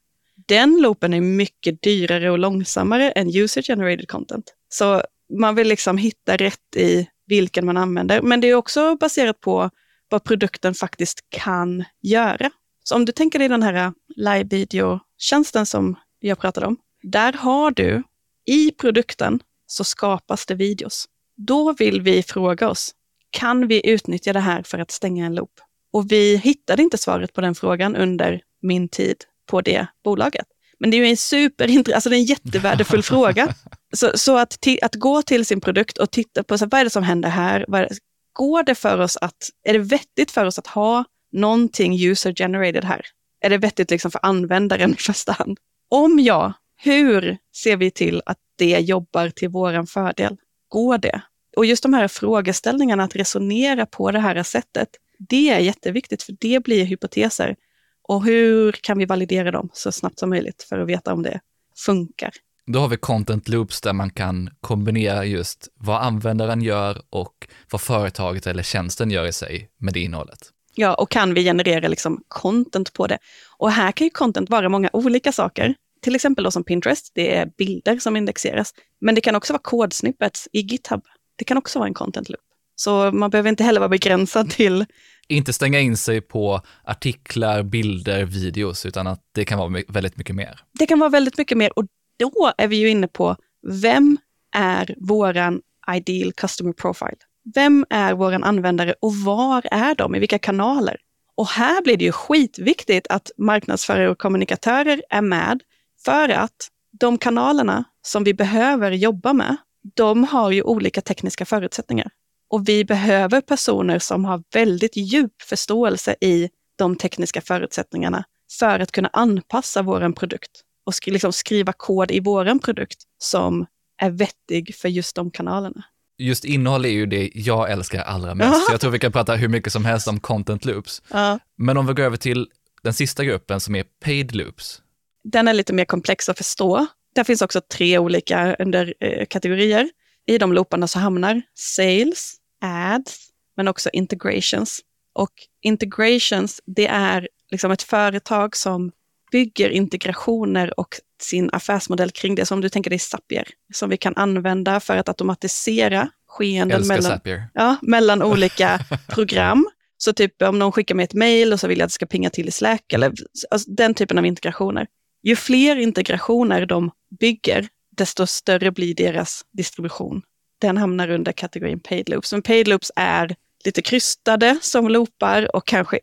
Den 0.46 0.82
loopen 0.82 1.14
är 1.14 1.20
mycket 1.20 1.82
dyrare 1.82 2.30
och 2.30 2.38
långsammare 2.38 3.10
än 3.10 3.36
user 3.36 3.62
generated 3.62 4.08
content. 4.08 4.54
Så 4.68 5.02
man 5.38 5.54
vill 5.54 5.68
liksom 5.68 5.98
hitta 5.98 6.36
rätt 6.36 6.76
i 6.76 7.08
vilken 7.26 7.66
man 7.66 7.76
använder. 7.76 8.22
Men 8.22 8.40
det 8.40 8.48
är 8.48 8.54
också 8.54 8.96
baserat 8.96 9.40
på 9.40 9.70
vad 10.08 10.24
produkten 10.24 10.74
faktiskt 10.74 11.20
kan 11.28 11.84
göra. 12.02 12.50
Så 12.84 12.94
om 12.96 13.04
du 13.04 13.12
tänker 13.12 13.38
dig 13.38 13.48
den 13.48 13.62
här 13.62 13.92
live-video-tjänsten 14.16 15.66
som 15.66 15.96
jag 16.20 16.38
pratade 16.38 16.66
om. 16.66 16.76
Där 17.02 17.32
har 17.32 17.70
du, 17.70 18.02
i 18.46 18.70
produkten 18.70 19.40
så 19.66 19.84
skapas 19.84 20.46
det 20.46 20.54
videos. 20.54 21.08
Då 21.36 21.72
vill 21.72 22.00
vi 22.00 22.22
fråga 22.22 22.68
oss, 22.68 22.94
kan 23.30 23.68
vi 23.68 23.90
utnyttja 23.90 24.32
det 24.32 24.40
här 24.40 24.62
för 24.62 24.78
att 24.78 24.90
stänga 24.90 25.26
en 25.26 25.34
loop? 25.34 25.60
Och 25.92 26.12
vi 26.12 26.36
hittade 26.36 26.82
inte 26.82 26.98
svaret 26.98 27.32
på 27.32 27.40
den 27.40 27.54
frågan 27.54 27.96
under 27.96 28.40
min 28.62 28.88
tid 28.88 29.16
på 29.46 29.60
det 29.60 29.86
bolaget. 30.04 30.46
Men 30.78 30.90
det 30.90 30.96
är 30.96 30.98
ju 30.98 31.10
en 31.10 31.16
superintressant, 31.16 31.94
alltså 31.94 32.10
det 32.10 32.16
är 32.16 32.18
en 32.18 32.24
jättevärdefull 32.24 33.02
fråga. 33.12 33.54
Så, 33.96 34.10
så 34.14 34.36
att, 34.36 34.58
att 34.82 34.94
gå 34.94 35.22
till 35.22 35.46
sin 35.46 35.60
produkt 35.60 35.98
och 35.98 36.10
titta 36.10 36.42
på 36.42 36.58
så 36.58 36.66
vad 36.66 36.80
är 36.80 36.84
det 36.84 36.90
som 36.90 37.02
händer 37.02 37.28
här? 37.28 37.64
Vad, 37.68 37.88
går 38.32 38.62
det 38.62 38.74
för 38.74 38.98
oss 38.98 39.16
att, 39.20 39.50
är 39.64 39.72
det 39.72 39.78
vettigt 39.78 40.30
för 40.30 40.44
oss 40.44 40.58
att 40.58 40.66
ha 40.66 41.04
någonting 41.32 42.04
user 42.06 42.32
generated 42.32 42.84
här? 42.84 43.06
Är 43.40 43.50
det 43.50 43.58
vettigt 43.58 43.90
liksom 43.90 44.10
för 44.10 44.20
användaren 44.22 44.90
i 44.90 44.96
första 44.96 45.32
hand? 45.32 45.58
Om 45.88 46.18
ja, 46.18 46.52
hur 46.76 47.38
ser 47.56 47.76
vi 47.76 47.90
till 47.90 48.22
att 48.26 48.38
det 48.56 48.78
jobbar 48.80 49.30
till 49.30 49.48
våran 49.48 49.86
fördel? 49.86 50.36
Går 50.68 50.98
det? 50.98 51.20
Och 51.56 51.66
just 51.66 51.82
de 51.82 51.94
här 51.94 52.08
frågeställningarna, 52.08 53.04
att 53.04 53.16
resonera 53.16 53.86
på 53.86 54.10
det 54.10 54.20
här 54.20 54.42
sättet, 54.42 54.88
det 55.18 55.50
är 55.50 55.58
jätteviktigt 55.58 56.22
för 56.22 56.36
det 56.40 56.62
blir 56.62 56.84
hypoteser. 56.84 57.56
Och 58.02 58.24
hur 58.24 58.72
kan 58.72 58.98
vi 58.98 59.04
validera 59.04 59.50
dem 59.50 59.68
så 59.72 59.92
snabbt 59.92 60.18
som 60.18 60.30
möjligt 60.30 60.62
för 60.62 60.78
att 60.78 60.88
veta 60.88 61.12
om 61.12 61.22
det 61.22 61.40
funkar? 61.76 62.30
Då 62.66 62.78
har 62.78 62.88
vi 62.88 62.96
content 62.96 63.48
loops 63.48 63.80
där 63.80 63.92
man 63.92 64.10
kan 64.10 64.50
kombinera 64.60 65.24
just 65.24 65.68
vad 65.74 66.02
användaren 66.02 66.62
gör 66.62 67.02
och 67.10 67.48
vad 67.70 67.80
företaget 67.80 68.46
eller 68.46 68.62
tjänsten 68.62 69.10
gör 69.10 69.26
i 69.26 69.32
sig 69.32 69.70
med 69.78 69.94
det 69.94 70.00
innehållet. 70.00 70.38
Ja, 70.74 70.94
och 70.94 71.10
kan 71.10 71.34
vi 71.34 71.44
generera 71.44 71.88
liksom 71.88 72.22
content 72.28 72.92
på 72.92 73.06
det? 73.06 73.18
Och 73.58 73.70
här 73.70 73.92
kan 73.92 74.06
ju 74.06 74.10
content 74.10 74.50
vara 74.50 74.68
många 74.68 74.90
olika 74.92 75.32
saker. 75.32 75.74
Till 76.02 76.14
exempel 76.14 76.44
då 76.44 76.50
som 76.50 76.64
Pinterest, 76.64 77.12
det 77.14 77.36
är 77.36 77.46
bilder 77.58 77.98
som 77.98 78.16
indexeras. 78.16 78.74
Men 79.00 79.14
det 79.14 79.20
kan 79.20 79.36
också 79.36 79.52
vara 79.52 79.62
kodsnippets 79.62 80.48
i 80.52 80.60
GitHub. 80.60 81.02
Det 81.36 81.44
kan 81.44 81.56
också 81.56 81.78
vara 81.78 81.88
en 81.88 81.94
content 81.94 82.28
loop. 82.28 82.40
Så 82.76 83.12
man 83.12 83.30
behöver 83.30 83.48
inte 83.50 83.64
heller 83.64 83.80
vara 83.80 83.88
begränsad 83.88 84.50
till... 84.50 84.84
Inte 85.28 85.52
stänga 85.52 85.80
in 85.80 85.96
sig 85.96 86.20
på 86.20 86.60
artiklar, 86.84 87.62
bilder, 87.62 88.24
videos, 88.24 88.86
utan 88.86 89.06
att 89.06 89.20
det 89.34 89.44
kan 89.44 89.58
vara 89.58 89.82
väldigt 89.88 90.16
mycket 90.16 90.36
mer. 90.36 90.60
Det 90.78 90.86
kan 90.86 90.98
vara 90.98 91.10
väldigt 91.10 91.38
mycket 91.38 91.58
mer 91.58 91.78
och 91.78 91.84
då 92.18 92.52
är 92.58 92.68
vi 92.68 92.76
ju 92.76 92.88
inne 92.88 93.08
på 93.08 93.36
vem 93.82 94.18
är 94.54 94.94
våran 94.98 95.60
ideal 95.96 96.32
customer 96.32 96.72
profile? 96.72 97.16
Vem 97.54 97.86
är 97.90 98.14
våran 98.14 98.44
användare 98.44 98.94
och 99.00 99.14
var 99.16 99.66
är 99.70 99.94
de? 99.94 100.14
I 100.14 100.18
vilka 100.18 100.38
kanaler? 100.38 100.96
Och 101.34 101.46
här 101.46 101.82
blir 101.82 101.96
det 101.96 102.04
ju 102.04 102.12
skitviktigt 102.12 103.06
att 103.06 103.30
marknadsförare 103.36 104.10
och 104.10 104.18
kommunikatörer 104.18 105.02
är 105.10 105.22
med 105.22 105.62
för 106.04 106.28
att 106.28 106.68
de 107.00 107.18
kanalerna 107.18 107.84
som 108.02 108.24
vi 108.24 108.34
behöver 108.34 108.90
jobba 108.90 109.32
med, 109.32 109.56
de 109.94 110.24
har 110.24 110.50
ju 110.50 110.62
olika 110.62 111.00
tekniska 111.00 111.44
förutsättningar. 111.44 112.10
Och 112.48 112.68
vi 112.68 112.84
behöver 112.84 113.40
personer 113.40 113.98
som 113.98 114.24
har 114.24 114.42
väldigt 114.54 114.96
djup 114.96 115.42
förståelse 115.42 116.16
i 116.20 116.50
de 116.76 116.96
tekniska 116.96 117.40
förutsättningarna 117.40 118.24
för 118.58 118.80
att 118.80 118.92
kunna 118.92 119.10
anpassa 119.12 119.82
vår 119.82 120.12
produkt 120.12 120.62
och 120.86 120.94
sk 120.94 121.06
liksom 121.06 121.32
skriva 121.32 121.72
kod 121.72 122.10
i 122.10 122.20
vår 122.20 122.58
produkt 122.58 122.98
som 123.18 123.66
är 124.02 124.10
vettig 124.10 124.74
för 124.74 124.88
just 124.88 125.16
de 125.16 125.30
kanalerna. 125.30 125.84
Just 126.18 126.44
innehåll 126.44 126.84
är 126.84 126.90
ju 126.90 127.06
det 127.06 127.30
jag 127.34 127.70
älskar 127.70 128.02
allra 128.02 128.34
mest. 128.34 128.70
Jag 128.70 128.80
tror 128.80 128.90
vi 128.90 128.98
kan 128.98 129.12
prata 129.12 129.34
hur 129.34 129.48
mycket 129.48 129.72
som 129.72 129.84
helst 129.84 130.08
om 130.08 130.20
content 130.20 130.64
loops. 130.64 131.02
Ja. 131.10 131.38
Men 131.56 131.76
om 131.76 131.86
vi 131.86 131.92
går 131.92 132.02
över 132.04 132.16
till 132.16 132.48
den 132.82 132.94
sista 132.94 133.24
gruppen 133.24 133.60
som 133.60 133.74
är 133.74 133.84
paid 134.04 134.34
loops. 134.34 134.82
Den 135.24 135.48
är 135.48 135.54
lite 135.54 135.72
mer 135.72 135.84
komplex 135.84 136.28
att 136.28 136.38
förstå. 136.38 136.86
Där 137.14 137.24
finns 137.24 137.42
också 137.42 137.60
tre 137.60 137.98
olika 137.98 138.56
underkategorier. 138.58 139.88
Eh, 140.28 140.34
I 140.34 140.38
de 140.38 140.52
looparna 140.52 140.88
så 140.88 140.98
hamnar 140.98 141.42
sales, 141.54 142.34
ads, 142.60 143.28
men 143.56 143.68
också 143.68 143.90
integrations. 143.92 144.80
Och 145.12 145.32
integrations, 145.62 146.60
det 146.66 146.86
är 146.86 147.28
liksom 147.50 147.70
ett 147.70 147.82
företag 147.82 148.56
som 148.56 148.92
bygger 149.36 149.70
integrationer 149.70 150.80
och 150.80 150.88
sin 151.20 151.50
affärsmodell 151.52 152.10
kring 152.10 152.34
det. 152.34 152.46
Som 152.46 152.60
du 152.60 152.68
tänker 152.68 152.90
dig 152.90 152.98
Zapier, 152.98 153.48
som 153.74 153.90
vi 153.90 153.96
kan 153.96 154.16
använda 154.16 154.80
för 154.80 154.96
att 154.96 155.08
automatisera 155.08 156.08
skeenden 156.28 156.86
mellan, 156.86 157.20
ja, 157.54 157.76
mellan 157.82 158.22
olika 158.22 158.80
program. 159.08 159.68
Så 159.98 160.12
typ 160.12 160.42
om 160.42 160.58
någon 160.58 160.72
skickar 160.72 160.94
mig 160.94 161.04
ett 161.04 161.14
mail 161.14 161.52
och 161.52 161.60
så 161.60 161.68
vill 161.68 161.78
jag 161.78 161.84
att 161.84 161.90
det 161.90 161.94
ska 161.94 162.06
pinga 162.06 162.30
till 162.30 162.48
i 162.48 162.50
Slack, 162.50 162.92
eller 162.92 163.12
alltså, 163.50 163.70
den 163.70 163.94
typen 163.94 164.18
av 164.18 164.26
integrationer. 164.26 164.86
Ju 165.22 165.36
fler 165.36 165.76
integrationer 165.76 166.66
de 166.66 166.90
bygger, 167.20 167.68
desto 167.96 168.26
större 168.26 168.70
blir 168.70 168.94
deras 168.94 169.42
distribution. 169.52 170.22
Den 170.60 170.76
hamnar 170.76 171.10
under 171.10 171.32
kategorin 171.32 171.80
paid 171.80 172.08
loops. 172.08 172.32
Men 172.32 172.42
paid 172.42 172.68
loops 172.68 172.92
är 172.96 173.36
lite 173.64 173.82
krystade 173.82 174.58
som 174.60 174.88
loopar 174.88 175.56
och 175.56 175.66
kanske 175.66 176.00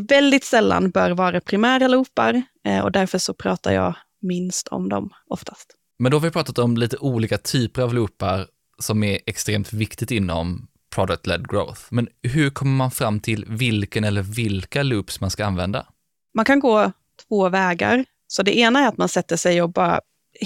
väldigt 0.00 0.44
sällan 0.44 0.90
bör 0.90 1.10
vara 1.10 1.40
primära 1.40 1.88
loopar 1.88 2.42
eh, 2.66 2.84
och 2.84 2.92
därför 2.92 3.18
så 3.18 3.34
pratar 3.34 3.72
jag 3.72 3.94
minst 4.22 4.68
om 4.68 4.88
dem 4.88 5.10
oftast. 5.28 5.74
Men 5.98 6.10
då 6.10 6.16
har 6.16 6.22
vi 6.22 6.30
pratat 6.30 6.58
om 6.58 6.76
lite 6.76 6.96
olika 6.96 7.38
typer 7.38 7.82
av 7.82 7.94
loopar 7.94 8.46
som 8.78 9.04
är 9.04 9.18
extremt 9.26 9.72
viktigt 9.72 10.10
inom 10.10 10.68
product-led 10.94 11.46
growth. 11.48 11.80
Men 11.90 12.08
hur 12.22 12.50
kommer 12.50 12.76
man 12.76 12.90
fram 12.90 13.20
till 13.20 13.44
vilken 13.48 14.04
eller 14.04 14.22
vilka 14.22 14.82
loops 14.82 15.20
man 15.20 15.30
ska 15.30 15.44
använda? 15.44 15.86
Man 16.34 16.44
kan 16.44 16.60
gå 16.60 16.92
två 17.28 17.48
vägar. 17.48 18.04
Så 18.28 18.42
det 18.42 18.58
ena 18.58 18.80
är 18.80 18.88
att 18.88 18.96
man 18.96 19.08
sätter 19.08 19.36
sig 19.36 19.62
och 19.62 19.70
bara 19.72 20.00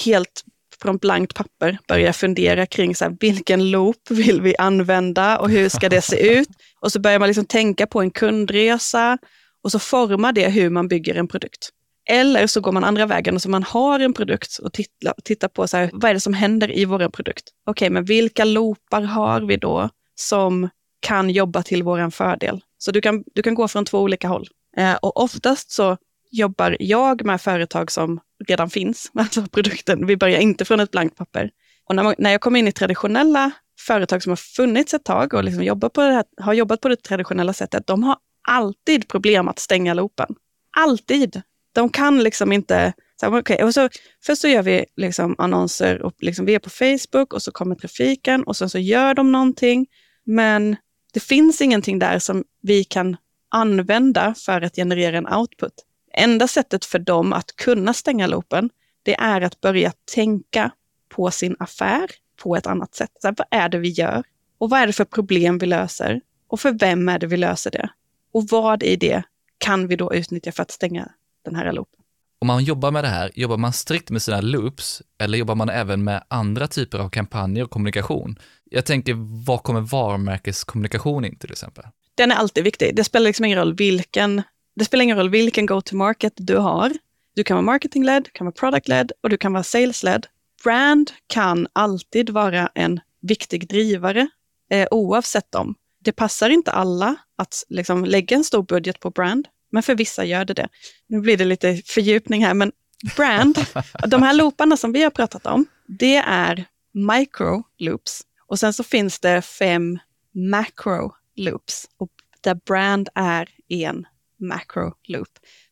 helt 0.05 0.45
från 0.83 0.97
blankt 0.97 1.35
papper 1.35 1.79
börjar 1.89 2.13
fundera 2.13 2.67
kring 2.67 2.95
så 2.95 3.05
här, 3.05 3.17
vilken 3.21 3.71
loop 3.71 4.11
vill 4.11 4.41
vi 4.41 4.57
använda 4.57 5.39
och 5.39 5.51
hur 5.51 5.69
ska 5.69 5.89
det 5.89 6.03
se 6.03 6.39
ut? 6.39 6.49
Och 6.81 6.93
så 6.93 7.01
börjar 7.01 7.19
man 7.19 7.29
liksom 7.29 7.45
tänka 7.45 7.87
på 7.87 8.01
en 8.01 8.11
kundresa 8.11 9.19
och 9.63 9.73
så 9.73 9.79
formar 9.79 10.33
det 10.33 10.49
hur 10.49 10.71
man 10.71 10.89
bygger 10.89 11.15
en 11.15 11.29
produkt. 11.29 11.71
Eller 12.09 12.47
så 12.47 12.61
går 12.61 12.73
man 12.73 12.85
andra 12.85 13.07
vägen 13.07 13.35
och 13.35 13.43
så 13.43 13.51
man 13.51 13.63
har 13.63 14.01
en 14.01 14.13
produkt 14.13 14.59
och 14.59 14.73
tittar, 14.73 15.15
tittar 15.25 15.49
på 15.49 15.69
så 15.69 15.77
här, 15.77 15.91
vad 15.93 16.11
är 16.11 16.15
det 16.15 16.21
som 16.21 16.35
händer 16.35 16.79
i 16.79 16.85
vår 16.85 17.09
produkt? 17.09 17.45
Okej, 17.67 17.87
okay, 17.87 17.91
men 17.91 18.05
vilka 18.05 18.45
loopar 18.45 19.03
har 19.03 19.41
vi 19.41 19.57
då 19.57 19.89
som 20.15 20.69
kan 21.01 21.31
jobba 21.31 21.63
till 21.63 21.83
vår 21.83 22.11
fördel? 22.11 22.61
Så 22.79 22.91
du 22.91 23.01
kan, 23.01 23.25
du 23.35 23.43
kan 23.43 23.55
gå 23.55 23.69
från 23.69 23.85
två 23.85 23.99
olika 23.99 24.29
håll. 24.29 24.49
Eh, 24.77 24.95
och 24.95 25.23
oftast 25.23 25.71
så 25.71 25.97
jobbar 26.31 26.77
jag 26.81 27.25
med 27.25 27.41
företag 27.41 27.93
som 27.93 28.21
redan 28.49 28.71
finns, 28.71 29.11
alltså 29.15 29.47
produkten. 29.47 30.07
Vi 30.07 30.17
börjar 30.17 30.41
inte 30.41 30.65
från 30.65 30.81
ett 30.81 30.91
blankt 30.91 31.17
papper. 31.17 31.51
Och 31.85 31.97
när, 31.97 32.03
man, 32.03 32.15
när 32.19 32.31
jag 32.31 32.41
kommer 32.41 32.59
in 32.59 32.69
i 32.69 32.73
traditionella 32.73 33.51
företag 33.87 34.23
som 34.23 34.31
har 34.31 34.37
funnits 34.37 34.95
ett 34.95 35.05
tag 35.05 35.35
och 35.35 35.45
liksom 35.45 35.65
jobbar 35.65 35.89
på 35.89 36.01
här, 36.01 36.25
har 36.41 36.53
jobbat 36.53 36.81
på 36.81 36.89
det 36.89 36.97
traditionella 36.97 37.53
sättet, 37.53 37.87
de 37.87 38.03
har 38.03 38.17
alltid 38.49 39.09
problem 39.09 39.49
att 39.49 39.59
stänga 39.59 39.95
loopen. 39.95 40.35
Alltid. 40.77 41.43
De 41.73 41.89
kan 41.89 42.23
liksom 42.23 42.53
inte... 42.53 42.93
Så, 43.21 43.39
okay, 43.39 43.63
och 43.63 43.75
så, 43.75 43.89
först 44.25 44.41
så 44.41 44.49
gör 44.49 44.63
vi 44.63 44.85
liksom 44.97 45.35
annonser 45.39 46.03
och 46.03 46.15
liksom 46.19 46.47
vi 46.47 46.55
är 46.55 46.59
på 46.59 46.71
Facebook 46.71 47.33
och 47.33 47.43
så 47.43 47.53
kommer 47.53 47.75
trafiken 47.75 48.43
och 48.43 48.57
sen 48.57 48.71
så 48.71 48.79
gör 48.79 49.15
de 49.15 49.33
någonting. 49.33 49.87
Men 50.25 50.77
det 51.13 51.21
finns 51.21 51.61
ingenting 51.61 51.99
där 51.99 52.19
som 52.19 52.45
vi 52.63 52.85
kan 52.85 53.17
använda 53.49 54.35
för 54.35 54.61
att 54.61 54.77
generera 54.77 55.19
en 55.19 55.29
output. 55.29 55.73
Enda 56.15 56.49
sättet 56.49 56.85
för 56.85 56.99
dem 56.99 57.33
att 57.33 57.57
kunna 57.57 57.95
stänga 57.95 58.27
loopen, 58.27 58.71
det 59.03 59.15
är 59.15 59.41
att 59.41 59.61
börja 59.61 59.93
tänka 60.15 60.71
på 61.09 61.31
sin 61.31 61.57
affär, 61.59 62.11
på 62.43 62.57
ett 62.57 62.67
annat 62.67 62.95
sätt. 62.95 63.11
Så 63.23 63.35
vad 63.37 63.47
är 63.51 63.69
det 63.69 63.79
vi 63.79 63.89
gör? 63.89 64.23
Och 64.59 64.71
vad 64.71 64.81
är 64.81 64.87
det 64.87 64.93
för 64.93 65.05
problem 65.05 65.59
vi 65.59 65.67
löser? 65.67 66.21
Och 66.49 66.61
för 66.61 66.73
vem 66.73 67.09
är 67.09 67.19
det 67.19 67.27
vi 67.27 67.37
löser 67.37 67.71
det? 67.71 67.91
Och 68.33 68.49
vad 68.49 68.83
i 68.83 68.97
det 68.97 69.23
kan 69.59 69.89
vi 69.89 69.97
då 69.97 70.15
utnyttja 70.15 70.53
för 70.53 70.63
att 70.63 70.71
stänga 70.71 71.09
den 71.45 71.55
här 71.55 71.73
loopen? 71.73 72.01
Om 72.39 72.47
man 72.47 72.65
jobbar 72.65 72.91
med 72.91 73.05
det 73.05 73.09
här, 73.09 73.31
jobbar 73.35 73.57
man 73.57 73.73
strikt 73.73 74.11
med 74.11 74.23
sina 74.23 74.41
loops 74.41 75.03
eller 75.19 75.39
jobbar 75.39 75.55
man 75.55 75.69
även 75.69 76.05
med 76.05 76.25
andra 76.29 76.67
typer 76.67 76.99
av 76.99 77.11
kampanjer 77.11 77.65
och 77.65 77.71
kommunikation? 77.71 78.39
Jag 78.65 78.87
tänker, 78.87 79.15
vad 79.47 79.63
kommer 79.63 79.81
varumärkeskommunikation 79.81 81.25
in 81.25 81.39
till 81.39 81.53
exempel? 81.53 81.85
Den 82.15 82.33
är 82.33 82.37
alltid 82.37 82.65
viktig. 82.65 82.97
Det 82.97 83.05
spelar 83.05 83.27
liksom 83.27 83.45
ingen 83.45 83.59
roll 83.59 83.75
vilken, 83.75 84.43
det 84.81 84.85
spelar 84.85 85.03
ingen 85.03 85.17
roll 85.17 85.31
vilken 85.31 85.67
go-to-market 85.67 86.33
du 86.37 86.57
har. 86.57 86.93
Du 87.35 87.45
kan 87.45 87.55
vara 87.55 87.63
marketing-led, 87.63 88.25
du 88.25 88.31
kan 88.31 88.45
vara 88.45 88.55
product-led 88.55 89.13
och 89.21 89.31
du 89.31 89.37
kan 89.37 89.53
vara 89.53 89.63
sales-led. 89.63 90.27
Brand 90.65 91.11
kan 91.27 91.67
alltid 91.73 92.31
vara 92.31 92.71
en 92.75 93.01
viktig 93.23 93.69
drivare 93.69 94.29
eh, 94.71 94.89
oavsett 94.91 95.55
om. 95.55 95.75
Det 96.05 96.13
passar 96.13 96.51
inte 96.51 96.71
alla 96.71 97.17
att 97.37 97.65
liksom, 97.69 98.05
lägga 98.05 98.37
en 98.37 98.45
stor 98.45 98.63
budget 98.63 99.01
på 99.01 99.11
brand, 99.11 99.49
men 99.71 99.83
för 99.83 99.95
vissa 99.95 100.25
gör 100.25 100.45
det 100.45 100.55
det. 100.55 100.69
Nu 101.07 101.21
blir 101.21 101.37
det 101.37 101.45
lite 101.45 101.83
fördjupning 101.87 102.45
här, 102.45 102.55
men 102.55 102.73
brand, 103.17 103.67
de 104.07 104.23
här 104.23 104.35
looparna 104.35 104.77
som 104.77 104.93
vi 104.93 105.03
har 105.03 105.11
pratat 105.11 105.47
om, 105.47 105.67
det 105.87 106.17
är 106.17 106.65
micro 106.93 107.63
loops. 107.79 108.23
Och 108.47 108.59
sen 108.59 108.73
så 108.73 108.83
finns 108.85 109.21
det 109.21 109.43
fem 109.43 109.99
macro 110.35 111.15
loops, 111.37 111.87
och 111.97 112.11
där 112.41 112.55
brand 112.55 113.09
är 113.15 113.49
en 113.69 114.07
macro 114.41 114.95
loop, 115.09 115.29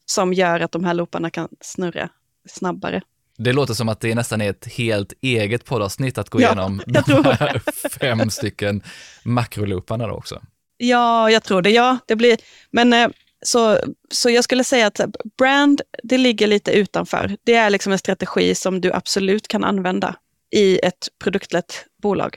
som 0.07 0.33
gör 0.33 0.61
att 0.61 0.73
de 0.73 0.85
här 0.85 0.95
looparna 0.95 1.31
kan 1.31 1.49
snurra 1.61 2.09
snabbare. 2.49 3.03
Det 3.39 3.53
låter 3.53 3.75
som 3.75 3.89
att 3.89 4.01
det 4.01 4.15
nästan 4.15 4.41
är 4.41 4.51
ett 4.51 4.73
helt 4.73 5.13
eget 5.21 5.65
poddavsnitt 5.65 6.19
att 6.19 6.31
gå 6.31 6.41
ja, 6.41 6.47
igenom 6.47 6.83
de 6.87 7.25
här 7.25 7.63
fem 8.01 8.31
stycken 8.31 8.83
makrolooparna 9.25 10.07
då 10.07 10.15
också. 10.15 10.43
Ja, 10.77 11.31
jag 11.31 11.45
tror 11.45 11.63
det. 11.63 11.71
Ja, 11.71 11.99
det 12.07 12.17
blir... 12.17 12.39
Men 12.71 12.93
eh, 12.93 13.09
så, 13.43 13.79
så 14.11 14.31
jag 14.31 14.45
skulle 14.45 14.65
säga 14.65 14.87
att 14.87 15.01
brand, 15.39 15.81
det 16.03 16.19
ligger 16.19 16.47
lite 16.47 16.73
utanför. 16.73 17.37
Det 17.45 17.55
är 17.55 17.71
liksom 17.71 17.93
en 17.93 17.99
strategi 17.99 18.55
som 18.55 18.81
du 18.81 18.93
absolut 18.93 19.49
kan 19.49 19.65
använda 19.65 20.15
i 20.51 20.79
ett 20.79 21.09
produktlett 21.25 21.85
bolag. 22.03 22.37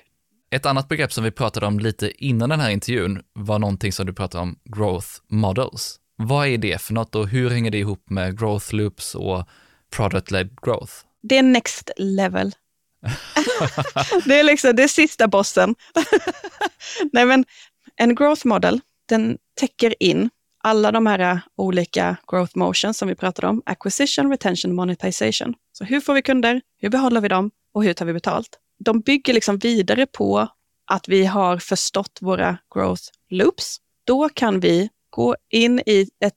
Ett 0.52 0.66
annat 0.66 0.90
begrepp 0.90 1.14
som 1.14 1.24
vi 1.24 1.32
pratade 1.32 1.66
om 1.66 1.80
lite 1.80 2.26
innan 2.26 2.50
den 2.50 2.60
här 2.60 2.70
intervjun 2.70 3.22
var 3.34 3.60
någonting 3.60 3.92
som 3.92 4.06
du 4.06 4.14
pratade 4.14 4.42
om, 4.42 4.60
growth 4.66 5.08
models. 5.30 6.01
Vad 6.16 6.48
är 6.48 6.58
det 6.58 6.82
för 6.82 6.94
något 6.94 7.16
och 7.16 7.28
hur 7.28 7.50
hänger 7.50 7.72
det 7.72 7.78
ihop 7.78 8.10
med 8.10 8.40
growth 8.40 8.76
loops 8.76 9.16
och 9.16 9.48
product-led 9.96 10.50
growth? 10.62 10.94
Det 11.24 11.38
är 11.38 11.44
next 11.44 11.92
level. 11.98 12.56
det 14.26 14.40
är 14.40 14.44
liksom, 14.44 14.76
det 14.76 14.84
är 14.84 14.88
sista 14.88 15.28
bossen. 15.28 15.76
Nej 17.12 17.26
men, 17.26 17.46
en 17.96 18.16
growth 18.16 18.48
model, 18.48 18.82
den 19.10 19.38
täcker 19.60 20.04
in 20.04 20.30
alla 20.64 20.92
de 20.92 21.06
här 21.06 21.20
äh, 21.20 21.38
olika 21.58 22.18
growth 22.28 22.58
motions 22.58 22.98
som 22.98 23.08
vi 23.08 23.16
pratade 23.16 23.48
om. 23.48 23.62
Acquisition, 23.66 24.32
retention, 24.32 24.76
monetization. 24.76 25.54
Så 25.72 25.84
hur 25.84 26.02
får 26.02 26.14
vi 26.14 26.22
kunder? 26.22 26.62
Hur 26.78 26.90
behåller 26.90 27.22
vi 27.22 27.28
dem? 27.28 27.52
Och 27.74 27.84
hur 27.84 27.94
tar 27.94 28.06
vi 28.06 28.14
betalt? 28.14 28.60
De 28.80 29.00
bygger 29.00 29.34
liksom 29.34 29.58
vidare 29.58 30.06
på 30.06 30.48
att 30.88 31.08
vi 31.08 31.26
har 31.26 31.58
förstått 31.58 32.20
våra 32.22 32.58
growth 32.76 33.04
loops. 33.30 33.78
Då 34.04 34.30
kan 34.30 34.60
vi 34.60 34.90
gå 35.12 35.36
in 35.50 35.80
i 35.80 36.10
ett, 36.26 36.36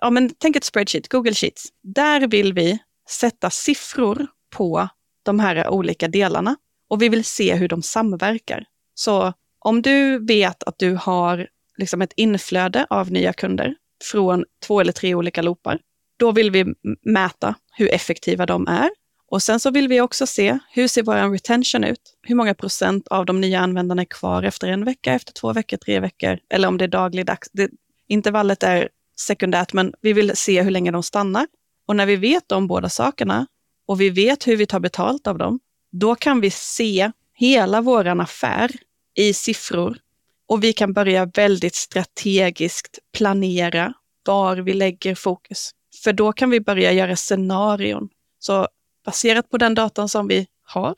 ja 0.00 0.10
men 0.10 0.30
tänk 0.38 0.56
ett 0.56 0.64
spreadsheet, 0.64 1.08
Google 1.08 1.34
Sheets. 1.34 1.64
Där 1.82 2.26
vill 2.26 2.52
vi 2.52 2.78
sätta 3.10 3.50
siffror 3.50 4.26
på 4.56 4.88
de 5.22 5.40
här 5.40 5.68
olika 5.68 6.08
delarna 6.08 6.56
och 6.88 7.02
vi 7.02 7.08
vill 7.08 7.24
se 7.24 7.54
hur 7.54 7.68
de 7.68 7.82
samverkar. 7.82 8.64
Så 8.94 9.32
om 9.58 9.82
du 9.82 10.26
vet 10.26 10.62
att 10.62 10.78
du 10.78 10.94
har 10.94 11.48
liksom 11.76 12.02
ett 12.02 12.12
inflöde 12.16 12.86
av 12.90 13.10
nya 13.10 13.32
kunder 13.32 13.74
från 14.04 14.44
två 14.66 14.80
eller 14.80 14.92
tre 14.92 15.14
olika 15.14 15.42
loopar, 15.42 15.80
då 16.16 16.32
vill 16.32 16.50
vi 16.50 16.64
mäta 17.02 17.54
hur 17.72 17.94
effektiva 17.94 18.46
de 18.46 18.66
är. 18.68 18.90
Och 19.26 19.42
sen 19.42 19.60
så 19.60 19.70
vill 19.70 19.88
vi 19.88 20.00
också 20.00 20.26
se 20.26 20.58
hur 20.70 20.88
ser 20.88 21.02
vår 21.02 21.32
retention 21.32 21.84
ut? 21.84 22.16
Hur 22.22 22.34
många 22.34 22.54
procent 22.54 23.08
av 23.08 23.26
de 23.26 23.40
nya 23.40 23.60
användarna 23.60 24.02
är 24.02 24.06
kvar 24.06 24.42
efter 24.42 24.68
en 24.68 24.84
vecka, 24.84 25.12
efter 25.12 25.32
två 25.32 25.52
veckor, 25.52 25.76
tre 25.76 26.00
veckor 26.00 26.38
eller 26.50 26.68
om 26.68 26.78
det 26.78 26.84
är 26.84 26.88
dagligdags. 26.88 27.48
Det, 27.52 27.70
intervallet 28.08 28.62
är 28.62 28.88
sekundärt, 29.16 29.72
men 29.72 29.94
vi 30.00 30.12
vill 30.12 30.36
se 30.36 30.62
hur 30.62 30.70
länge 30.70 30.90
de 30.90 31.02
stannar. 31.02 31.46
Och 31.86 31.96
när 31.96 32.06
vi 32.06 32.16
vet 32.16 32.48
de 32.48 32.66
båda 32.66 32.88
sakerna 32.88 33.46
och 33.86 34.00
vi 34.00 34.10
vet 34.10 34.46
hur 34.46 34.56
vi 34.56 34.66
tar 34.66 34.80
betalt 34.80 35.26
av 35.26 35.38
dem, 35.38 35.60
då 35.92 36.14
kan 36.14 36.40
vi 36.40 36.50
se 36.50 37.12
hela 37.34 37.80
vår 37.80 38.06
affär 38.06 38.70
i 39.14 39.34
siffror 39.34 39.98
och 40.46 40.64
vi 40.64 40.72
kan 40.72 40.92
börja 40.92 41.24
väldigt 41.24 41.74
strategiskt 41.74 42.98
planera 43.12 43.94
var 44.26 44.56
vi 44.56 44.72
lägger 44.72 45.14
fokus. 45.14 45.70
För 46.04 46.12
då 46.12 46.32
kan 46.32 46.50
vi 46.50 46.60
börja 46.60 46.92
göra 46.92 47.16
scenarion. 47.16 48.08
Så 48.38 48.68
baserat 49.04 49.50
på 49.50 49.58
den 49.58 49.74
datan 49.74 50.08
som 50.08 50.28
vi 50.28 50.46
har, 50.62 50.94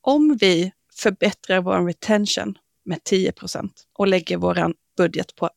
om 0.00 0.36
vi 0.40 0.72
förbättrar 0.94 1.60
vår 1.60 1.86
retention 1.86 2.58
med 2.84 2.98
10% 2.98 3.70
och 3.92 4.08
lägger 4.08 4.36
vår 4.36 4.72
budget 4.96 5.34
på, 5.34 5.50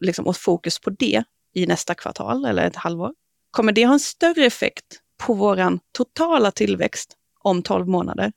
liksom, 0.00 0.26
åt 0.26 0.36
fokus 0.36 0.78
på 0.78 0.90
det 0.90 1.24
i 1.54 1.66
nästa 1.66 1.94
kvartal 1.94 2.44
eller 2.44 2.62
ett 2.62 2.76
halvår, 2.76 3.12
kommer 3.50 3.72
det 3.72 3.86
ha 3.86 3.92
en 3.92 4.00
större 4.00 4.46
effekt 4.46 5.00
på 5.18 5.34
vår 5.34 5.78
totala 5.92 6.50
tillväxt 6.50 7.16
om 7.40 7.62
12 7.62 7.88
månader 7.88 8.32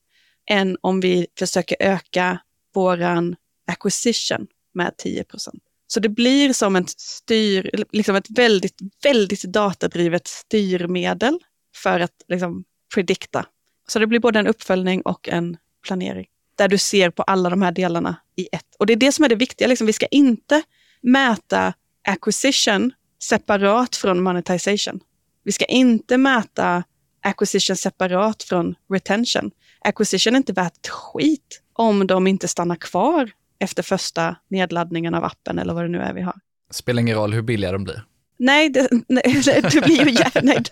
än 0.49 0.78
om 0.82 0.99
vi 0.99 1.28
försöker 1.39 1.78
öka 1.80 2.39
våran 2.74 3.36
acquisition 3.68 4.47
med 4.74 4.93
10% 5.03 5.49
Så 5.88 5.99
det 5.99 6.09
blir 6.09 6.53
som 6.53 6.76
ett 6.76 6.89
styr, 6.89 7.86
liksom 7.91 8.16
ett 8.16 8.30
väldigt, 8.30 8.78
väldigt 9.03 9.43
datadrivet 9.43 10.28
styrmedel 10.28 11.39
för 11.76 11.99
att 11.99 12.24
liksom 12.28 12.64
predikta. 12.93 13.45
Så 13.88 13.99
det 13.99 14.07
blir 14.07 14.20
både 14.20 14.39
en 14.39 14.47
uppföljning 14.47 15.01
och 15.01 15.30
en 15.30 15.57
planering 15.88 16.28
där 16.55 16.68
du 16.68 16.78
ser 16.78 17.09
på 17.09 17.24
alla 17.24 17.49
de 17.49 17.62
här 17.62 17.72
delarna 17.72 18.16
i 18.36 18.47
ett. 18.51 18.76
Och 18.80 18.86
det 18.86 18.93
är 18.93 18.97
det 18.97 19.12
som 19.12 19.26
är 19.26 19.30
det 19.30 19.36
viktiga, 19.36 19.68
liksom, 19.68 19.88
vi 19.88 19.93
ska 19.93 20.05
inte 20.05 20.64
mäta 21.02 21.74
acquisition 22.08 22.91
separat 23.24 23.95
från 23.95 24.24
monetization. 24.24 24.99
Vi 25.43 25.52
ska 25.52 25.66
inte 25.66 26.18
mäta 26.18 26.84
acquisition 27.22 27.76
separat 27.76 28.43
från 28.43 28.76
retention. 28.93 29.52
Acquisition 29.80 30.34
är 30.34 30.38
inte 30.38 30.54
värt 30.54 30.78
ett 30.78 30.88
skit 30.88 31.62
om 31.74 32.08
de 32.08 32.28
inte 32.28 32.47
stannar 32.47 32.76
kvar 32.76 33.32
efter 33.60 33.84
första 33.84 34.36
nedladdningen 34.49 35.14
av 35.14 35.24
appen 35.24 35.60
eller 35.60 35.74
vad 35.74 35.84
det 35.84 35.89
nu 35.89 35.99
är 35.99 36.14
vi 36.14 36.22
har. 36.22 36.36
Spelar 36.72 37.02
ingen 37.02 37.18
roll 37.18 37.34
hur 37.34 37.41
billiga 37.41 37.72
de 37.72 37.84
blir? 37.84 38.04
Nej, 38.38 38.70
det, 38.70 38.89
nej, 39.08 39.41
det 39.72 39.82
blir 39.86 40.08
ju... 40.08 40.18
Nej, 40.41 40.64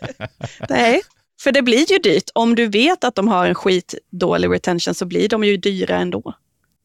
nej, 0.69 1.01
för 1.41 1.51
det 1.51 1.61
blir 1.61 1.91
ju 1.91 1.97
dyrt. 1.97 2.29
Om 2.33 2.55
du 2.55 2.67
vet 2.67 3.03
att 3.03 3.15
de 3.15 3.27
har 3.27 3.47
en 3.47 3.55
skitdålig 3.55 4.49
retention 4.49 4.93
så 4.93 5.05
blir 5.05 5.29
de 5.29 5.43
ju 5.43 5.57
dyra 5.57 5.97
ändå. 5.97 6.33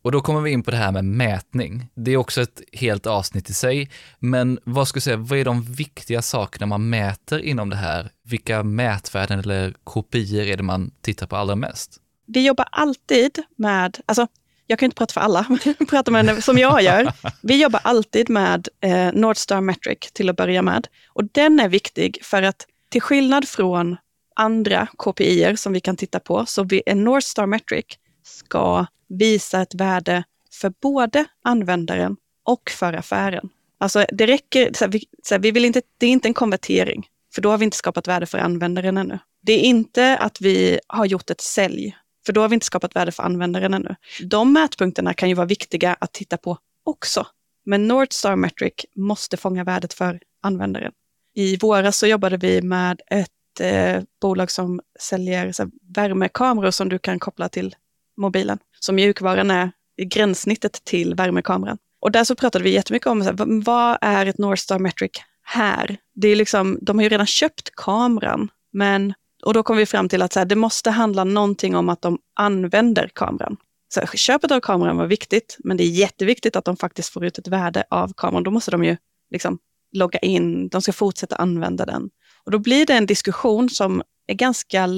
Och 0.04 0.12
då 0.12 0.20
kommer 0.20 0.40
vi 0.40 0.50
in 0.50 0.62
på 0.62 0.70
det 0.70 0.76
här 0.76 0.92
med 0.92 1.04
mätning. 1.04 1.86
Det 1.94 2.10
är 2.10 2.16
också 2.16 2.42
ett 2.42 2.62
helt 2.72 3.06
avsnitt 3.06 3.50
i 3.50 3.54
sig. 3.54 3.90
Men 4.18 4.58
vad 4.64 4.88
skulle 4.88 5.02
säga, 5.02 5.16
vad 5.16 5.38
är 5.38 5.44
de 5.44 5.62
viktiga 5.62 6.22
sakerna 6.22 6.66
man 6.66 6.88
mäter 6.88 7.38
inom 7.40 7.70
det 7.70 7.76
här? 7.76 8.10
Vilka 8.22 8.62
mätvärden 8.62 9.38
eller 9.38 9.74
kopior 9.84 10.42
är 10.42 10.56
det 10.56 10.62
man 10.62 10.90
tittar 11.00 11.26
på 11.26 11.36
allra 11.36 11.56
mest? 11.56 11.96
Vi 12.26 12.46
jobbar 12.46 12.68
alltid 12.72 13.42
med, 13.56 13.98
alltså 14.06 14.26
jag 14.66 14.78
kan 14.78 14.86
inte 14.86 14.96
prata 14.96 15.12
för 15.12 15.20
alla, 15.20 15.46
men 15.76 15.86
prata 15.86 16.10
med 16.10 16.44
som 16.44 16.58
jag 16.58 16.82
gör. 16.82 17.12
Vi 17.42 17.62
jobbar 17.62 17.80
alltid 17.84 18.30
med 18.30 18.68
eh, 18.80 19.12
Nordstar 19.12 19.60
Metric 19.60 19.98
till 20.12 20.30
att 20.30 20.36
börja 20.36 20.62
med. 20.62 20.86
Och 21.08 21.24
den 21.24 21.60
är 21.60 21.68
viktig 21.68 22.18
för 22.22 22.42
att 22.42 22.66
till 22.90 23.02
skillnad 23.02 23.48
från 23.48 23.96
andra 24.36 24.86
KPI 24.96 25.56
som 25.56 25.72
vi 25.72 25.80
kan 25.80 25.96
titta 25.96 26.20
på, 26.20 26.46
så 26.46 26.60
är 26.62 26.94
North 26.94 26.96
Nordstar 26.96 27.46
Metric 27.46 27.84
ska 28.24 28.86
visa 29.08 29.62
ett 29.62 29.74
värde 29.74 30.24
för 30.52 30.72
både 30.82 31.24
användaren 31.42 32.16
och 32.44 32.70
för 32.70 32.92
affären. 32.92 33.48
Alltså 33.78 34.06
det 34.12 34.26
räcker, 34.26 34.72
så 34.74 34.84
här, 34.84 34.92
vi, 34.92 35.04
så 35.22 35.34
här, 35.34 35.40
vi 35.40 35.50
vill 35.50 35.64
inte, 35.64 35.82
det 35.98 36.06
är 36.06 36.10
inte 36.10 36.28
en 36.28 36.34
konvertering, 36.34 37.06
för 37.34 37.42
då 37.42 37.50
har 37.50 37.58
vi 37.58 37.64
inte 37.64 37.76
skapat 37.76 38.08
värde 38.08 38.26
för 38.26 38.38
användaren 38.38 38.98
ännu. 38.98 39.18
Det 39.42 39.52
är 39.52 39.60
inte 39.60 40.16
att 40.16 40.40
vi 40.40 40.80
har 40.86 41.06
gjort 41.06 41.30
ett 41.30 41.40
sälj 41.40 41.96
för 42.26 42.32
då 42.32 42.40
har 42.40 42.48
vi 42.48 42.54
inte 42.54 42.66
skapat 42.66 42.96
värde 42.96 43.12
för 43.12 43.22
användaren 43.22 43.74
ännu. 43.74 43.96
De 44.22 44.52
mätpunkterna 44.52 45.14
kan 45.14 45.28
ju 45.28 45.34
vara 45.34 45.46
viktiga 45.46 45.96
att 46.00 46.12
titta 46.12 46.36
på 46.36 46.58
också. 46.84 47.26
Men 47.64 47.88
Nordstar 47.88 48.36
Metric 48.36 48.74
måste 48.94 49.36
fånga 49.36 49.64
värdet 49.64 49.94
för 49.94 50.20
användaren. 50.40 50.92
I 51.34 51.56
våras 51.56 51.98
så 51.98 52.06
jobbade 52.06 52.36
vi 52.36 52.62
med 52.62 53.00
ett 53.06 53.60
eh, 53.60 54.02
bolag 54.20 54.50
som 54.50 54.80
säljer 55.00 55.52
så 55.52 55.62
här, 55.62 55.70
värmekameror 55.94 56.70
som 56.70 56.88
du 56.88 56.98
kan 56.98 57.18
koppla 57.18 57.48
till 57.48 57.74
mobilen. 58.16 58.58
Så 58.80 58.92
mjukvaran 58.92 59.50
är 59.50 59.70
gränssnittet 60.02 60.84
till 60.84 61.14
värmekameran. 61.14 61.78
Och 62.00 62.12
där 62.12 62.24
så 62.24 62.34
pratade 62.34 62.64
vi 62.64 62.70
jättemycket 62.70 63.06
om 63.06 63.22
så 63.22 63.24
här, 63.24 63.62
vad 63.64 63.98
är 64.00 64.26
ett 64.26 64.38
Northstar 64.38 64.78
Metric 64.78 65.10
här? 65.42 65.96
Det 66.14 66.28
är 66.28 66.36
liksom, 66.36 66.78
de 66.82 66.98
har 66.98 67.02
ju 67.02 67.08
redan 67.08 67.26
köpt 67.26 67.70
kameran, 67.74 68.48
men 68.72 69.14
och 69.44 69.54
då 69.54 69.62
kom 69.62 69.76
vi 69.76 69.86
fram 69.86 70.08
till 70.08 70.22
att 70.22 70.32
så 70.32 70.38
här, 70.38 70.46
det 70.46 70.56
måste 70.56 70.90
handla 70.90 71.24
någonting 71.24 71.76
om 71.76 71.88
att 71.88 72.02
de 72.02 72.18
använder 72.34 73.10
kameran. 73.14 73.56
Så 73.94 74.06
köpet 74.06 74.50
av 74.50 74.60
kameran 74.60 74.96
var 74.96 75.06
viktigt, 75.06 75.56
men 75.58 75.76
det 75.76 75.84
är 75.84 75.88
jätteviktigt 75.88 76.56
att 76.56 76.64
de 76.64 76.76
faktiskt 76.76 77.08
får 77.08 77.24
ut 77.24 77.38
ett 77.38 77.48
värde 77.48 77.84
av 77.90 78.12
kameran. 78.16 78.42
Då 78.42 78.50
måste 78.50 78.70
de 78.70 78.84
ju 78.84 78.96
liksom 79.30 79.58
logga 79.92 80.18
in, 80.18 80.68
de 80.68 80.82
ska 80.82 80.92
fortsätta 80.92 81.36
använda 81.36 81.86
den. 81.86 82.10
Och 82.44 82.50
då 82.50 82.58
blir 82.58 82.86
det 82.86 82.92
en 82.92 83.06
diskussion 83.06 83.70
som 83.70 84.02
är 84.26 84.34
ganska, 84.34 84.88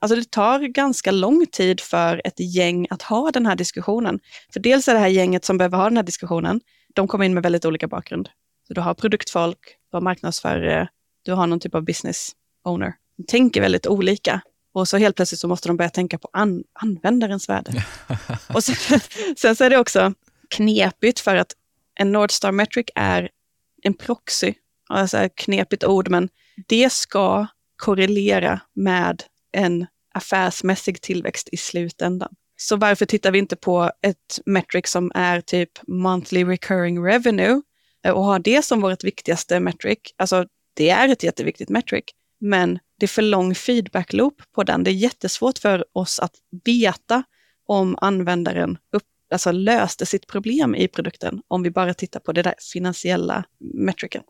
alltså 0.00 0.16
det 0.16 0.30
tar 0.30 0.60
ganska 0.60 1.10
lång 1.10 1.46
tid 1.46 1.80
för 1.80 2.22
ett 2.24 2.40
gäng 2.40 2.86
att 2.90 3.02
ha 3.02 3.30
den 3.30 3.46
här 3.46 3.56
diskussionen. 3.56 4.20
För 4.52 4.60
dels 4.60 4.88
är 4.88 4.94
det 4.94 5.00
här 5.00 5.08
gänget 5.08 5.44
som 5.44 5.58
behöver 5.58 5.78
ha 5.78 5.84
den 5.84 5.96
här 5.96 6.04
diskussionen, 6.04 6.60
de 6.94 7.08
kommer 7.08 7.24
in 7.24 7.34
med 7.34 7.42
väldigt 7.42 7.64
olika 7.64 7.88
bakgrund. 7.88 8.28
Så 8.68 8.74
du 8.74 8.80
har 8.80 8.94
produktfolk, 8.94 9.58
du 9.90 9.96
har 9.96 10.00
marknadsförare, 10.00 10.88
du 11.22 11.32
har 11.32 11.46
någon 11.46 11.60
typ 11.60 11.74
av 11.74 11.84
business 11.84 12.32
owner. 12.64 12.94
De 13.16 13.24
tänker 13.24 13.60
väldigt 13.60 13.86
olika. 13.86 14.40
Och 14.72 14.88
så 14.88 14.96
helt 14.96 15.16
plötsligt 15.16 15.40
så 15.40 15.48
måste 15.48 15.68
de 15.68 15.76
börja 15.76 15.90
tänka 15.90 16.18
på 16.18 16.28
an 16.32 16.64
användarens 16.72 17.48
värde. 17.48 17.84
och 18.54 18.64
sen, 18.64 19.00
sen 19.36 19.56
så 19.56 19.64
är 19.64 19.70
det 19.70 19.78
också 19.78 20.14
knepigt 20.50 21.20
för 21.20 21.36
att 21.36 21.52
en 21.94 22.12
Nordstar 22.12 22.52
Metric 22.52 22.86
är 22.94 23.30
en 23.82 23.94
proxy, 23.94 24.54
alltså 24.88 25.28
knepigt 25.34 25.84
ord, 25.84 26.08
men 26.08 26.28
det 26.68 26.92
ska 26.92 27.46
korrelera 27.76 28.60
med 28.74 29.22
en 29.52 29.86
affärsmässig 30.14 31.00
tillväxt 31.00 31.48
i 31.52 31.56
slutändan. 31.56 32.34
Så 32.56 32.76
varför 32.76 33.06
tittar 33.06 33.30
vi 33.30 33.38
inte 33.38 33.56
på 33.56 33.90
ett 34.02 34.40
metric 34.46 34.88
som 34.90 35.12
är 35.14 35.40
typ 35.40 35.70
monthly 35.86 36.44
recurring 36.44 37.04
revenue 37.04 37.62
eh, 38.04 38.12
och 38.12 38.24
har 38.24 38.38
det 38.38 38.64
som 38.64 38.80
vårt 38.80 39.04
viktigaste 39.04 39.60
metric? 39.60 39.98
Alltså, 40.16 40.46
det 40.74 40.90
är 40.90 41.08
ett 41.08 41.22
jätteviktigt 41.22 41.68
metric, 41.68 42.04
men 42.40 42.78
det 42.98 43.06
är 43.06 43.08
för 43.08 43.22
lång 43.22 43.54
feedback 43.54 44.12
loop 44.12 44.42
på 44.54 44.62
den. 44.62 44.84
Det 44.84 44.90
är 44.90 44.94
jättesvårt 44.94 45.58
för 45.58 45.84
oss 45.92 46.18
att 46.18 46.34
veta 46.64 47.22
om 47.66 47.96
användaren 48.00 48.78
upp, 48.92 49.02
alltså 49.32 49.52
löste 49.52 50.06
sitt 50.06 50.26
problem 50.26 50.74
i 50.74 50.88
produkten 50.88 51.42
om 51.48 51.62
vi 51.62 51.70
bara 51.70 51.94
tittar 51.94 52.20
på 52.20 52.32
det 52.32 52.42
där 52.42 52.54
finansiella 52.72 53.44
metricen. 53.58 54.22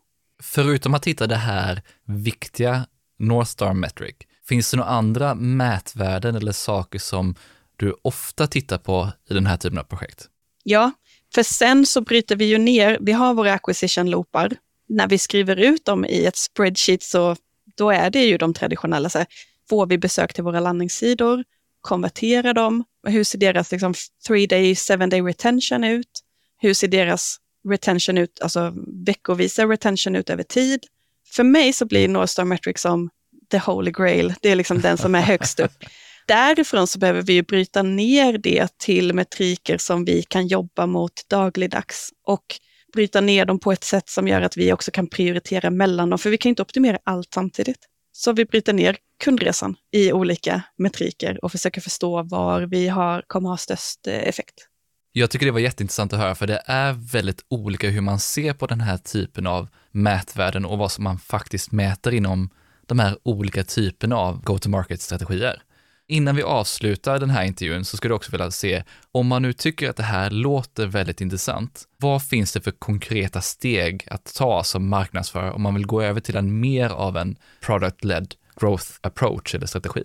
Förutom 0.43 0.93
att 0.93 1.07
hitta 1.07 1.27
det 1.27 1.35
här 1.35 1.81
viktiga 2.05 2.85
Northstar 3.19 3.73
Metric, 3.73 4.15
finns 4.51 4.71
det 4.71 4.77
några 4.77 4.89
andra 4.89 5.35
mätvärden 5.35 6.35
eller 6.35 6.51
saker 6.51 6.99
som 6.99 7.35
du 7.77 7.95
ofta 8.01 8.47
tittar 8.47 8.77
på 8.77 9.11
i 9.29 9.33
den 9.33 9.45
här 9.45 9.57
typen 9.57 9.77
av 9.77 9.83
projekt? 9.83 10.29
Ja, 10.63 10.91
för 11.35 11.43
sen 11.43 11.85
så 11.85 12.01
bryter 12.01 12.35
vi 12.35 12.45
ju 12.45 12.57
ner, 12.57 12.97
vi 13.01 13.11
har 13.11 13.33
våra 13.33 13.53
acquisition 13.53 14.09
loopar. 14.09 14.55
När 14.87 15.07
vi 15.07 15.17
skriver 15.17 15.55
ut 15.55 15.85
dem 15.85 16.05
i 16.05 16.25
ett 16.25 16.35
spreadsheet 16.35 17.03
så 17.03 17.35
då 17.77 17.91
är 17.91 18.09
det 18.09 18.25
ju 18.25 18.37
de 18.37 18.53
traditionella, 18.53 19.09
så 19.09 19.17
här, 19.17 19.27
får 19.69 19.85
vi 19.85 19.97
besök 19.97 20.33
till 20.33 20.43
våra 20.43 20.59
landningssidor, 20.59 21.43
konvertera 21.81 22.53
dem, 22.53 22.83
hur 23.07 23.23
ser 23.23 23.39
deras 23.39 23.71
liksom, 23.71 23.93
three 24.27 24.47
day, 24.47 24.75
seven 24.75 25.09
day 25.09 25.21
retention 25.21 25.83
ut? 25.83 26.21
Hur 26.57 26.73
ser 26.73 26.87
deras 26.87 27.37
retention 27.69 28.17
ut, 28.17 28.39
alltså 28.41 28.73
veckovisa 29.05 29.65
retention 29.65 30.15
ut 30.15 30.29
över 30.29 30.43
tid? 30.43 30.79
För 31.27 31.43
mig 31.43 31.73
så 31.73 31.85
blir 31.85 32.07
Northstar 32.07 32.45
Metrics 32.45 32.81
som 32.81 33.09
the 33.51 33.57
holy 33.57 33.91
grail, 33.91 34.33
det 34.41 34.49
är 34.49 34.55
liksom 34.55 34.81
den 34.81 34.97
som 34.97 35.15
är 35.15 35.21
högst 35.21 35.59
upp. 35.59 35.71
Därifrån 36.27 36.87
så 36.87 36.99
behöver 36.99 37.21
vi 37.21 37.43
bryta 37.43 37.83
ner 37.83 38.37
det 38.37 38.77
till 38.77 39.13
metriker 39.13 39.77
som 39.77 40.05
vi 40.05 40.23
kan 40.23 40.47
jobba 40.47 40.85
mot 40.85 41.29
dagligdags 41.29 42.09
och 42.27 42.45
bryta 42.93 43.21
ner 43.21 43.45
dem 43.45 43.59
på 43.59 43.71
ett 43.71 43.83
sätt 43.83 44.09
som 44.09 44.27
gör 44.27 44.41
att 44.41 44.57
vi 44.57 44.73
också 44.73 44.91
kan 44.91 45.07
prioritera 45.07 45.69
mellan 45.69 46.09
dem, 46.09 46.19
för 46.19 46.29
vi 46.29 46.37
kan 46.37 46.49
inte 46.49 46.61
optimera 46.61 46.97
allt 47.03 47.33
samtidigt. 47.33 47.87
Så 48.11 48.33
vi 48.33 48.45
bryter 48.45 48.73
ner 48.73 48.97
kundresan 49.23 49.75
i 49.91 50.11
olika 50.11 50.61
metriker 50.77 51.45
och 51.45 51.51
försöker 51.51 51.81
förstå 51.81 52.23
var 52.23 52.61
vi 52.61 52.87
har, 52.87 53.23
kommer 53.27 53.49
ha 53.49 53.57
störst 53.57 54.07
eh, 54.07 54.13
effekt. 54.13 54.67
Jag 55.13 55.31
tycker 55.31 55.45
det 55.45 55.51
var 55.51 55.59
jätteintressant 55.59 56.13
att 56.13 56.19
höra, 56.19 56.35
för 56.35 56.47
det 56.47 56.61
är 56.65 56.93
väldigt 56.93 57.45
olika 57.49 57.89
hur 57.89 58.01
man 58.01 58.19
ser 58.19 58.53
på 58.53 58.67
den 58.67 58.81
här 58.81 58.97
typen 58.97 59.47
av 59.47 59.67
mätvärden 59.91 60.65
och 60.65 60.77
vad 60.77 60.91
som 60.91 61.03
man 61.03 61.19
faktiskt 61.19 61.71
mäter 61.71 62.13
inom 62.13 62.49
de 62.91 62.99
här 62.99 63.17
olika 63.23 63.63
typerna 63.63 64.15
av 64.15 64.43
go-to-market-strategier. 64.43 65.61
Innan 66.07 66.35
vi 66.35 66.43
avslutar 66.43 67.19
den 67.19 67.29
här 67.29 67.43
intervjun 67.43 67.85
så 67.85 67.97
skulle 67.97 68.11
jag 68.11 68.15
också 68.15 68.31
vilja 68.31 68.51
se, 68.51 68.83
om 69.11 69.27
man 69.27 69.41
nu 69.41 69.53
tycker 69.53 69.89
att 69.89 69.95
det 69.95 70.03
här 70.03 70.29
låter 70.29 70.85
väldigt 70.85 71.21
intressant, 71.21 71.83
vad 71.97 72.23
finns 72.23 72.53
det 72.53 72.61
för 72.61 72.71
konkreta 72.71 73.41
steg 73.41 74.07
att 74.11 74.33
ta 74.35 74.63
som 74.63 74.89
marknadsförare 74.89 75.51
om 75.51 75.61
man 75.61 75.73
vill 75.73 75.85
gå 75.85 76.01
över 76.01 76.21
till 76.21 76.35
en 76.35 76.59
mer 76.59 76.89
av 76.89 77.17
en 77.17 77.35
product-led 77.61 78.33
growth 78.59 78.87
approach 79.01 79.55
eller 79.55 79.67
strategi? 79.67 80.03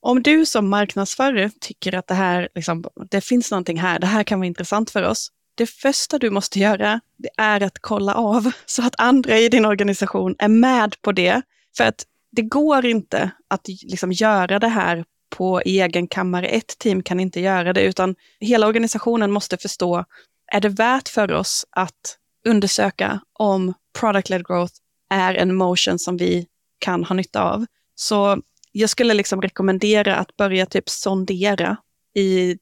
Om 0.00 0.22
du 0.22 0.46
som 0.46 0.68
marknadsförare 0.68 1.50
tycker 1.60 1.94
att 1.94 2.06
det 2.06 2.14
här, 2.14 2.48
liksom, 2.54 2.84
det 3.10 3.20
finns 3.20 3.50
någonting 3.50 3.78
här, 3.78 3.98
det 3.98 4.06
här 4.06 4.24
kan 4.24 4.38
vara 4.38 4.46
intressant 4.46 4.90
för 4.90 5.02
oss. 5.02 5.28
Det 5.54 5.66
första 5.66 6.18
du 6.18 6.30
måste 6.30 6.58
göra, 6.58 7.00
det 7.16 7.28
är 7.36 7.62
att 7.62 7.78
kolla 7.80 8.14
av 8.14 8.52
så 8.66 8.86
att 8.86 8.94
andra 8.98 9.38
i 9.38 9.48
din 9.48 9.64
organisation 9.64 10.36
är 10.38 10.48
med 10.48 11.02
på 11.02 11.12
det. 11.12 11.42
För 11.76 11.84
att 11.84 12.04
det 12.38 12.42
går 12.42 12.86
inte 12.86 13.30
att 13.48 13.68
liksom 13.68 14.12
göra 14.12 14.58
det 14.58 14.68
här 14.68 15.04
på 15.36 15.60
egen 15.60 16.08
kammare. 16.08 16.46
Ett 16.46 16.78
team 16.78 17.02
kan 17.02 17.20
inte 17.20 17.40
göra 17.40 17.72
det, 17.72 17.82
utan 17.82 18.14
hela 18.40 18.66
organisationen 18.66 19.30
måste 19.30 19.56
förstå, 19.56 20.04
är 20.52 20.60
det 20.60 20.68
värt 20.68 21.08
för 21.08 21.32
oss 21.32 21.66
att 21.70 22.16
undersöka 22.46 23.20
om 23.32 23.74
product-led 23.98 24.42
growth 24.48 24.72
är 25.10 25.34
en 25.34 25.54
motion 25.54 25.98
som 25.98 26.16
vi 26.16 26.46
kan 26.78 27.04
ha 27.04 27.14
nytta 27.14 27.42
av? 27.42 27.66
Så 27.94 28.42
jag 28.72 28.90
skulle 28.90 29.14
liksom 29.14 29.42
rekommendera 29.42 30.16
att 30.16 30.36
börja 30.36 30.66
typ 30.66 30.88
sondera 30.88 31.76
i 32.14 32.58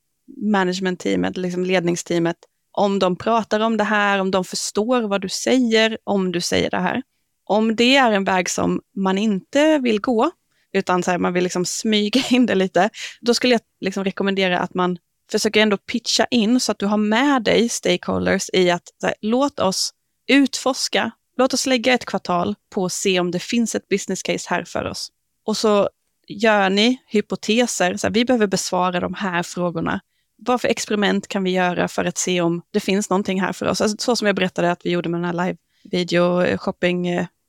managementteamet, 0.53 1.37
liksom 1.37 1.65
ledningsteamet, 1.65 2.37
om 2.73 2.99
de 2.99 3.17
pratar 3.17 3.61
om 3.61 3.77
det 3.77 3.85
här, 3.85 4.19
om 4.19 4.31
de 4.31 4.45
förstår 4.45 5.03
vad 5.03 5.21
du 5.21 5.29
säger, 5.29 5.99
om 6.05 6.33
du 6.33 6.41
säger 6.41 6.71
det 6.71 6.81
här. 6.81 7.03
Om 7.49 7.77
det 7.77 7.97
är 7.97 8.13
en 8.13 8.25
väg 8.25 8.51
som 8.51 8.81
man 8.97 9.19
inte 9.19 9.79
vill 9.79 10.01
gå, 10.01 10.31
utan 10.73 11.03
så 11.03 11.11
här, 11.11 11.19
man 11.19 11.33
vill 11.33 11.45
liksom 11.45 11.65
smyga 11.65 12.23
in 12.31 12.47
det 12.47 12.55
lite, 12.55 12.91
då 13.21 13.35
skulle 13.35 13.55
jag 13.55 13.61
liksom 13.81 14.05
rekommendera 14.05 14.59
att 14.59 14.75
man 14.75 14.99
försöker 15.31 15.61
ändå 15.61 15.77
pitcha 15.77 16.27
in 16.31 16.61
så 16.61 16.73
att 16.73 16.79
du 16.79 16.87
har 16.87 16.97
med 16.97 17.43
dig 17.43 17.69
stakeholders 17.69 18.51
i 18.53 18.71
att 18.71 18.83
här, 19.03 19.15
låt 19.21 19.61
oss 19.61 19.91
utforska, 20.27 21.11
låt 21.37 21.55
oss 21.55 21.67
lägga 21.67 21.95
ett 21.95 22.05
kvartal 22.05 22.55
på 22.75 22.85
att 22.85 22.93
se 22.93 23.21
om 23.21 23.31
det 23.31 23.39
finns 23.39 23.75
ett 23.75 23.89
business 23.89 24.23
case 24.23 24.47
här 24.51 24.65
för 24.65 24.85
oss. 24.85 25.13
Och 25.45 25.57
så 25.57 25.89
gör 26.29 26.71
ni 26.71 26.99
hypoteser, 27.07 27.97
så 27.97 28.07
här, 28.07 28.15
vi 28.15 28.25
behöver 28.25 28.47
besvara 28.47 29.01
de 29.01 29.15
här 29.15 29.43
frågorna. 29.43 30.01
Vad 30.39 30.61
för 30.61 30.69
experiment 30.69 31.29
kan 31.29 31.45
vi 31.45 31.51
göra 31.51 31.89
för 31.89 32.05
att 32.05 32.19
se 32.19 32.41
om 32.41 32.63
det 32.73 32.81
finns 32.81 33.11
någonting 33.11 33.41
här 33.41 33.53
för 33.53 33.67
oss? 33.67 33.81
Alltså, 33.81 33.97
så 33.99 34.17
som 34.17 34.27
jag 34.27 34.37
berättade 34.37 34.71
att 34.71 34.87
vi 34.87 34.91
gjorde 34.91 35.09
med 35.09 35.21
den 35.21 35.25
här 35.25 35.47
live-video 35.47 36.43
eh, 36.43 36.59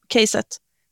Caset, 0.07 0.45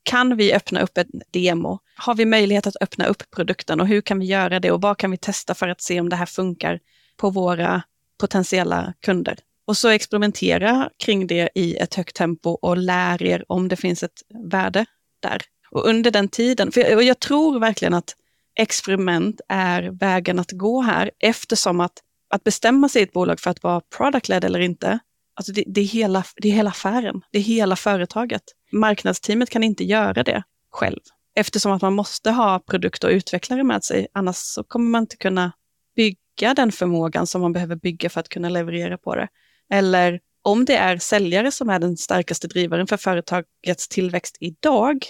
Kan 0.03 0.37
vi 0.37 0.53
öppna 0.53 0.81
upp 0.81 0.97
en 0.97 1.21
demo? 1.31 1.79
Har 1.95 2.15
vi 2.15 2.25
möjlighet 2.25 2.67
att 2.67 2.75
öppna 2.81 3.05
upp 3.05 3.23
produkten 3.35 3.79
och 3.79 3.87
hur 3.87 4.01
kan 4.01 4.19
vi 4.19 4.25
göra 4.25 4.59
det 4.59 4.71
och 4.71 4.81
vad 4.81 4.97
kan 4.97 5.11
vi 5.11 5.17
testa 5.17 5.53
för 5.53 5.67
att 5.67 5.81
se 5.81 5.99
om 5.99 6.09
det 6.09 6.15
här 6.15 6.25
funkar 6.25 6.79
på 7.17 7.29
våra 7.29 7.83
potentiella 8.19 8.93
kunder? 9.01 9.39
Och 9.67 9.77
så 9.77 9.89
experimentera 9.89 10.89
kring 10.97 11.27
det 11.27 11.49
i 11.55 11.75
ett 11.75 11.95
högt 11.95 12.15
tempo 12.15 12.49
och 12.49 12.77
lär 12.77 13.23
er 13.23 13.45
om 13.47 13.67
det 13.67 13.75
finns 13.75 14.03
ett 14.03 14.21
värde 14.51 14.85
där. 15.19 15.41
Och 15.71 15.87
under 15.87 16.11
den 16.11 16.27
tiden, 16.27 16.71
för 16.71 16.81
jag, 16.81 17.03
jag 17.03 17.19
tror 17.19 17.59
verkligen 17.59 17.93
att 17.93 18.15
experiment 18.55 19.41
är 19.49 19.83
vägen 19.83 20.39
att 20.39 20.51
gå 20.51 20.81
här 20.81 21.11
eftersom 21.19 21.79
att, 21.79 21.93
att 22.29 22.43
bestämma 22.43 22.89
sig 22.89 23.01
i 23.01 23.03
ett 23.03 23.13
bolag 23.13 23.39
för 23.39 23.49
att 23.49 23.63
vara 23.63 23.81
product-led 23.97 24.45
eller 24.45 24.59
inte, 24.59 24.99
alltså 25.35 25.51
det, 25.51 25.63
det, 25.67 25.81
är 25.81 25.85
hela, 25.85 26.23
det 26.35 26.47
är 26.47 26.53
hela 26.53 26.69
affären, 26.69 27.21
det 27.31 27.37
är 27.37 27.43
hela 27.43 27.75
företaget. 27.75 28.43
Marknadsteamet 28.71 29.49
kan 29.49 29.63
inte 29.63 29.83
göra 29.83 30.23
det 30.23 30.43
själv 30.71 30.99
eftersom 31.35 31.71
att 31.71 31.81
man 31.81 31.93
måste 31.93 32.31
ha 32.31 32.59
produkt 32.59 33.03
och 33.03 33.09
utvecklare 33.09 33.63
med 33.63 33.83
sig, 33.83 34.07
annars 34.13 34.35
så 34.35 34.63
kommer 34.63 34.89
man 34.89 35.03
inte 35.03 35.17
kunna 35.17 35.51
bygga 35.95 36.53
den 36.53 36.71
förmågan 36.71 37.27
som 37.27 37.41
man 37.41 37.53
behöver 37.53 37.75
bygga 37.75 38.09
för 38.09 38.19
att 38.19 38.29
kunna 38.29 38.49
leverera 38.49 38.97
på 38.97 39.15
det. 39.15 39.27
Eller 39.69 40.19
om 40.41 40.65
det 40.65 40.75
är 40.75 40.97
säljare 40.97 41.51
som 41.51 41.69
är 41.69 41.79
den 41.79 41.97
starkaste 41.97 42.47
drivaren 42.47 42.87
för 42.87 42.97
företagets 42.97 43.87
tillväxt 43.89 44.37
idag, 44.39 45.05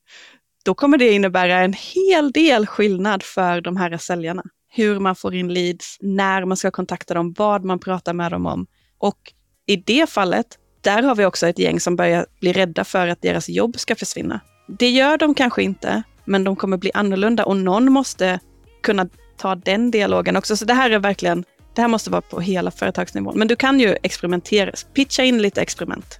då 0.65 0.73
kommer 0.73 0.97
det 0.97 1.11
innebära 1.11 1.59
en 1.59 1.73
hel 1.73 2.31
del 2.31 2.67
skillnad 2.67 3.23
för 3.23 3.61
de 3.61 3.77
här 3.77 3.97
säljarna. 3.97 4.43
Hur 4.69 4.99
man 4.99 5.15
får 5.15 5.35
in 5.35 5.53
leads, 5.53 5.97
när 6.01 6.45
man 6.45 6.57
ska 6.57 6.71
kontakta 6.71 7.13
dem, 7.13 7.33
vad 7.37 7.65
man 7.65 7.79
pratar 7.79 8.13
med 8.13 8.31
dem 8.31 8.45
om. 8.45 8.67
Och 8.97 9.33
i 9.67 9.75
det 9.75 10.09
fallet, 10.09 10.45
där 10.81 11.03
har 11.03 11.15
vi 11.15 11.25
också 11.25 11.47
ett 11.47 11.59
gäng 11.59 11.79
som 11.79 11.95
börjar 11.95 12.25
bli 12.39 12.53
rädda 12.53 12.83
för 12.83 13.07
att 13.07 13.21
deras 13.21 13.49
jobb 13.49 13.79
ska 13.79 13.95
försvinna. 13.95 14.39
Det 14.67 14.89
gör 14.89 15.17
de 15.17 15.33
kanske 15.33 15.63
inte, 15.63 16.03
men 16.25 16.43
de 16.43 16.55
kommer 16.55 16.77
bli 16.77 16.91
annorlunda 16.93 17.45
och 17.45 17.57
någon 17.57 17.91
måste 17.91 18.39
kunna 18.83 19.09
ta 19.37 19.55
den 19.55 19.91
dialogen 19.91 20.35
också. 20.35 20.57
Så 20.57 20.65
det 20.65 20.73
här 20.73 20.91
är 20.91 20.99
verkligen, 20.99 21.43
det 21.75 21.81
här 21.81 21.87
måste 21.87 22.09
vara 22.09 22.21
på 22.21 22.39
hela 22.39 22.71
företagsnivån. 22.71 23.37
Men 23.37 23.47
du 23.47 23.55
kan 23.55 23.79
ju 23.79 23.97
experimentera, 24.03 24.71
pitcha 24.93 25.23
in 25.23 25.41
lite 25.41 25.61
experiment. 25.61 26.19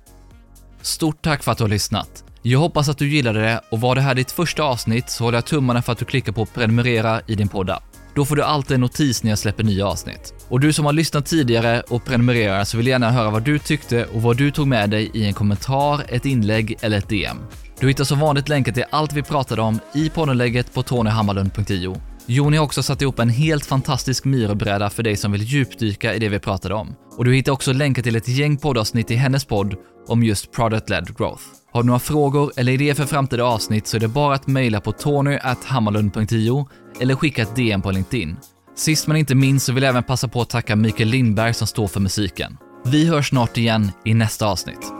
Stort 0.82 1.22
tack 1.22 1.43
för 1.43 1.52
att 1.52 1.58
du 1.58 1.64
har 1.64 1.70
lyssnat. 1.70 2.24
Jag 2.41 2.60
hoppas 2.60 2.89
att 2.89 2.98
du 2.98 3.10
gillade 3.10 3.41
det 3.41 3.62
och 3.70 3.82
var 3.82 3.95
det 3.95 4.02
här 4.02 4.16
ditt 4.16 4.32
första 4.32 4.64
avsnitt 4.64 5.10
så 5.10 5.24
håller 5.24 5.38
jag 5.38 5.45
tummarna 5.45 5.82
för 5.82 5.91
att 5.91 5.98
du 5.98 6.06
klickar 6.06 6.32
på 6.32 6.45
prenumerera 6.45 7.22
i 7.28 7.36
din 7.36 7.48
poddapp. 7.48 7.87
Då 8.18 8.26
får 8.26 8.36
du 8.36 8.43
alltid 8.43 8.76
en 8.76 8.82
notis 8.82 9.24
när 9.24 9.32
jag 9.32 9.39
släpper 9.39 9.63
nya 9.63 9.88
avsnitt. 9.88 10.34
Och 10.49 10.59
du 10.59 10.74
som 10.74 10.86
har 10.86 10.93
lyssnat 10.93 11.26
tidigare 11.26 11.82
och 11.82 12.05
prenumererar 12.05 12.63
så 12.63 12.78
vill 12.78 12.88
jag 12.88 12.91
gärna 12.91 13.11
höra 13.11 13.30
vad 13.30 13.43
du 13.43 13.59
tyckte 13.59 14.05
och 14.05 14.22
vad 14.22 14.38
du 14.38 14.51
tog 14.51 14.68
med 14.68 14.89
dig 14.89 15.11
i 15.13 15.26
en 15.26 15.34
kommentar, 15.34 16.01
ett 16.09 16.26
inlägg 16.26 16.78
eller 16.82 16.97
ett 16.97 17.09
DM. 17.09 17.38
Du 17.80 17.88
hittar 17.88 18.03
som 18.03 18.20
vanligt 18.20 18.49
länkar 18.49 18.72
till 18.72 18.84
allt 18.89 19.13
vi 19.13 19.24
pratade 19.24 19.61
om 19.61 19.80
i 19.93 20.09
poddenlägget 20.09 20.74
på 20.74 20.84
tonyhammarlund.io. 20.84 22.01
Joni 22.26 22.57
har 22.57 22.65
också 22.65 22.84
satt 22.84 23.01
ihop 23.01 23.20
en 23.20 23.30
helt 23.30 23.65
fantastisk 23.65 24.26
myrbräda 24.26 24.89
för 24.89 25.03
dig 25.03 25.15
som 25.15 25.32
vill 25.32 25.43
djupdyka 25.43 26.13
i 26.13 26.20
det 26.20 26.30
vi 26.30 26.39
pratade 26.39 26.76
om. 26.76 26.95
Och 27.18 27.26
du 27.26 27.36
hittar 27.36 27.51
också 27.51 27.74
länkar 27.74 28.01
till 28.01 28.15
ett 28.15 28.28
gäng 28.28 28.57
poddavsnitt 28.57 29.11
i 29.11 29.15
hennes 29.15 29.45
podd 29.45 29.76
om 30.07 30.24
just 30.24 30.51
product-led 30.51 31.18
growth. 31.18 31.43
Har 31.78 31.84
du 31.84 31.88
några 31.88 31.99
frågor 31.99 32.51
eller 32.55 32.71
idéer 32.71 32.93
för 32.93 33.05
framtida 33.05 33.43
avsnitt 33.43 33.88
så 33.88 33.97
är 33.97 34.01
det 34.01 34.07
bara 34.07 34.36
att 34.36 34.47
mejla 34.47 34.82
på 34.82 34.91
tonyhammarlund.io 34.91 36.67
eller 36.99 37.15
skicka 37.15 37.41
ett 37.41 37.55
DM 37.55 37.82
på 37.82 37.91
LinkedIn. 37.91 38.38
Sist 38.75 39.07
men 39.07 39.17
inte 39.17 39.36
minst 39.36 39.65
så 39.65 39.73
vill 39.73 39.84
jag 39.84 39.89
även 39.89 40.03
passa 40.03 40.28
på 40.28 40.41
att 40.41 40.49
tacka 40.49 40.75
Mikael 40.75 41.09
Lindberg 41.09 41.53
som 41.53 41.67
står 41.67 41.88
för 41.88 41.99
musiken. 41.99 42.57
Vi 42.86 43.07
hörs 43.07 43.30
snart 43.30 43.57
igen 43.57 43.91
i 44.05 44.13
nästa 44.13 44.47
avsnitt. 44.47 44.91